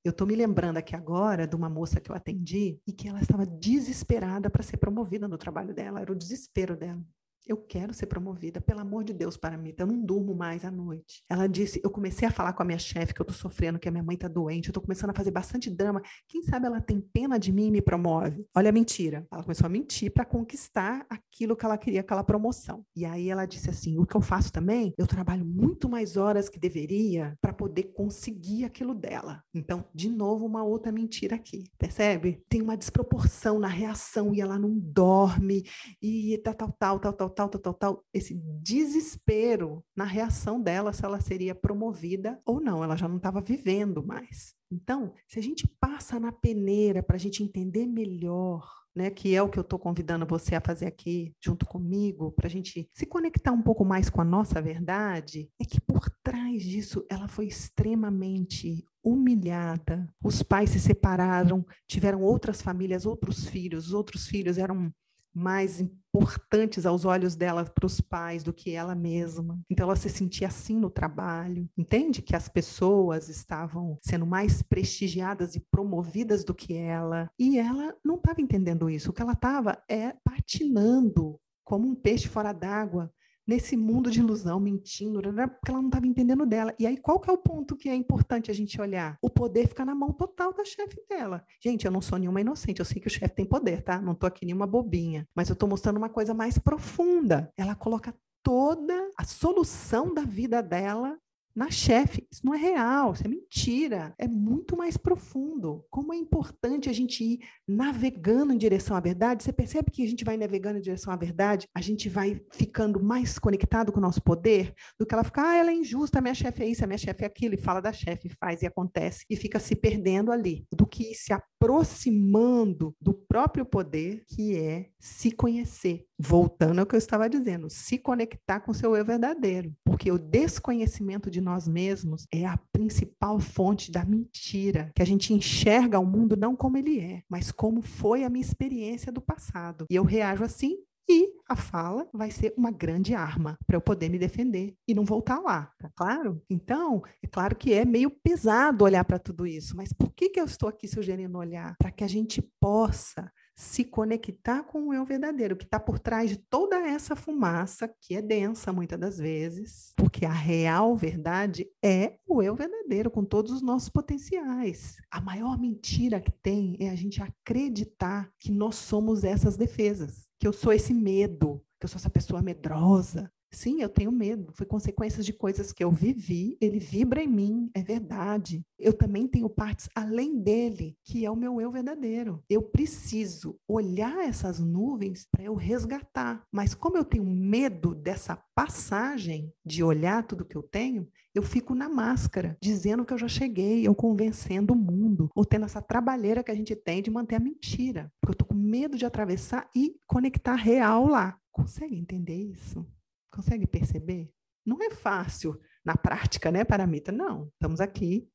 Eu 0.04 0.10
estou 0.10 0.26
me 0.26 0.36
lembrando 0.36 0.76
aqui 0.76 0.94
agora 0.94 1.46
de 1.46 1.56
uma 1.56 1.70
moça 1.70 2.00
que 2.00 2.10
eu 2.10 2.14
atendi 2.14 2.78
e 2.86 2.92
que 2.92 3.08
ela 3.08 3.20
estava 3.20 3.46
desesperada 3.46 4.50
para 4.50 4.62
ser 4.62 4.76
promovida 4.76 5.26
no 5.26 5.38
trabalho 5.38 5.74
dela, 5.74 6.00
era 6.00 6.12
o 6.12 6.16
desespero 6.16 6.76
dela. 6.76 7.02
Eu 7.46 7.56
quero 7.56 7.92
ser 7.92 8.06
promovida, 8.06 8.60
pelo 8.60 8.80
amor 8.80 9.02
de 9.02 9.12
Deus, 9.12 9.36
para 9.36 9.56
mim. 9.56 9.74
Eu 9.76 9.86
não 9.86 10.00
durmo 10.00 10.34
mais 10.34 10.64
à 10.64 10.70
noite. 10.70 11.24
Ela 11.28 11.46
disse: 11.46 11.80
Eu 11.82 11.90
comecei 11.90 12.28
a 12.28 12.30
falar 12.30 12.52
com 12.52 12.62
a 12.62 12.66
minha 12.66 12.78
chefe 12.78 13.14
que 13.14 13.20
eu 13.20 13.26
tô 13.26 13.32
sofrendo, 13.32 13.78
que 13.78 13.88
a 13.88 13.90
minha 13.90 14.02
mãe 14.02 14.16
tá 14.16 14.28
doente, 14.28 14.68
eu 14.68 14.74
tô 14.74 14.80
começando 14.80 15.10
a 15.10 15.14
fazer 15.14 15.30
bastante 15.30 15.70
drama. 15.70 16.02
Quem 16.28 16.42
sabe 16.42 16.66
ela 16.66 16.80
tem 16.80 17.00
pena 17.00 17.38
de 17.38 17.52
mim 17.52 17.68
e 17.68 17.70
me 17.70 17.82
promove? 17.82 18.46
Olha 18.54 18.68
a 18.68 18.72
mentira. 18.72 19.26
Ela 19.32 19.42
começou 19.42 19.66
a 19.66 19.68
mentir 19.68 20.12
para 20.12 20.24
conquistar 20.24 21.06
aquilo 21.08 21.56
que 21.56 21.64
ela 21.64 21.78
queria, 21.78 22.00
aquela 22.00 22.22
promoção. 22.22 22.84
E 22.94 23.04
aí 23.04 23.30
ela 23.30 23.46
disse 23.46 23.70
assim: 23.70 23.98
O 23.98 24.06
que 24.06 24.16
eu 24.16 24.20
faço 24.20 24.52
também? 24.52 24.94
Eu 24.98 25.06
trabalho 25.06 25.44
muito 25.44 25.88
mais 25.88 26.16
horas 26.16 26.48
que 26.48 26.58
deveria 26.58 27.36
para 27.40 27.52
poder 27.52 27.84
conseguir 27.94 28.64
aquilo 28.64 28.94
dela. 28.94 29.42
Então, 29.54 29.84
de 29.94 30.08
novo, 30.08 30.46
uma 30.46 30.62
outra 30.62 30.92
mentira 30.92 31.36
aqui. 31.36 31.64
Percebe? 31.78 32.42
Tem 32.48 32.60
uma 32.60 32.76
desproporção 32.76 33.58
na 33.58 33.68
reação 33.68 34.34
e 34.34 34.40
ela 34.40 34.58
não 34.58 34.78
dorme 34.78 35.64
e 36.02 36.38
tal, 36.44 36.54
tal, 36.54 36.72
tal, 36.78 36.98
tal, 37.00 37.12
tal 37.12 37.29
tal, 37.30 37.48
tal, 37.48 37.60
tal, 37.60 37.74
tal, 37.74 38.04
esse 38.12 38.34
desespero 38.60 39.84
na 39.96 40.04
reação 40.04 40.60
dela 40.60 40.92
se 40.92 41.04
ela 41.04 41.20
seria 41.20 41.54
promovida 41.54 42.40
ou 42.44 42.60
não, 42.60 42.82
ela 42.82 42.96
já 42.96 43.08
não 43.08 43.16
estava 43.16 43.40
vivendo 43.40 44.04
mais. 44.04 44.54
Então, 44.72 45.12
se 45.26 45.38
a 45.38 45.42
gente 45.42 45.66
passa 45.80 46.20
na 46.20 46.30
peneira 46.30 47.02
para 47.02 47.16
a 47.16 47.18
gente 47.18 47.42
entender 47.42 47.86
melhor, 47.86 48.68
né, 48.94 49.10
que 49.10 49.34
é 49.34 49.42
o 49.42 49.48
que 49.48 49.58
eu 49.58 49.62
estou 49.62 49.78
convidando 49.78 50.26
você 50.26 50.54
a 50.54 50.60
fazer 50.60 50.86
aqui 50.86 51.34
junto 51.40 51.66
comigo, 51.66 52.32
para 52.32 52.46
a 52.46 52.50
gente 52.50 52.88
se 52.92 53.06
conectar 53.06 53.52
um 53.52 53.62
pouco 53.62 53.84
mais 53.84 54.10
com 54.10 54.20
a 54.20 54.24
nossa 54.24 54.60
verdade, 54.60 55.48
é 55.60 55.64
que 55.64 55.80
por 55.80 56.08
trás 56.22 56.62
disso 56.62 57.04
ela 57.08 57.28
foi 57.28 57.46
extremamente 57.46 58.84
humilhada. 59.02 60.08
Os 60.22 60.42
pais 60.42 60.70
se 60.70 60.80
separaram, 60.80 61.64
tiveram 61.88 62.22
outras 62.22 62.60
famílias, 62.60 63.06
outros 63.06 63.46
filhos, 63.46 63.88
os 63.88 63.92
outros 63.92 64.26
filhos 64.26 64.58
eram 64.58 64.92
mais 65.34 65.80
importantes 65.80 66.84
aos 66.84 67.04
olhos 67.04 67.36
dela 67.36 67.64
para 67.64 67.86
os 67.86 68.00
pais 68.00 68.42
do 68.42 68.52
que 68.52 68.72
ela 68.72 68.94
mesma. 68.94 69.60
Então 69.70 69.84
ela 69.84 69.96
se 69.96 70.08
sentia 70.08 70.48
assim 70.48 70.76
no 70.76 70.90
trabalho. 70.90 71.68
Entende 71.76 72.20
que 72.20 72.34
as 72.34 72.48
pessoas 72.48 73.28
estavam 73.28 73.98
sendo 74.02 74.26
mais 74.26 74.62
prestigiadas 74.62 75.54
e 75.54 75.60
promovidas 75.70 76.44
do 76.44 76.54
que 76.54 76.74
ela, 76.74 77.30
e 77.38 77.58
ela 77.58 77.94
não 78.04 78.16
estava 78.16 78.40
entendendo 78.40 78.90
isso. 78.90 79.10
O 79.10 79.12
que 79.12 79.22
ela 79.22 79.32
estava 79.32 79.80
é 79.88 80.14
patinando 80.24 81.38
como 81.64 81.86
um 81.86 81.94
peixe 81.94 82.26
fora 82.26 82.52
d'água, 82.52 83.12
nesse 83.46 83.76
mundo 83.76 84.10
de 84.10 84.20
ilusão, 84.20 84.60
mentindo, 84.60 85.20
porque 85.22 85.70
ela 85.70 85.80
não 85.80 85.88
estava 85.88 86.06
entendendo 86.06 86.46
dela. 86.46 86.74
E 86.78 86.86
aí, 86.86 86.96
qual 86.96 87.18
que 87.18 87.28
é 87.28 87.32
o 87.32 87.38
ponto 87.38 87.76
que 87.76 87.88
é 87.88 87.94
importante 87.94 88.50
a 88.50 88.54
gente 88.54 88.80
olhar? 88.80 89.16
O 89.20 89.30
poder 89.30 89.68
fica 89.68 89.84
na 89.84 89.94
mão 89.94 90.12
total 90.12 90.52
da 90.52 90.64
chefe 90.64 91.02
dela. 91.08 91.44
Gente, 91.62 91.84
eu 91.84 91.90
não 91.90 92.00
sou 92.00 92.18
nenhuma 92.18 92.40
inocente, 92.40 92.80
eu 92.80 92.84
sei 92.84 93.00
que 93.00 93.08
o 93.08 93.10
chefe 93.10 93.34
tem 93.34 93.44
poder, 93.44 93.82
tá? 93.82 94.00
Não 94.00 94.12
estou 94.12 94.26
aqui 94.26 94.44
nenhuma 94.44 94.66
bobinha. 94.66 95.26
Mas 95.34 95.48
eu 95.48 95.54
estou 95.54 95.68
mostrando 95.68 95.96
uma 95.96 96.08
coisa 96.08 96.34
mais 96.34 96.58
profunda. 96.58 97.52
Ela 97.56 97.74
coloca 97.74 98.14
toda 98.42 99.10
a 99.16 99.24
solução 99.24 100.14
da 100.14 100.22
vida 100.22 100.62
dela 100.62 101.18
na 101.54 101.70
chefe. 101.70 102.26
Isso 102.30 102.44
não 102.44 102.54
é 102.54 102.58
real, 102.58 103.12
isso 103.12 103.24
é 103.24 103.28
mentira. 103.28 104.14
É 104.18 104.26
muito 104.28 104.76
mais 104.76 104.96
profundo. 104.96 105.84
Como 105.90 106.12
é 106.12 106.16
importante 106.16 106.88
a 106.88 106.92
gente 106.92 107.24
ir 107.24 107.40
navegando 107.66 108.52
em 108.52 108.58
direção 108.58 108.96
à 108.96 109.00
verdade. 109.00 109.42
Você 109.42 109.52
percebe 109.52 109.90
que 109.90 110.04
a 110.04 110.08
gente 110.08 110.24
vai 110.24 110.36
navegando 110.36 110.78
em 110.78 110.82
direção 110.82 111.12
à 111.12 111.16
verdade, 111.16 111.68
a 111.74 111.80
gente 111.80 112.08
vai 112.08 112.40
ficando 112.52 113.02
mais 113.02 113.38
conectado 113.38 113.92
com 113.92 113.98
o 113.98 114.02
nosso 114.02 114.22
poder 114.22 114.74
do 114.98 115.06
que 115.06 115.14
ela 115.14 115.24
ficar, 115.24 115.50
ah, 115.50 115.56
ela 115.56 115.70
é 115.70 115.74
injusta, 115.74 116.18
a 116.18 116.22
minha 116.22 116.34
chefe 116.34 116.62
é 116.62 116.68
isso, 116.68 116.84
a 116.84 116.86
minha 116.86 116.98
chefe 116.98 117.22
é 117.22 117.26
aquilo, 117.26 117.54
e 117.54 117.58
fala 117.58 117.80
da 117.80 117.92
chefe, 117.92 118.28
faz 118.40 118.62
e 118.62 118.66
acontece, 118.66 119.24
e 119.28 119.36
fica 119.36 119.58
se 119.58 119.74
perdendo 119.74 120.32
ali. 120.32 120.66
Do 120.72 120.86
que 120.86 121.14
se 121.14 121.32
aproximando 121.32 122.94
do 123.00 123.14
próprio 123.14 123.64
poder, 123.64 124.24
que 124.26 124.56
é 124.56 124.88
se 124.98 125.30
conhecer. 125.30 126.06
Voltando 126.18 126.80
ao 126.80 126.86
que 126.86 126.94
eu 126.94 126.98
estava 126.98 127.30
dizendo, 127.30 127.70
se 127.70 127.96
conectar 127.96 128.60
com 128.60 128.72
o 128.72 128.74
seu 128.74 128.94
eu 128.94 129.04
verdadeiro. 129.04 129.72
Porque 129.84 130.12
o 130.12 130.18
desconhecimento 130.18 131.30
de 131.30 131.39
nós 131.40 131.66
mesmos 131.66 132.26
é 132.32 132.46
a 132.46 132.58
principal 132.72 133.38
fonte 133.38 133.90
da 133.90 134.04
mentira, 134.04 134.90
que 134.94 135.02
a 135.02 135.06
gente 135.06 135.32
enxerga 135.32 135.98
o 135.98 136.06
mundo 136.06 136.36
não 136.36 136.54
como 136.56 136.76
ele 136.76 137.00
é, 137.00 137.22
mas 137.28 137.50
como 137.50 137.82
foi 137.82 138.24
a 138.24 138.30
minha 138.30 138.44
experiência 138.44 139.12
do 139.12 139.20
passado. 139.20 139.86
E 139.90 139.94
eu 139.94 140.04
reajo 140.04 140.44
assim 140.44 140.76
e 141.08 141.28
a 141.48 141.56
fala 141.56 142.08
vai 142.12 142.30
ser 142.30 142.54
uma 142.56 142.70
grande 142.70 143.16
arma 143.16 143.58
para 143.66 143.76
eu 143.76 143.80
poder 143.80 144.08
me 144.08 144.16
defender 144.16 144.76
e 144.86 144.94
não 144.94 145.04
voltar 145.04 145.40
lá, 145.40 145.72
tá 145.76 145.90
claro? 145.96 146.40
Então, 146.48 147.02
é 147.20 147.26
claro 147.26 147.56
que 147.56 147.74
é 147.74 147.84
meio 147.84 148.10
pesado 148.10 148.84
olhar 148.84 149.04
para 149.04 149.18
tudo 149.18 149.44
isso, 149.44 149.76
mas 149.76 149.92
por 149.92 150.12
que, 150.12 150.28
que 150.28 150.40
eu 150.40 150.44
estou 150.44 150.68
aqui 150.68 150.86
sugerindo 150.86 151.36
olhar? 151.36 151.74
Para 151.78 151.90
que 151.90 152.04
a 152.04 152.08
gente 152.08 152.40
possa 152.60 153.28
se 153.60 153.84
conectar 153.84 154.62
com 154.62 154.88
o 154.88 154.94
eu 154.94 155.04
verdadeiro, 155.04 155.54
que 155.54 155.64
está 155.64 155.78
por 155.78 155.98
trás 155.98 156.30
de 156.30 156.38
toda 156.38 156.76
essa 156.76 157.14
fumaça, 157.14 157.86
que 158.00 158.16
é 158.16 158.22
densa 158.22 158.72
muitas 158.72 158.98
das 158.98 159.18
vezes, 159.18 159.92
porque 159.96 160.24
a 160.24 160.32
real 160.32 160.96
verdade 160.96 161.68
é 161.84 162.16
o 162.26 162.42
eu 162.42 162.54
verdadeiro, 162.54 163.10
com 163.10 163.22
todos 163.22 163.52
os 163.52 163.60
nossos 163.60 163.90
potenciais. 163.90 164.96
A 165.10 165.20
maior 165.20 165.58
mentira 165.58 166.20
que 166.20 166.32
tem 166.32 166.74
é 166.80 166.88
a 166.88 166.94
gente 166.94 167.22
acreditar 167.22 168.32
que 168.38 168.50
nós 168.50 168.76
somos 168.76 169.24
essas 169.24 169.58
defesas, 169.58 170.26
que 170.38 170.48
eu 170.48 170.54
sou 170.54 170.72
esse 170.72 170.94
medo, 170.94 171.62
que 171.78 171.84
eu 171.84 171.88
sou 171.88 171.98
essa 171.98 172.08
pessoa 172.08 172.40
medrosa, 172.40 173.30
Sim, 173.52 173.82
eu 173.82 173.88
tenho 173.88 174.12
medo. 174.12 174.52
Foi 174.52 174.64
consequências 174.64 175.26
de 175.26 175.32
coisas 175.32 175.72
que 175.72 175.82
eu 175.82 175.90
vivi. 175.90 176.56
Ele 176.60 176.78
vibra 176.78 177.22
em 177.22 177.28
mim, 177.28 177.70
é 177.74 177.82
verdade. 177.82 178.62
Eu 178.78 178.92
também 178.92 179.26
tenho 179.26 179.50
partes 179.50 179.88
além 179.94 180.40
dele, 180.40 180.96
que 181.04 181.24
é 181.24 181.30
o 181.30 181.36
meu 181.36 181.60
eu 181.60 181.70
verdadeiro. 181.70 182.42
Eu 182.48 182.62
preciso 182.62 183.58
olhar 183.66 184.26
essas 184.26 184.60
nuvens 184.60 185.26
para 185.30 185.44
eu 185.44 185.54
resgatar. 185.54 186.44
Mas 186.52 186.74
como 186.74 186.96
eu 186.96 187.04
tenho 187.04 187.24
medo 187.24 187.94
dessa 187.94 188.36
passagem 188.54 189.52
de 189.64 189.82
olhar 189.82 190.26
tudo 190.26 190.44
que 190.44 190.56
eu 190.56 190.62
tenho, 190.62 191.08
eu 191.34 191.42
fico 191.42 191.74
na 191.74 191.88
máscara, 191.88 192.56
dizendo 192.62 193.04
que 193.04 193.12
eu 193.12 193.18
já 193.18 193.28
cheguei, 193.28 193.88
ou 193.88 193.94
convencendo 193.94 194.74
o 194.74 194.76
mundo, 194.76 195.30
ou 195.34 195.44
tendo 195.44 195.64
essa 195.64 195.82
trabalheira 195.82 196.42
que 196.42 196.50
a 196.50 196.54
gente 196.54 196.74
tem 196.74 197.02
de 197.02 197.10
manter 197.10 197.36
a 197.36 197.40
mentira. 197.40 198.12
Porque 198.20 198.32
eu 198.32 198.38
tô 198.38 198.44
com 198.44 198.54
medo 198.54 198.96
de 198.96 199.04
atravessar 199.04 199.68
e 199.74 199.96
conectar 200.06 200.54
real 200.54 201.06
lá. 201.06 201.38
Consegue 201.52 201.96
entender 201.96 202.36
isso? 202.36 202.86
Consegue 203.30 203.66
perceber? 203.66 204.30
Não 204.64 204.82
é 204.82 204.90
fácil 204.90 205.58
na 205.84 205.96
prática, 205.96 206.50
né, 206.50 206.64
Paramita? 206.64 207.10
Não, 207.10 207.48
estamos 207.54 207.80
aqui 207.80 208.28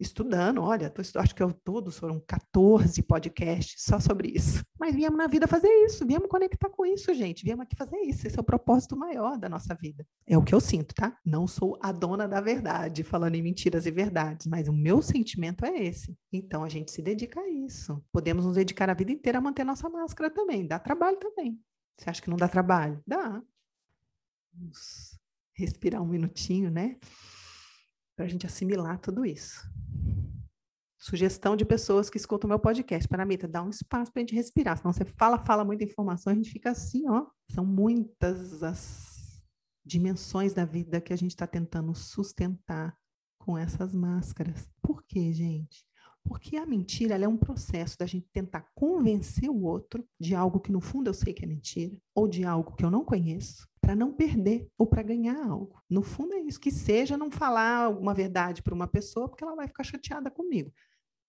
estudando, 0.00 0.62
olha, 0.62 0.88
tô, 0.88 1.02
acho 1.18 1.34
que 1.34 1.42
eu 1.42 1.52
todos 1.52 1.98
foram 1.98 2.20
14 2.20 3.02
podcasts 3.02 3.82
só 3.82 3.98
sobre 3.98 4.28
isso. 4.28 4.64
Mas 4.78 4.94
viemos 4.94 5.18
na 5.18 5.26
vida 5.26 5.48
fazer 5.48 5.68
isso, 5.84 6.06
viemos 6.06 6.28
conectar 6.28 6.70
com 6.70 6.86
isso, 6.86 7.12
gente. 7.12 7.44
Viemos 7.44 7.64
aqui 7.64 7.74
fazer 7.76 7.98
isso. 8.02 8.26
Esse 8.26 8.38
é 8.38 8.40
o 8.40 8.44
propósito 8.44 8.96
maior 8.96 9.36
da 9.36 9.48
nossa 9.48 9.74
vida. 9.74 10.06
É 10.26 10.38
o 10.38 10.42
que 10.42 10.54
eu 10.54 10.60
sinto, 10.60 10.94
tá? 10.94 11.18
Não 11.24 11.46
sou 11.46 11.76
a 11.82 11.90
dona 11.90 12.28
da 12.28 12.40
verdade, 12.40 13.02
falando 13.02 13.34
em 13.34 13.42
mentiras 13.42 13.86
e 13.86 13.90
verdades, 13.90 14.46
mas 14.46 14.68
o 14.68 14.72
meu 14.72 15.02
sentimento 15.02 15.64
é 15.64 15.76
esse. 15.82 16.16
Então 16.32 16.62
a 16.62 16.68
gente 16.68 16.92
se 16.92 17.02
dedica 17.02 17.40
a 17.40 17.48
isso. 17.48 18.00
Podemos 18.12 18.46
nos 18.46 18.54
dedicar 18.54 18.88
a 18.88 18.94
vida 18.94 19.10
inteira 19.10 19.38
a 19.38 19.42
manter 19.42 19.64
nossa 19.64 19.88
máscara 19.88 20.30
também. 20.30 20.66
Dá 20.66 20.78
trabalho 20.78 21.18
também. 21.18 21.60
Você 21.98 22.08
acha 22.08 22.22
que 22.22 22.30
não 22.30 22.36
dá 22.36 22.46
trabalho? 22.46 23.02
Dá. 23.04 23.42
Vamos 24.58 25.16
respirar 25.56 26.02
um 26.02 26.08
minutinho, 26.08 26.68
né? 26.68 26.98
Para 28.16 28.26
a 28.26 28.28
gente 28.28 28.44
assimilar 28.44 28.98
tudo 28.98 29.24
isso. 29.24 29.70
Sugestão 30.98 31.56
de 31.56 31.64
pessoas 31.64 32.10
que 32.10 32.16
escutam 32.16 32.48
meu 32.48 32.58
podcast. 32.58 33.06
Paramita, 33.06 33.46
dá 33.46 33.62
um 33.62 33.70
espaço 33.70 34.12
para 34.12 34.20
a 34.20 34.22
gente 34.24 34.34
respirar. 34.34 34.76
Senão 34.76 34.92
você 34.92 35.04
fala, 35.04 35.38
fala 35.38 35.64
muita 35.64 35.84
informação, 35.84 36.32
a 36.32 36.34
gente 36.34 36.50
fica 36.50 36.70
assim, 36.70 37.08
ó. 37.08 37.26
São 37.52 37.64
muitas 37.64 38.64
as 38.64 39.44
dimensões 39.86 40.52
da 40.52 40.64
vida 40.64 41.00
que 41.00 41.12
a 41.12 41.16
gente 41.16 41.30
está 41.30 41.46
tentando 41.46 41.94
sustentar 41.94 42.98
com 43.38 43.56
essas 43.56 43.94
máscaras. 43.94 44.68
Por 44.82 45.04
quê, 45.04 45.32
gente? 45.32 45.86
Porque 46.24 46.56
a 46.56 46.66
mentira 46.66 47.14
é 47.14 47.28
um 47.28 47.36
processo 47.36 47.96
da 47.96 48.06
gente 48.06 48.28
tentar 48.32 48.68
convencer 48.74 49.48
o 49.48 49.62
outro 49.62 50.04
de 50.20 50.34
algo 50.34 50.58
que 50.58 50.72
no 50.72 50.80
fundo 50.80 51.08
eu 51.08 51.14
sei 51.14 51.32
que 51.32 51.44
é 51.44 51.48
mentira, 51.48 51.96
ou 52.12 52.26
de 52.26 52.44
algo 52.44 52.74
que 52.74 52.84
eu 52.84 52.90
não 52.90 53.04
conheço, 53.04 53.67
para 53.88 53.96
não 53.96 54.12
perder 54.12 54.70
ou 54.76 54.86
para 54.86 55.02
ganhar 55.02 55.42
algo. 55.48 55.82
No 55.88 56.02
fundo 56.02 56.34
é 56.34 56.40
isso, 56.40 56.60
que 56.60 56.70
seja 56.70 57.16
não 57.16 57.30
falar 57.30 57.88
uma 57.88 58.12
verdade 58.12 58.62
para 58.62 58.74
uma 58.74 58.86
pessoa, 58.86 59.26
porque 59.26 59.42
ela 59.42 59.56
vai 59.56 59.66
ficar 59.66 59.82
chateada 59.82 60.30
comigo. 60.30 60.70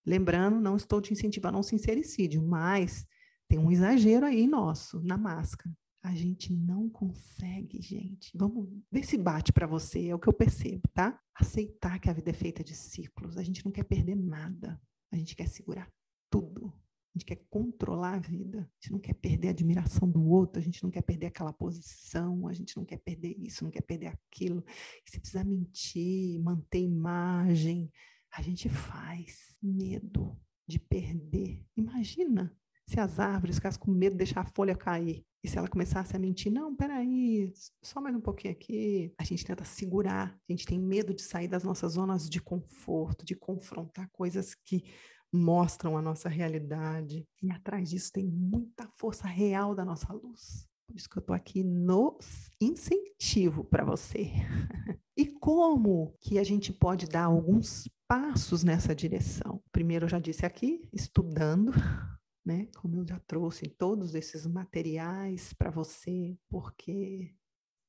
Lembrando, 0.05 0.60
não 0.60 0.76
estou 0.76 0.99
te 0.99 1.14
incentivando 1.14 1.55
a 1.55 1.62
um 1.62 1.64
sincericídio, 1.64 2.43
mas 2.43 3.07
tem 3.47 3.57
um 3.57 3.72
exagero 3.72 4.26
aí 4.26 4.45
nosso 4.45 5.01
na 5.01 5.18
máscara. 5.18 5.74
A 6.03 6.14
gente 6.14 6.53
não 6.53 6.89
consegue, 6.89 7.82
gente. 7.82 8.30
Vamos 8.36 8.68
ver 8.91 9.05
se 9.05 9.18
bate 9.18 9.53
para 9.53 9.66
você, 9.66 10.10
é 10.10 10.16
o 10.16 10.20
que 10.20 10.28
eu 10.28 10.34
percebo, 10.34 10.82
tá? 10.93 11.18
Aceitar 11.34 11.97
que 11.97 12.10
a 12.10 12.14
vida 12.14 12.32
é 12.32 12.34
feita 12.34 12.62
de 12.62 12.76
ciclos. 12.76 13.38
A 13.38 13.41
gente 13.41 13.64
não 13.64 13.72
quer 13.72 13.86
perder 13.86 14.16
nada. 14.16 14.78
A 15.14 15.16
gente 15.16 15.34
quer 15.34 15.47
segurar 15.47 15.89
tudo. 16.30 16.74
Gente 17.20 17.26
quer 17.26 17.41
controlar 17.49 18.13
a 18.13 18.20
vida. 18.20 18.59
A 18.59 18.76
gente 18.80 18.91
não 18.93 18.99
quer 18.99 19.13
perder 19.13 19.49
a 19.49 19.51
admiração 19.51 20.09
do 20.09 20.24
outro. 20.24 20.61
A 20.61 20.63
gente 20.63 20.82
não 20.82 20.89
quer 20.89 21.01
perder 21.01 21.26
aquela 21.26 21.51
posição. 21.51 22.47
A 22.47 22.53
gente 22.53 22.78
não 22.78 22.86
quer 22.86 22.97
perder 22.97 23.36
isso, 23.38 23.65
não 23.65 23.72
quer 23.72 23.82
perder 23.82 24.07
aquilo. 24.07 24.63
E 25.05 25.11
se 25.11 25.20
precisar 25.20 25.43
mentir, 25.43 26.41
manter 26.41 26.80
imagem, 26.80 27.91
a 28.32 28.41
gente 28.41 28.70
faz. 28.70 29.53
Medo 29.61 30.39
de 30.65 30.80
perder. 30.80 31.65
Imagina 31.76 32.55
se 32.88 32.97
as 33.01 33.20
árvores 33.20 33.57
ficassem 33.57 33.82
com 33.82 33.91
medo 33.91 34.13
de 34.13 34.20
deixar 34.20 34.39
a 34.39 34.45
folha 34.45 34.74
cair. 34.74 35.26
E 35.43 35.47
se 35.49 35.57
ela 35.57 35.67
começasse 35.67 36.15
a 36.15 36.20
mentir, 36.20 36.51
não, 36.51 36.74
peraí, 36.74 37.51
só 37.84 37.99
mais 37.99 38.15
um 38.15 38.22
pouquinho 38.22 38.53
aqui. 38.53 39.13
A 39.17 39.26
gente 39.26 39.43
tenta 39.43 39.65
segurar, 39.65 40.39
a 40.49 40.51
gente 40.53 40.65
tem 40.65 40.80
medo 40.80 41.13
de 41.13 41.22
sair 41.22 41.49
das 41.49 41.65
nossas 41.65 41.93
zonas 41.93 42.30
de 42.30 42.41
conforto, 42.41 43.26
de 43.26 43.36
confrontar 43.36 44.09
coisas 44.11 44.55
que 44.55 44.84
mostram 45.32 45.97
a 45.97 46.01
nossa 46.01 46.30
realidade. 46.30 47.27
E 47.41 47.51
atrás 47.51 47.89
disso 47.89 48.11
tem 48.11 48.25
muita 48.25 48.88
força 48.97 49.27
real 49.27 49.75
da 49.75 49.86
nossa 49.86 50.11
luz. 50.13 50.67
Por 50.88 50.95
isso 50.95 51.09
que 51.09 51.17
eu 51.17 51.21
estou 51.21 51.36
aqui 51.36 51.63
no 51.63 52.17
incentivo 52.59 53.63
para 53.63 53.86
você. 53.86 54.32
e 55.15 55.27
como 55.27 56.15
que 56.19 56.39
a 56.39 56.43
gente 56.43 56.73
pode 56.73 57.07
dar 57.07 57.25
alguns 57.25 57.88
passos 58.07 58.63
nessa 58.63 58.95
direção? 58.95 59.61
Primeiro, 59.71 60.05
eu 60.05 60.09
já 60.09 60.19
disse 60.19 60.45
aqui, 60.47 60.82
estudando, 60.91 61.71
né? 62.43 62.67
Como 62.77 62.95
eu 62.95 63.07
já 63.07 63.19
trouxe 63.19 63.67
todos 63.67 64.15
esses 64.15 64.47
materiais 64.47 65.53
para 65.53 65.69
você, 65.69 66.36
porque 66.49 67.36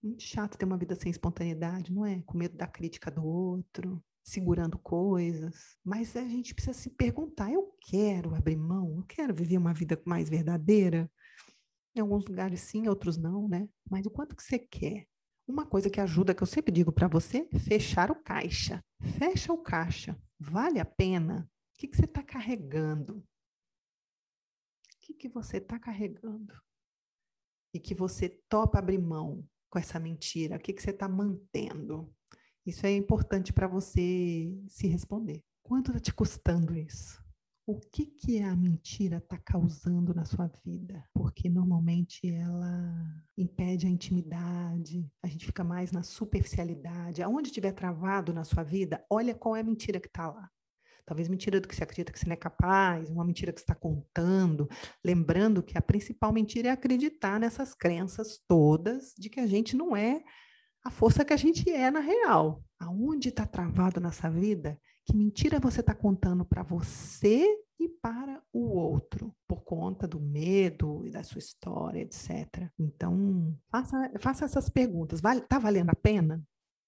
é 0.03 0.07
muito 0.07 0.23
chato 0.23 0.59
ter 0.59 0.67
uma 0.67 0.77
vida 0.77 0.95
sem 0.95 1.11
espontaneidade, 1.11 1.93
não 1.93 2.05
é? 2.05 2.21
Com 2.27 2.37
medo 2.37 2.57
da 2.59 2.67
crítica 2.67 3.11
do 3.11 3.25
outro, 3.25 4.05
segurando 4.23 4.79
coisas. 4.79 5.77
Mas 5.85 6.17
a 6.17 6.23
gente 6.23 6.55
precisa 6.55 6.77
se 6.77 6.91
perguntar: 6.91 7.51
eu 7.53 7.75
quero 7.81 8.35
abrir 8.35 8.57
mão? 8.57 8.97
Eu 8.99 9.05
quero 9.05 9.35
viver 9.35 9.59
uma 9.59 9.75
vida 9.75 10.01
mais 10.05 10.29
verdadeira? 10.29 11.11
Em 11.95 12.01
alguns 12.01 12.25
lugares 12.25 12.61
sim, 12.61 12.89
outros 12.89 13.17
não, 13.17 13.49
né? 13.49 13.69
Mas 13.91 14.07
o 14.07 14.11
quanto 14.11 14.37
que 14.37 14.43
você 14.43 14.59
quer? 14.59 15.07
Uma 15.47 15.67
coisa 15.67 15.91
que 15.91 16.01
ajuda, 16.01 16.35
que 16.35 16.43
eu 16.43 16.47
sempre 16.47 16.73
digo 16.73 16.93
para 16.93 17.09
você, 17.09 17.49
fechar 17.67 18.11
o 18.11 18.23
caixa. 18.23 18.85
Fecha 19.19 19.53
o 19.53 19.59
caixa. 19.59 20.17
Vale 20.39 20.79
a 20.79 20.85
pena? 20.85 21.51
O 21.75 21.79
que, 21.81 21.89
que 21.89 21.97
você 21.97 22.05
está 22.05 22.23
carregando? 22.23 23.25
que, 25.11 25.15
que 25.15 25.29
você 25.29 25.59
está 25.59 25.79
carregando? 25.79 26.55
E 27.73 27.81
que 27.81 27.95
você 27.95 28.29
topa 28.49 28.79
abrir 28.79 28.99
mão 28.99 29.47
com 29.69 29.79
essa 29.79 29.99
mentira? 29.99 30.57
O 30.57 30.61
que, 30.61 30.73
que 30.73 30.83
você 30.83 30.91
está 30.91 31.09
mantendo? 31.09 32.13
Isso 32.67 32.87
é 32.87 32.95
importante 32.95 33.53
para 33.53 33.67
você 33.67 34.55
se 34.69 34.87
responder. 34.87 35.43
Quanto 35.63 35.91
está 35.91 36.01
te 36.01 36.13
custando 36.13 36.77
isso? 36.77 37.23
O 37.67 37.79
que, 37.79 38.05
que 38.05 38.43
a 38.43 38.57
mentira 38.57 39.19
está 39.19 39.39
causando 39.39 40.13
na 40.13 40.25
sua 40.25 40.51
vida? 40.65 41.05
Porque 41.15 41.49
normalmente 41.49 42.29
ela 42.29 43.07
impede 43.39 43.87
a 43.87 43.91
intimidade, 43.91 45.09
a 45.23 45.29
gente 45.29 45.47
fica 45.47 45.63
mais 45.63 45.93
na 45.93 46.03
superficialidade. 46.03 47.23
Aonde 47.23 47.49
estiver 47.49 47.73
travado 47.73 48.33
na 48.33 48.43
sua 48.45 48.65
vida, 48.65 49.05
olha 49.09 49.35
qual 49.35 49.55
é 49.55 49.61
a 49.61 49.65
mentira 49.65 50.01
que 50.01 50.09
está 50.09 50.29
lá. 50.29 50.51
Talvez 51.07 51.29
mentira 51.29 51.61
do 51.61 51.69
que 51.69 51.75
você 51.75 51.85
acredita 51.85 52.13
que 52.13 52.19
você 52.19 52.27
não 52.27 52.35
é 52.35 52.37
capaz, 52.37 53.09
uma 53.09 53.25
mentira 53.25 53.53
que 53.53 53.61
você 53.61 53.65
está 53.65 53.75
contando. 53.75 54.69
Lembrando 55.05 55.63
que 55.63 55.79
a 55.79 55.83
principal 55.83 56.33
mentira 56.33 56.69
é 56.69 56.73
acreditar 56.73 57.39
nessas 57.39 57.75
crenças 57.75 58.41
todas 58.47 59.15
de 59.19 59.31
que 59.31 59.41
a 59.41 59.47
gente 59.47 59.77
não 59.77 59.97
é 59.97 60.23
a 60.85 60.91
força 60.91 61.25
que 61.25 61.33
a 61.33 61.37
gente 61.37 61.69
é 61.71 61.91
na 61.91 62.01
real. 62.01 62.63
Aonde 62.79 63.29
está 63.29 63.47
travado 63.47 64.01
nessa 64.01 64.31
vida? 64.31 64.81
Que 65.05 65.15
mentira 65.17 65.61
você 65.61 65.81
está 65.81 65.95
contando 65.95 66.45
para 66.45 66.63
você 66.63 67.47
e 67.79 67.89
para 67.89 68.43
o 68.53 68.69
outro, 68.69 69.35
por 69.47 69.63
conta 69.63 70.07
do 70.07 70.21
medo 70.21 71.05
e 71.07 71.11
da 71.11 71.23
sua 71.23 71.39
história, 71.39 72.01
etc. 72.01 72.71
Então, 72.79 73.57
faça, 73.71 74.13
faça 74.21 74.45
essas 74.45 74.69
perguntas. 74.69 75.21
Vale, 75.21 75.41
tá 75.43 75.59
valendo 75.59 75.91
a 75.91 75.95
pena? 75.95 76.43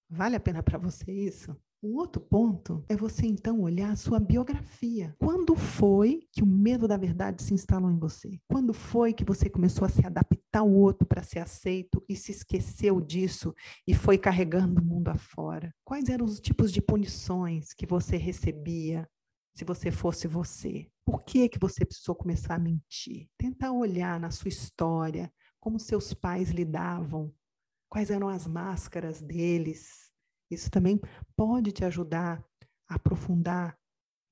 Vale 0.09 0.35
a 0.35 0.39
pena 0.39 0.61
para 0.61 0.77
você 0.77 1.11
isso? 1.11 1.55
O 1.85 1.97
outro 1.97 2.21
ponto 2.21 2.81
é 2.87 2.95
você 2.95 3.27
então 3.27 3.59
olhar 3.59 3.91
a 3.91 3.97
sua 3.97 4.17
biografia. 4.17 5.13
Quando 5.19 5.53
foi 5.53 6.21
que 6.31 6.41
o 6.41 6.45
medo 6.45 6.87
da 6.87 6.95
verdade 6.95 7.43
se 7.43 7.53
instalou 7.53 7.91
em 7.91 7.99
você? 7.99 8.39
Quando 8.47 8.73
foi 8.73 9.11
que 9.11 9.25
você 9.25 9.49
começou 9.49 9.85
a 9.85 9.89
se 9.89 10.05
adaptar 10.07 10.59
ao 10.59 10.71
outro 10.71 11.05
para 11.05 11.21
ser 11.23 11.39
aceito 11.39 12.01
e 12.07 12.15
se 12.15 12.31
esqueceu 12.31 13.01
disso 13.01 13.53
e 13.85 13.93
foi 13.93 14.17
carregando 14.17 14.81
o 14.81 14.85
mundo 14.85 15.09
afora? 15.09 15.75
Quais 15.83 16.07
eram 16.07 16.23
os 16.23 16.39
tipos 16.39 16.71
de 16.71 16.81
punições 16.81 17.73
que 17.73 17.85
você 17.85 18.15
recebia 18.15 19.05
se 19.53 19.65
você 19.65 19.91
fosse 19.91 20.25
você? 20.25 20.87
Por 21.05 21.21
que 21.25 21.49
que 21.49 21.59
você 21.59 21.83
precisou 21.83 22.15
começar 22.15 22.55
a 22.55 22.59
mentir? 22.59 23.27
Tenta 23.37 23.73
olhar 23.73 24.17
na 24.21 24.31
sua 24.31 24.47
história 24.47 25.29
como 25.59 25.77
seus 25.77 26.13
pais 26.13 26.49
lidavam, 26.49 27.29
quais 27.89 28.09
eram 28.09 28.29
as 28.29 28.47
máscaras 28.47 29.21
deles, 29.21 30.02
isso 30.53 30.69
também 30.69 30.99
pode 31.35 31.71
te 31.71 31.83
ajudar 31.83 32.43
a 32.87 32.95
aprofundar, 32.95 33.77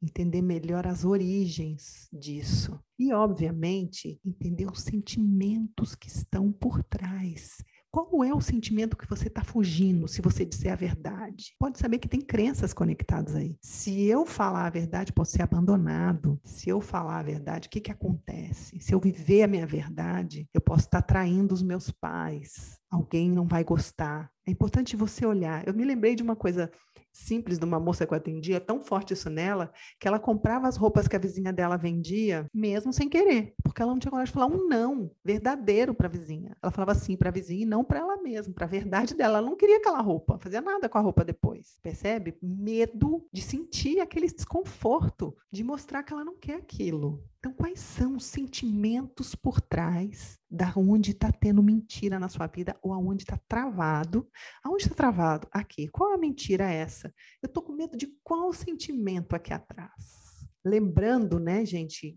entender 0.01 0.41
melhor 0.41 0.87
as 0.87 1.05
origens 1.05 2.07
disso. 2.11 2.79
E, 2.97 3.13
obviamente, 3.13 4.19
entender 4.25 4.69
os 4.69 4.81
sentimentos 4.81 5.95
que 5.95 6.07
estão 6.07 6.51
por 6.51 6.83
trás. 6.83 7.63
Qual 7.91 8.23
é 8.23 8.33
o 8.33 8.39
sentimento 8.39 8.95
que 8.95 9.09
você 9.09 9.27
está 9.27 9.43
fugindo 9.43 10.07
se 10.07 10.21
você 10.21 10.45
disser 10.45 10.71
a 10.71 10.77
verdade? 10.77 11.53
Pode 11.59 11.77
saber 11.77 11.99
que 11.99 12.07
tem 12.07 12.21
crenças 12.21 12.73
conectadas 12.73 13.35
aí. 13.35 13.57
Se 13.61 14.03
eu 14.03 14.25
falar 14.25 14.65
a 14.65 14.69
verdade, 14.69 15.11
posso 15.11 15.31
ser 15.33 15.41
abandonado. 15.41 16.39
Se 16.41 16.69
eu 16.69 16.79
falar 16.79 17.19
a 17.19 17.23
verdade, 17.23 17.67
o 17.67 17.69
que, 17.69 17.81
que 17.81 17.91
acontece? 17.91 18.79
Se 18.79 18.93
eu 18.93 18.99
viver 18.99 19.43
a 19.43 19.47
minha 19.47 19.67
verdade, 19.67 20.47
eu 20.53 20.61
posso 20.61 20.85
estar 20.85 21.01
traindo 21.01 21.53
os 21.53 21.61
meus 21.61 21.91
pais. 21.91 22.79
Alguém 22.89 23.29
não 23.29 23.45
vai 23.45 23.65
gostar. 23.65 24.31
É 24.51 24.53
importante 24.53 24.97
você 24.97 25.25
olhar. 25.25 25.65
Eu 25.65 25.73
me 25.73 25.85
lembrei 25.85 26.13
de 26.13 26.21
uma 26.21 26.35
coisa 26.35 26.69
simples 27.09 27.57
de 27.57 27.63
uma 27.63 27.79
moça 27.79 28.05
que 28.05 28.13
eu 28.13 28.17
atendia, 28.17 28.59
tão 28.59 28.81
forte 28.81 29.13
isso 29.13 29.29
nela, 29.29 29.71
que 29.97 30.09
ela 30.09 30.19
comprava 30.19 30.67
as 30.67 30.75
roupas 30.75 31.07
que 31.07 31.15
a 31.15 31.19
vizinha 31.19 31.53
dela 31.53 31.77
vendia, 31.77 32.45
mesmo 32.53 32.91
sem 32.91 33.07
querer, 33.07 33.53
porque 33.63 33.81
ela 33.81 33.91
não 33.91 33.99
tinha 33.99 34.11
coragem 34.11 34.29
de 34.29 34.33
falar 34.33 34.53
um 34.53 34.67
não 34.67 35.09
verdadeiro 35.23 35.93
para 35.93 36.07
a 36.07 36.09
vizinha. 36.09 36.55
Ela 36.61 36.71
falava 36.71 36.93
sim 36.95 37.15
para 37.15 37.29
a 37.29 37.31
vizinha 37.31 37.63
e 37.63 37.65
não 37.65 37.81
para 37.81 37.99
ela 37.99 38.21
mesma, 38.21 38.53
para 38.53 38.65
a 38.65 38.69
verdade 38.69 39.15
dela. 39.15 39.37
Ela 39.37 39.49
não 39.49 39.55
queria 39.55 39.77
aquela 39.77 40.01
roupa, 40.01 40.37
fazia 40.37 40.59
nada 40.59 40.89
com 40.89 40.97
a 40.97 41.01
roupa 41.01 41.23
depois. 41.23 41.79
Percebe? 41.81 42.37
Medo 42.41 43.25
de 43.31 43.41
sentir 43.41 44.01
aquele 44.01 44.27
desconforto, 44.27 45.33
de 45.49 45.63
mostrar 45.63 46.03
que 46.03 46.11
ela 46.11 46.25
não 46.25 46.37
quer 46.37 46.55
aquilo. 46.55 47.23
Então, 47.41 47.53
quais 47.53 47.79
são 47.79 48.17
os 48.17 48.25
sentimentos 48.25 49.33
por 49.33 49.59
trás 49.59 50.37
da 50.47 50.71
onde 50.77 51.09
está 51.09 51.31
tendo 51.31 51.63
mentira 51.63 52.19
na 52.19 52.29
sua 52.29 52.45
vida 52.45 52.77
ou 52.83 52.93
aonde 52.93 53.23
está 53.23 53.35
travado? 53.47 54.29
Aonde 54.63 54.83
está 54.83 54.93
travado? 54.93 55.47
Aqui. 55.51 55.87
Qual 55.87 56.13
a 56.13 56.19
mentira 56.19 56.71
essa? 56.71 57.11
Eu 57.41 57.47
estou 57.47 57.63
com 57.63 57.73
medo 57.73 57.97
de 57.97 58.05
qual 58.23 58.53
sentimento 58.53 59.35
aqui 59.35 59.51
atrás? 59.51 60.45
Lembrando, 60.63 61.39
né, 61.39 61.65
gente, 61.65 62.15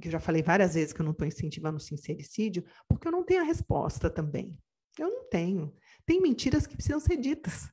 que 0.00 0.08
eu 0.08 0.12
já 0.12 0.18
falei 0.18 0.42
várias 0.42 0.74
vezes 0.74 0.92
que 0.92 1.00
eu 1.00 1.04
não 1.04 1.12
estou 1.12 1.28
incentivando 1.28 1.76
o 1.76 1.80
sincericídio, 1.80 2.64
porque 2.88 3.06
eu 3.06 3.12
não 3.12 3.22
tenho 3.22 3.42
a 3.42 3.46
resposta 3.46 4.10
também. 4.10 4.58
Eu 4.98 5.08
não 5.08 5.28
tenho. 5.28 5.72
Tem 6.04 6.20
mentiras 6.20 6.66
que 6.66 6.74
precisam 6.74 6.98
ser 6.98 7.16
ditas. 7.16 7.70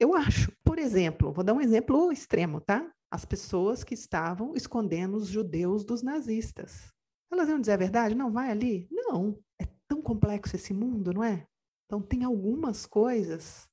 Eu 0.00 0.16
acho. 0.16 0.50
Por 0.64 0.80
exemplo, 0.80 1.32
vou 1.32 1.44
dar 1.44 1.54
um 1.54 1.60
exemplo 1.60 2.10
extremo, 2.10 2.60
tá? 2.60 2.92
As 3.10 3.24
pessoas 3.24 3.82
que 3.82 3.94
estavam 3.94 4.54
escondendo 4.54 5.16
os 5.16 5.26
judeus 5.26 5.84
dos 5.84 6.02
nazistas. 6.02 6.92
Elas 7.32 7.48
iam 7.48 7.60
dizer 7.60 7.72
a 7.72 7.76
verdade? 7.76 8.14
Não, 8.14 8.30
vai 8.30 8.50
ali? 8.50 8.88
Não. 8.90 9.38
É 9.60 9.66
tão 9.88 10.00
complexo 10.02 10.56
esse 10.56 10.72
mundo, 10.72 11.12
não 11.12 11.24
é? 11.24 11.46
Então, 11.86 12.00
tem 12.00 12.24
algumas 12.24 12.86
coisas 12.86 13.68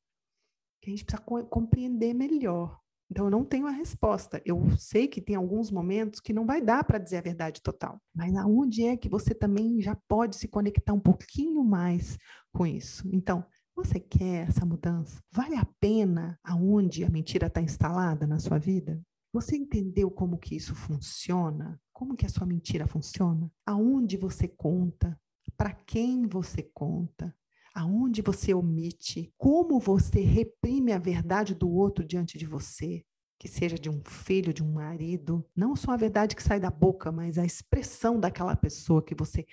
que 0.82 0.90
a 0.90 0.96
gente 0.96 1.06
precisa 1.06 1.24
compreender 1.50 2.14
melhor. 2.14 2.80
Então, 3.10 3.26
eu 3.26 3.32
não 3.32 3.46
tenho 3.46 3.68
a 3.68 3.72
resposta. 3.72 4.42
Eu 4.46 4.60
sei 4.78 5.08
que 5.08 5.22
tem 5.22 5.36
alguns 5.36 5.72
momentos 5.72 6.20
que 6.20 6.34
não 6.34 6.46
vai 6.46 6.62
dar 6.62 6.84
para 6.84 6.98
dizer 7.00 7.18
a 7.18 7.22
verdade 7.22 7.62
total. 7.62 8.02
Mas 8.14 8.36
aonde 8.36 8.86
é 8.86 8.98
que 8.98 9.08
você 9.08 9.34
também 9.34 9.80
já 9.82 9.96
pode 10.08 10.36
se 10.36 10.48
conectar 10.48 10.94
um 10.94 11.00
pouquinho 11.00 11.64
mais 11.64 12.18
com 12.52 12.66
isso? 12.66 13.08
Então, 13.14 13.46
Você 13.78 14.00
quer 14.00 14.48
essa 14.48 14.66
mudança? 14.66 15.22
Vale 15.32 15.56
a 15.56 15.64
pena 15.80 16.40
aonde 16.44 17.04
a 17.04 17.10
mentira 17.12 17.46
está 17.46 17.62
instalada 17.62 18.26
na 18.26 18.40
sua 18.40 18.58
vida? 18.58 19.00
Você 19.34 19.56
entendeu 19.56 20.10
como 20.10 20.38
que 20.38 20.56
isso 20.56 20.74
funciona? 20.74 21.80
Como 21.94 22.16
que 22.16 22.26
a 22.26 22.30
sua 22.30 22.46
mentira 22.46 22.88
funciona? 22.88 23.52
Aonde 23.66 24.18
você 24.18 24.48
conta? 24.48 25.20
Para 25.56 25.74
quem 25.74 26.28
você 26.28 26.64
conta? 26.64 27.36
Aonde 27.74 28.22
você 28.22 28.54
omite? 28.54 29.34
Como 29.38 29.80
você 29.80 30.22
reprime 30.22 30.92
a 30.92 31.00
verdade 31.00 31.54
do 31.54 31.70
outro 31.70 32.06
diante 32.06 32.38
de 32.38 32.46
você? 32.46 33.04
que 33.40 33.48
seja 33.48 33.78
de 33.78 33.90
um 33.90 34.02
filho, 34.04 34.54
de 34.54 34.64
um 34.64 34.74
marido, 34.74 35.46
não 35.56 35.76
só 35.76 35.92
a 35.92 35.98
verdade 35.98 36.36
que 36.36 36.42
sai 36.42 36.60
da 36.60 36.72
boca, 36.72 37.12
mas 37.12 37.38
a 37.38 37.46
expressão 37.46 38.20
daquela 38.20 38.56
pessoa 38.56 39.04
que 39.04 39.14
você 39.14 39.46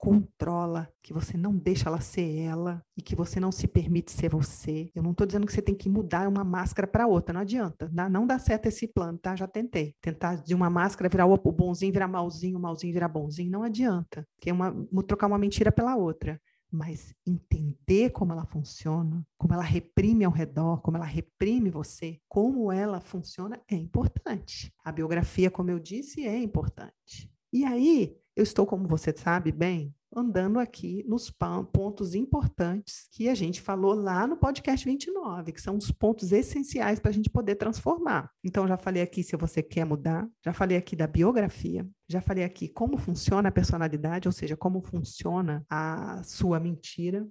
controla, 0.00 0.88
que 1.02 1.12
você 1.12 1.36
não 1.36 1.54
deixa 1.54 1.90
ela 1.90 2.00
ser 2.00 2.38
ela 2.38 2.82
e 2.96 3.02
que 3.02 3.14
você 3.14 3.38
não 3.38 3.52
se 3.52 3.68
permite 3.68 4.10
ser 4.10 4.30
você. 4.30 4.90
Eu 4.94 5.02
não 5.02 5.10
estou 5.10 5.26
dizendo 5.26 5.46
que 5.46 5.52
você 5.52 5.60
tem 5.60 5.74
que 5.74 5.90
mudar 5.90 6.26
uma 6.26 6.42
máscara 6.42 6.88
para 6.88 7.06
outra, 7.06 7.34
não 7.34 7.42
adianta. 7.42 7.90
Não 8.10 8.26
dá 8.26 8.38
certo 8.38 8.66
esse 8.66 8.88
plano, 8.88 9.18
tá? 9.18 9.36
Já 9.36 9.46
tentei. 9.46 9.94
Tentar 10.00 10.36
de 10.36 10.54
uma 10.54 10.70
máscara 10.70 11.10
virar 11.10 11.26
o 11.26 11.36
bonzinho, 11.36 11.92
virar 11.92 12.08
malzinho, 12.08 12.58
o 12.58 12.62
malzinho 12.62 12.94
virar 12.94 13.08
bonzinho, 13.08 13.50
não 13.50 13.62
adianta. 13.62 14.26
Que 14.40 14.48
é 14.48 14.52
uma, 14.54 14.74
trocar 15.06 15.26
uma 15.26 15.38
mentira 15.38 15.70
pela 15.70 15.94
outra 15.96 16.40
mas 16.72 17.12
entender 17.26 18.10
como 18.10 18.32
ela 18.32 18.44
funciona, 18.44 19.26
como 19.36 19.52
ela 19.52 19.62
reprime 19.62 20.24
ao 20.24 20.30
redor, 20.30 20.80
como 20.82 20.96
ela 20.96 21.04
reprime 21.04 21.68
você, 21.68 22.20
como 22.28 22.70
ela 22.70 23.00
funciona 23.00 23.60
é 23.68 23.74
importante. 23.74 24.72
A 24.84 24.92
biografia, 24.92 25.50
como 25.50 25.70
eu 25.70 25.80
disse, 25.80 26.24
é 26.24 26.38
importante. 26.38 27.28
E 27.52 27.64
aí, 27.64 28.16
eu 28.40 28.42
estou, 28.42 28.66
como 28.66 28.88
você 28.88 29.14
sabe 29.14 29.52
bem, 29.52 29.94
andando 30.16 30.58
aqui 30.58 31.04
nos 31.06 31.30
pontos 31.30 32.14
importantes 32.14 33.06
que 33.12 33.28
a 33.28 33.34
gente 33.34 33.60
falou 33.60 33.92
lá 33.92 34.26
no 34.26 34.34
podcast 34.34 34.82
29, 34.82 35.52
que 35.52 35.60
são 35.60 35.76
os 35.76 35.92
pontos 35.92 36.32
essenciais 36.32 36.98
para 36.98 37.10
a 37.10 37.12
gente 37.12 37.28
poder 37.28 37.56
transformar. 37.56 38.30
Então, 38.42 38.66
já 38.66 38.78
falei 38.78 39.02
aqui 39.02 39.22
se 39.22 39.36
você 39.36 39.62
quer 39.62 39.84
mudar, 39.84 40.26
já 40.42 40.54
falei 40.54 40.78
aqui 40.78 40.96
da 40.96 41.06
biografia, 41.06 41.86
já 42.08 42.22
falei 42.22 42.42
aqui 42.42 42.66
como 42.66 42.96
funciona 42.96 43.50
a 43.50 43.52
personalidade, 43.52 44.26
ou 44.26 44.32
seja, 44.32 44.56
como 44.56 44.80
funciona 44.80 45.62
a 45.68 46.22
sua 46.24 46.58
mentira, 46.58 47.28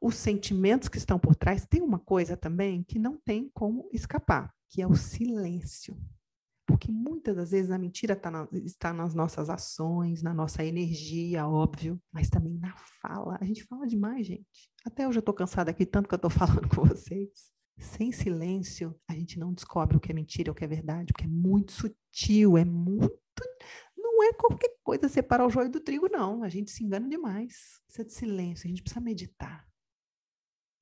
os 0.00 0.14
sentimentos 0.14 0.88
que 0.88 0.98
estão 0.98 1.18
por 1.18 1.34
trás. 1.34 1.66
Tem 1.66 1.82
uma 1.82 1.98
coisa 1.98 2.36
também 2.36 2.84
que 2.84 3.00
não 3.00 3.18
tem 3.18 3.50
como 3.52 3.88
escapar, 3.92 4.54
que 4.70 4.80
é 4.80 4.86
o 4.86 4.94
silêncio. 4.94 5.96
Porque 6.66 6.90
muitas 6.90 7.36
das 7.36 7.50
vezes 7.50 7.70
a 7.70 7.78
mentira 7.78 8.14
tá 8.14 8.30
na, 8.30 8.48
está 8.52 8.92
nas 8.92 9.14
nossas 9.14 9.50
ações, 9.50 10.22
na 10.22 10.32
nossa 10.32 10.64
energia, 10.64 11.46
óbvio, 11.46 12.00
mas 12.12 12.30
também 12.30 12.56
na 12.58 12.74
fala. 13.00 13.36
A 13.40 13.44
gente 13.44 13.64
fala 13.64 13.86
demais, 13.86 14.26
gente. 14.26 14.70
Até 14.84 15.04
eu 15.04 15.10
estou 15.10 15.34
cansada 15.34 15.70
aqui, 15.70 15.84
tanto 15.84 16.08
que 16.08 16.14
eu 16.14 16.16
estou 16.16 16.30
falando 16.30 16.68
com 16.68 16.84
vocês. 16.84 17.52
Sem 17.78 18.12
silêncio, 18.12 18.94
a 19.08 19.14
gente 19.14 19.38
não 19.38 19.52
descobre 19.52 19.96
o 19.96 20.00
que 20.00 20.12
é 20.12 20.14
mentira, 20.14 20.52
o 20.52 20.54
que 20.54 20.64
é 20.64 20.68
verdade, 20.68 21.12
porque 21.12 21.24
é 21.24 21.28
muito 21.28 21.72
sutil, 21.72 22.56
é 22.56 22.64
muito. 22.64 23.18
Não 23.96 24.22
é 24.22 24.32
qualquer 24.34 24.76
coisa 24.84 25.08
separar 25.08 25.46
o 25.46 25.50
joio 25.50 25.70
do 25.70 25.80
trigo, 25.80 26.08
não. 26.08 26.44
A 26.44 26.48
gente 26.48 26.70
se 26.70 26.84
engana 26.84 27.08
demais. 27.08 27.80
Precisa 27.86 28.04
de 28.04 28.12
silêncio, 28.12 28.66
a 28.66 28.68
gente 28.68 28.82
precisa 28.82 29.00
meditar. 29.00 29.66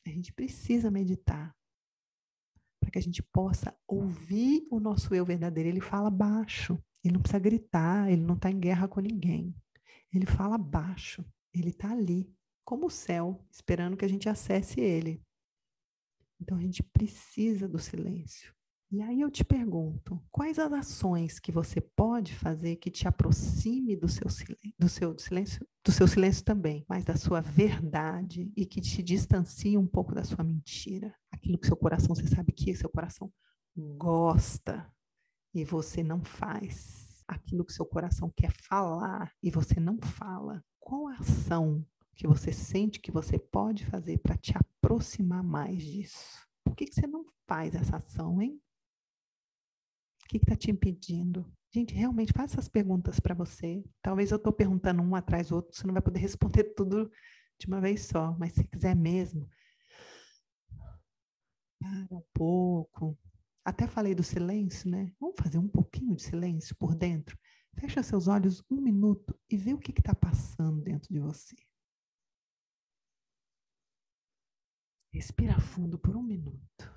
A 0.06 0.10
gente 0.10 0.32
precisa 0.32 0.90
meditar 0.90 1.54
para 2.90 2.94
que 2.94 2.98
a 2.98 3.02
gente 3.02 3.22
possa 3.22 3.72
ouvir 3.86 4.66
o 4.68 4.80
nosso 4.80 5.14
eu 5.14 5.24
verdadeiro. 5.24 5.68
Ele 5.68 5.80
fala 5.80 6.10
baixo, 6.10 6.76
ele 7.04 7.14
não 7.14 7.22
precisa 7.22 7.38
gritar, 7.38 8.10
ele 8.10 8.22
não 8.22 8.34
está 8.34 8.50
em 8.50 8.58
guerra 8.58 8.88
com 8.88 9.00
ninguém. 9.00 9.54
Ele 10.12 10.26
fala 10.26 10.58
baixo, 10.58 11.24
ele 11.54 11.70
está 11.70 11.92
ali, 11.92 12.28
como 12.64 12.86
o 12.86 12.90
céu, 12.90 13.46
esperando 13.48 13.96
que 13.96 14.04
a 14.04 14.08
gente 14.08 14.28
acesse 14.28 14.80
ele. 14.80 15.22
Então 16.40 16.58
a 16.58 16.60
gente 16.60 16.82
precisa 16.82 17.68
do 17.68 17.78
silêncio. 17.78 18.52
E 18.92 19.00
aí 19.02 19.20
eu 19.20 19.30
te 19.30 19.44
pergunto, 19.44 20.20
quais 20.32 20.58
as 20.58 20.72
ações 20.72 21.38
que 21.38 21.52
você 21.52 21.80
pode 21.80 22.34
fazer 22.34 22.74
que 22.74 22.90
te 22.90 23.06
aproxime 23.06 23.94
do 23.94 24.08
seu 24.08 24.28
silêncio, 24.28 24.74
do 24.76 24.88
seu 24.88 25.16
silêncio, 25.16 25.68
do 25.84 25.92
seu 25.92 26.08
silêncio 26.08 26.44
também, 26.44 26.84
mas 26.88 27.04
da 27.04 27.16
sua 27.16 27.40
verdade 27.40 28.52
e 28.56 28.66
que 28.66 28.80
te 28.80 29.00
distancie 29.00 29.78
um 29.78 29.86
pouco 29.86 30.12
da 30.12 30.24
sua 30.24 30.42
mentira, 30.42 31.14
aquilo 31.30 31.56
que 31.56 31.68
seu 31.68 31.76
coração, 31.76 32.16
você 32.16 32.26
sabe 32.26 32.50
que 32.50 32.74
seu 32.74 32.90
coração 32.90 33.32
gosta 33.96 34.92
e 35.54 35.64
você 35.64 36.02
não 36.02 36.24
faz, 36.24 37.22
aquilo 37.28 37.64
que 37.64 37.72
seu 37.72 37.86
coração 37.86 38.28
quer 38.36 38.50
falar 38.50 39.32
e 39.40 39.52
você 39.52 39.78
não 39.78 40.00
fala. 40.00 40.64
Qual 40.80 41.06
ação 41.06 41.86
que 42.16 42.26
você 42.26 42.50
sente 42.50 42.98
que 42.98 43.12
você 43.12 43.38
pode 43.38 43.86
fazer 43.86 44.18
para 44.18 44.36
te 44.36 44.52
aproximar 44.58 45.44
mais 45.44 45.80
disso? 45.80 46.44
Por 46.64 46.74
que, 46.74 46.86
que 46.86 46.94
você 46.96 47.06
não 47.06 47.24
faz 47.46 47.76
essa 47.76 47.98
ação, 47.98 48.42
hein? 48.42 48.60
Que 50.30 50.44
está 50.44 50.54
te 50.54 50.70
impedindo? 50.70 51.50
Gente, 51.72 51.94
realmente 51.94 52.32
faça 52.32 52.54
essas 52.54 52.68
perguntas 52.68 53.18
para 53.18 53.34
você. 53.34 53.84
Talvez 54.00 54.30
eu 54.30 54.36
estou 54.36 54.52
perguntando 54.52 55.02
um 55.02 55.14
atrás 55.14 55.48
do 55.48 55.56
outro, 55.56 55.74
você 55.74 55.86
não 55.86 55.92
vai 55.92 56.02
poder 56.02 56.20
responder 56.20 56.64
tudo 56.74 57.10
de 57.58 57.66
uma 57.66 57.80
vez 57.80 58.06
só, 58.06 58.36
mas 58.38 58.52
se 58.52 58.64
quiser 58.64 58.94
mesmo, 58.94 59.48
para 61.78 62.16
um 62.16 62.22
pouco. 62.32 63.18
Até 63.64 63.86
falei 63.86 64.14
do 64.14 64.22
silêncio, 64.22 64.88
né? 64.90 65.12
Vamos 65.20 65.36
fazer 65.38 65.58
um 65.58 65.68
pouquinho 65.68 66.14
de 66.14 66.22
silêncio 66.22 66.74
por 66.76 66.94
dentro. 66.94 67.38
Fecha 67.74 68.02
seus 68.02 68.26
olhos 68.26 68.64
um 68.70 68.80
minuto 68.80 69.38
e 69.48 69.56
vê 69.56 69.74
o 69.74 69.78
que 69.78 69.92
está 69.92 70.14
passando 70.14 70.80
dentro 70.80 71.12
de 71.12 71.20
você. 71.20 71.56
Respira 75.12 75.58
fundo 75.60 75.98
por 75.98 76.16
um 76.16 76.22
minuto. 76.22 76.90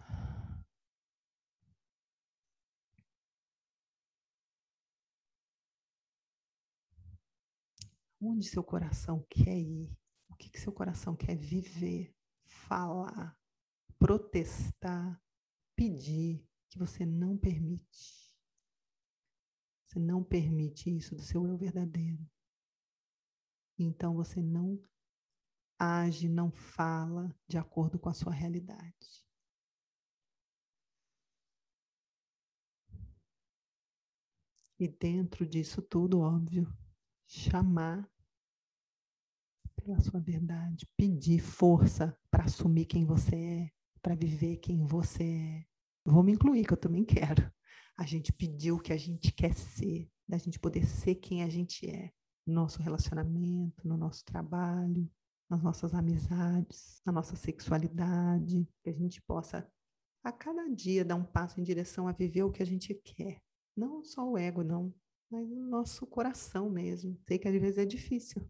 Onde 8.26 8.48
seu 8.48 8.64
coração 8.64 9.26
quer 9.30 9.60
ir? 9.60 9.92
O 10.30 10.36
que, 10.36 10.50
que 10.50 10.58
seu 10.60 10.72
coração 10.72 11.14
quer 11.14 11.36
viver, 11.36 12.16
falar, 12.46 13.38
protestar, 14.00 15.22
pedir 15.76 16.42
que 16.70 16.80
você 16.80 17.06
não 17.06 17.38
permite? 17.38 18.34
Você 19.86 20.00
não 20.00 20.24
permite 20.24 20.90
isso 20.90 21.14
do 21.16 21.22
seu 21.22 21.46
eu 21.46 21.58
verdadeiro. 21.58 22.26
Então 23.78 24.16
você 24.16 24.42
não 24.42 24.82
age, 25.78 26.30
não 26.30 26.50
fala 26.50 27.36
de 27.46 27.58
acordo 27.58 28.00
com 28.00 28.08
a 28.08 28.14
sua 28.14 28.32
realidade. 28.32 29.28
E 34.80 34.88
dentro 34.88 35.46
disso 35.46 35.82
tudo, 35.82 36.22
óbvio, 36.22 36.74
chamar 37.28 38.13
pela 39.84 40.00
sua 40.00 40.20
verdade, 40.20 40.88
pedir 40.98 41.40
força 41.40 42.18
para 42.32 42.46
assumir 42.46 42.86
quem 42.86 43.06
você 43.06 43.36
é, 43.36 43.72
para 44.02 44.16
viver 44.16 44.58
quem 44.58 44.86
você 44.86 45.24
é. 45.24 45.66
Vou 46.06 46.24
me 46.24 46.32
incluir, 46.32 46.66
que 46.66 46.74
eu 46.74 46.78
também 46.78 47.04
quero. 47.06 47.52
A 47.98 48.06
gente 48.06 48.32
pediu 48.34 48.76
o 48.76 48.80
que 48.80 48.94
a 48.94 48.98
gente 48.98 49.32
quer 49.32 49.54
ser, 49.54 50.10
da 50.28 50.38
gente 50.38 50.60
poder 50.60 50.86
ser 50.86 51.16
quem 51.16 51.44
a 51.44 51.50
gente 51.50 51.88
é, 51.90 52.12
no 52.48 52.54
nosso 52.54 52.82
relacionamento, 52.82 53.88
no 53.88 53.98
nosso 53.98 54.24
trabalho, 54.26 55.10
nas 55.50 55.62
nossas 55.62 55.94
amizades, 55.94 57.02
na 57.06 57.12
nossa 57.12 57.36
sexualidade, 57.36 58.68
que 58.84 58.90
a 58.90 58.94
gente 58.94 59.22
possa 59.22 59.70
a 60.24 60.32
cada 60.32 60.68
dia 60.70 61.04
dar 61.04 61.16
um 61.16 61.24
passo 61.24 61.60
em 61.60 61.64
direção 61.64 62.08
a 62.08 62.14
viver 62.14 62.44
o 62.44 62.52
que 62.52 62.64
a 62.64 62.66
gente 62.66 62.94
quer. 62.96 63.42
Não 63.76 64.04
só 64.04 64.30
o 64.30 64.38
ego, 64.38 64.64
não, 64.64 64.94
mas 65.30 65.50
no 65.50 65.68
nosso 65.68 66.08
coração 66.08 66.70
mesmo. 66.70 67.18
Sei 67.28 67.38
que 67.38 67.48
às 67.48 67.54
vezes 67.54 67.78
é 67.78 67.86
difícil, 67.86 68.50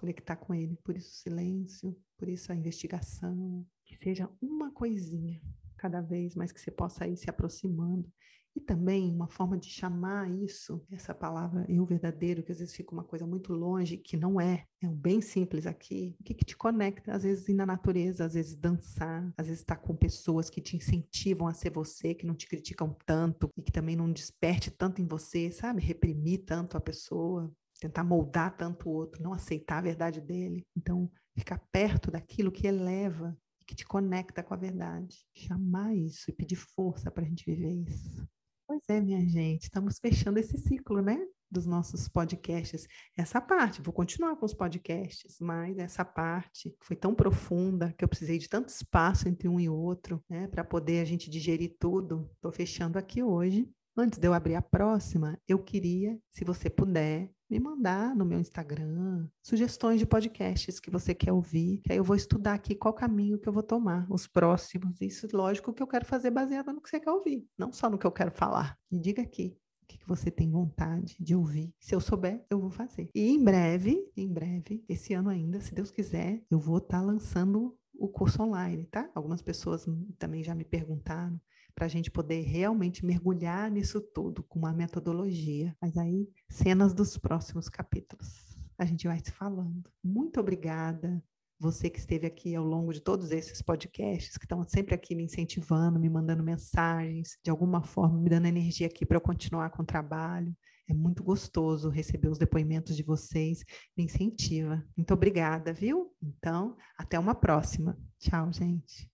conectar 0.00 0.36
com 0.36 0.54
ele. 0.54 0.78
Por 0.82 0.96
isso 0.96 1.10
o 1.10 1.14
silêncio, 1.14 1.96
por 2.16 2.28
isso 2.28 2.50
a 2.50 2.56
investigação, 2.56 3.66
que 3.84 3.96
seja 4.02 4.30
uma 4.40 4.72
coisinha 4.72 5.40
cada 5.76 6.00
vez 6.00 6.34
mais 6.34 6.52
que 6.52 6.60
você 6.60 6.70
possa 6.70 7.06
ir 7.06 7.16
se 7.16 7.28
aproximando. 7.28 8.10
E 8.56 8.60
também 8.60 9.14
uma 9.14 9.28
forma 9.28 9.56
de 9.56 9.68
chamar 9.68 10.28
isso, 10.28 10.84
essa 10.90 11.14
palavra 11.14 11.64
eu 11.68 11.86
verdadeiro, 11.86 12.42
que 12.42 12.50
às 12.50 12.58
vezes 12.58 12.74
fica 12.74 12.92
uma 12.92 13.04
coisa 13.04 13.24
muito 13.24 13.52
longe, 13.52 13.96
que 13.96 14.16
não 14.16 14.40
é, 14.40 14.64
é 14.82 14.88
um 14.88 14.94
bem 14.94 15.20
simples 15.20 15.66
aqui. 15.66 16.16
O 16.18 16.24
que, 16.24 16.34
que 16.34 16.44
te 16.44 16.56
conecta? 16.56 17.12
Às 17.14 17.22
vezes 17.22 17.48
ir 17.48 17.54
na 17.54 17.64
natureza, 17.64 18.24
às 18.24 18.34
vezes 18.34 18.56
dançar, 18.56 19.32
às 19.38 19.46
vezes 19.46 19.60
estar 19.60 19.76
com 19.76 19.94
pessoas 19.94 20.50
que 20.50 20.60
te 20.60 20.76
incentivam 20.76 21.46
a 21.46 21.54
ser 21.54 21.70
você, 21.70 22.12
que 22.12 22.26
não 22.26 22.34
te 22.34 22.48
criticam 22.48 22.96
tanto 23.06 23.48
e 23.56 23.62
que 23.62 23.70
também 23.70 23.94
não 23.94 24.12
desperte 24.12 24.68
tanto 24.68 25.00
em 25.00 25.06
você, 25.06 25.52
sabe? 25.52 25.80
Reprimir 25.80 26.44
tanto 26.44 26.76
a 26.76 26.80
pessoa 26.80 27.52
tentar 27.80 28.04
moldar 28.04 28.56
tanto 28.56 28.88
o 28.88 28.92
outro, 28.92 29.22
não 29.22 29.32
aceitar 29.32 29.78
a 29.78 29.82
verdade 29.82 30.20
dele. 30.20 30.64
Então, 30.76 31.10
ficar 31.36 31.58
perto 31.72 32.10
daquilo 32.10 32.52
que 32.52 32.66
eleva 32.66 33.36
que 33.70 33.74
te 33.76 33.86
conecta 33.86 34.42
com 34.42 34.52
a 34.52 34.56
verdade. 34.56 35.24
Chamar 35.32 35.94
isso 35.94 36.28
e 36.28 36.34
pedir 36.34 36.56
força 36.56 37.08
para 37.08 37.22
a 37.22 37.26
gente 37.26 37.44
viver 37.44 37.72
isso. 37.72 38.26
Pois 38.66 38.82
é, 38.88 39.00
minha 39.00 39.24
gente, 39.28 39.62
estamos 39.62 39.98
fechando 40.00 40.40
esse 40.40 40.58
ciclo, 40.58 41.00
né? 41.00 41.24
dos 41.50 41.66
nossos 41.66 42.08
podcasts. 42.08 42.86
Essa 43.16 43.40
parte, 43.40 43.82
vou 43.82 43.92
continuar 43.92 44.36
com 44.36 44.46
os 44.46 44.54
podcasts, 44.54 45.38
mas 45.40 45.78
essa 45.78 46.04
parte 46.04 46.72
foi 46.80 46.94
tão 46.94 47.12
profunda 47.12 47.92
que 47.98 48.04
eu 48.04 48.08
precisei 48.08 48.38
de 48.38 48.48
tanto 48.48 48.68
espaço 48.68 49.28
entre 49.28 49.48
um 49.48 49.58
e 49.58 49.68
outro, 49.68 50.22
né, 50.28 50.46
para 50.46 50.62
poder 50.62 51.00
a 51.00 51.04
gente 51.04 51.28
digerir 51.28 51.74
tudo. 51.78 52.30
Estou 52.34 52.52
fechando 52.52 52.98
aqui 52.98 53.20
hoje. 53.20 53.68
Antes 53.96 54.18
de 54.18 54.28
eu 54.28 54.32
abrir 54.32 54.54
a 54.54 54.62
próxima, 54.62 55.36
eu 55.48 55.58
queria, 55.58 56.16
se 56.30 56.44
você 56.44 56.70
puder, 56.70 57.28
me 57.50 57.58
mandar 57.58 58.14
no 58.14 58.24
meu 58.24 58.38
Instagram 58.38 59.26
sugestões 59.42 59.98
de 59.98 60.06
podcasts 60.06 60.78
que 60.78 60.90
você 60.90 61.12
quer 61.12 61.32
ouvir, 61.32 61.80
que 61.84 61.92
aí 61.92 61.98
eu 61.98 62.04
vou 62.04 62.14
estudar 62.14 62.54
aqui 62.54 62.76
qual 62.76 62.94
caminho 62.94 63.38
que 63.38 63.48
eu 63.48 63.52
vou 63.52 63.62
tomar, 63.62 64.06
os 64.08 64.28
próximos. 64.28 65.00
Isso, 65.00 65.26
lógico, 65.32 65.72
que 65.72 65.82
eu 65.82 65.86
quero 65.86 66.04
fazer 66.04 66.30
baseado 66.30 66.72
no 66.72 66.80
que 66.80 66.88
você 66.88 67.00
quer 67.00 67.10
ouvir, 67.10 67.44
não 67.58 67.72
só 67.72 67.90
no 67.90 67.98
que 67.98 68.06
eu 68.06 68.12
quero 68.12 68.30
falar. 68.30 68.78
Me 68.88 69.00
diga 69.00 69.22
aqui 69.22 69.56
o 69.82 69.86
que 69.86 69.98
você 70.06 70.30
tem 70.30 70.48
vontade 70.48 71.16
de 71.18 71.34
ouvir. 71.34 71.74
Se 71.80 71.92
eu 71.92 72.00
souber, 72.00 72.44
eu 72.48 72.60
vou 72.60 72.70
fazer. 72.70 73.10
E 73.12 73.30
em 73.30 73.42
breve, 73.42 74.08
em 74.16 74.32
breve, 74.32 74.84
esse 74.88 75.12
ano 75.12 75.28
ainda, 75.28 75.60
se 75.60 75.74
Deus 75.74 75.90
quiser, 75.90 76.44
eu 76.48 76.60
vou 76.60 76.78
estar 76.78 77.00
tá 77.00 77.04
lançando 77.04 77.76
o 77.92 78.08
curso 78.08 78.42
online, 78.42 78.86
tá? 78.86 79.10
Algumas 79.14 79.42
pessoas 79.42 79.84
também 80.18 80.42
já 80.42 80.54
me 80.54 80.64
perguntaram 80.64 81.38
para 81.74 81.86
a 81.86 81.88
gente 81.88 82.10
poder 82.10 82.42
realmente 82.42 83.04
mergulhar 83.04 83.70
nisso 83.70 84.00
tudo 84.00 84.42
com 84.42 84.58
uma 84.58 84.72
metodologia. 84.72 85.74
Mas 85.80 85.96
aí, 85.96 86.28
cenas 86.48 86.92
dos 86.92 87.16
próximos 87.16 87.68
capítulos. 87.68 88.50
A 88.78 88.84
gente 88.84 89.06
vai 89.06 89.18
se 89.18 89.30
falando. 89.30 89.90
Muito 90.02 90.40
obrigada. 90.40 91.22
Você 91.58 91.90
que 91.90 91.98
esteve 91.98 92.26
aqui 92.26 92.54
ao 92.54 92.64
longo 92.64 92.92
de 92.92 93.00
todos 93.00 93.30
esses 93.30 93.60
podcasts, 93.60 94.38
que 94.38 94.46
estão 94.46 94.64
sempre 94.64 94.94
aqui 94.94 95.14
me 95.14 95.24
incentivando, 95.24 96.00
me 96.00 96.08
mandando 96.08 96.42
mensagens, 96.42 97.36
de 97.44 97.50
alguma 97.50 97.82
forma 97.82 98.18
me 98.18 98.30
dando 98.30 98.46
energia 98.46 98.86
aqui 98.86 99.04
para 99.04 99.18
eu 99.18 99.20
continuar 99.20 99.68
com 99.70 99.82
o 99.82 99.86
trabalho. 99.86 100.56
É 100.88 100.94
muito 100.94 101.22
gostoso 101.22 101.90
receber 101.90 102.28
os 102.28 102.38
depoimentos 102.38 102.96
de 102.96 103.02
vocês, 103.02 103.62
me 103.94 104.04
incentiva. 104.04 104.82
Muito 104.96 105.12
obrigada, 105.12 105.72
viu? 105.72 106.12
Então, 106.22 106.76
até 106.96 107.18
uma 107.18 107.34
próxima. 107.34 107.98
Tchau, 108.18 108.50
gente. 108.50 109.09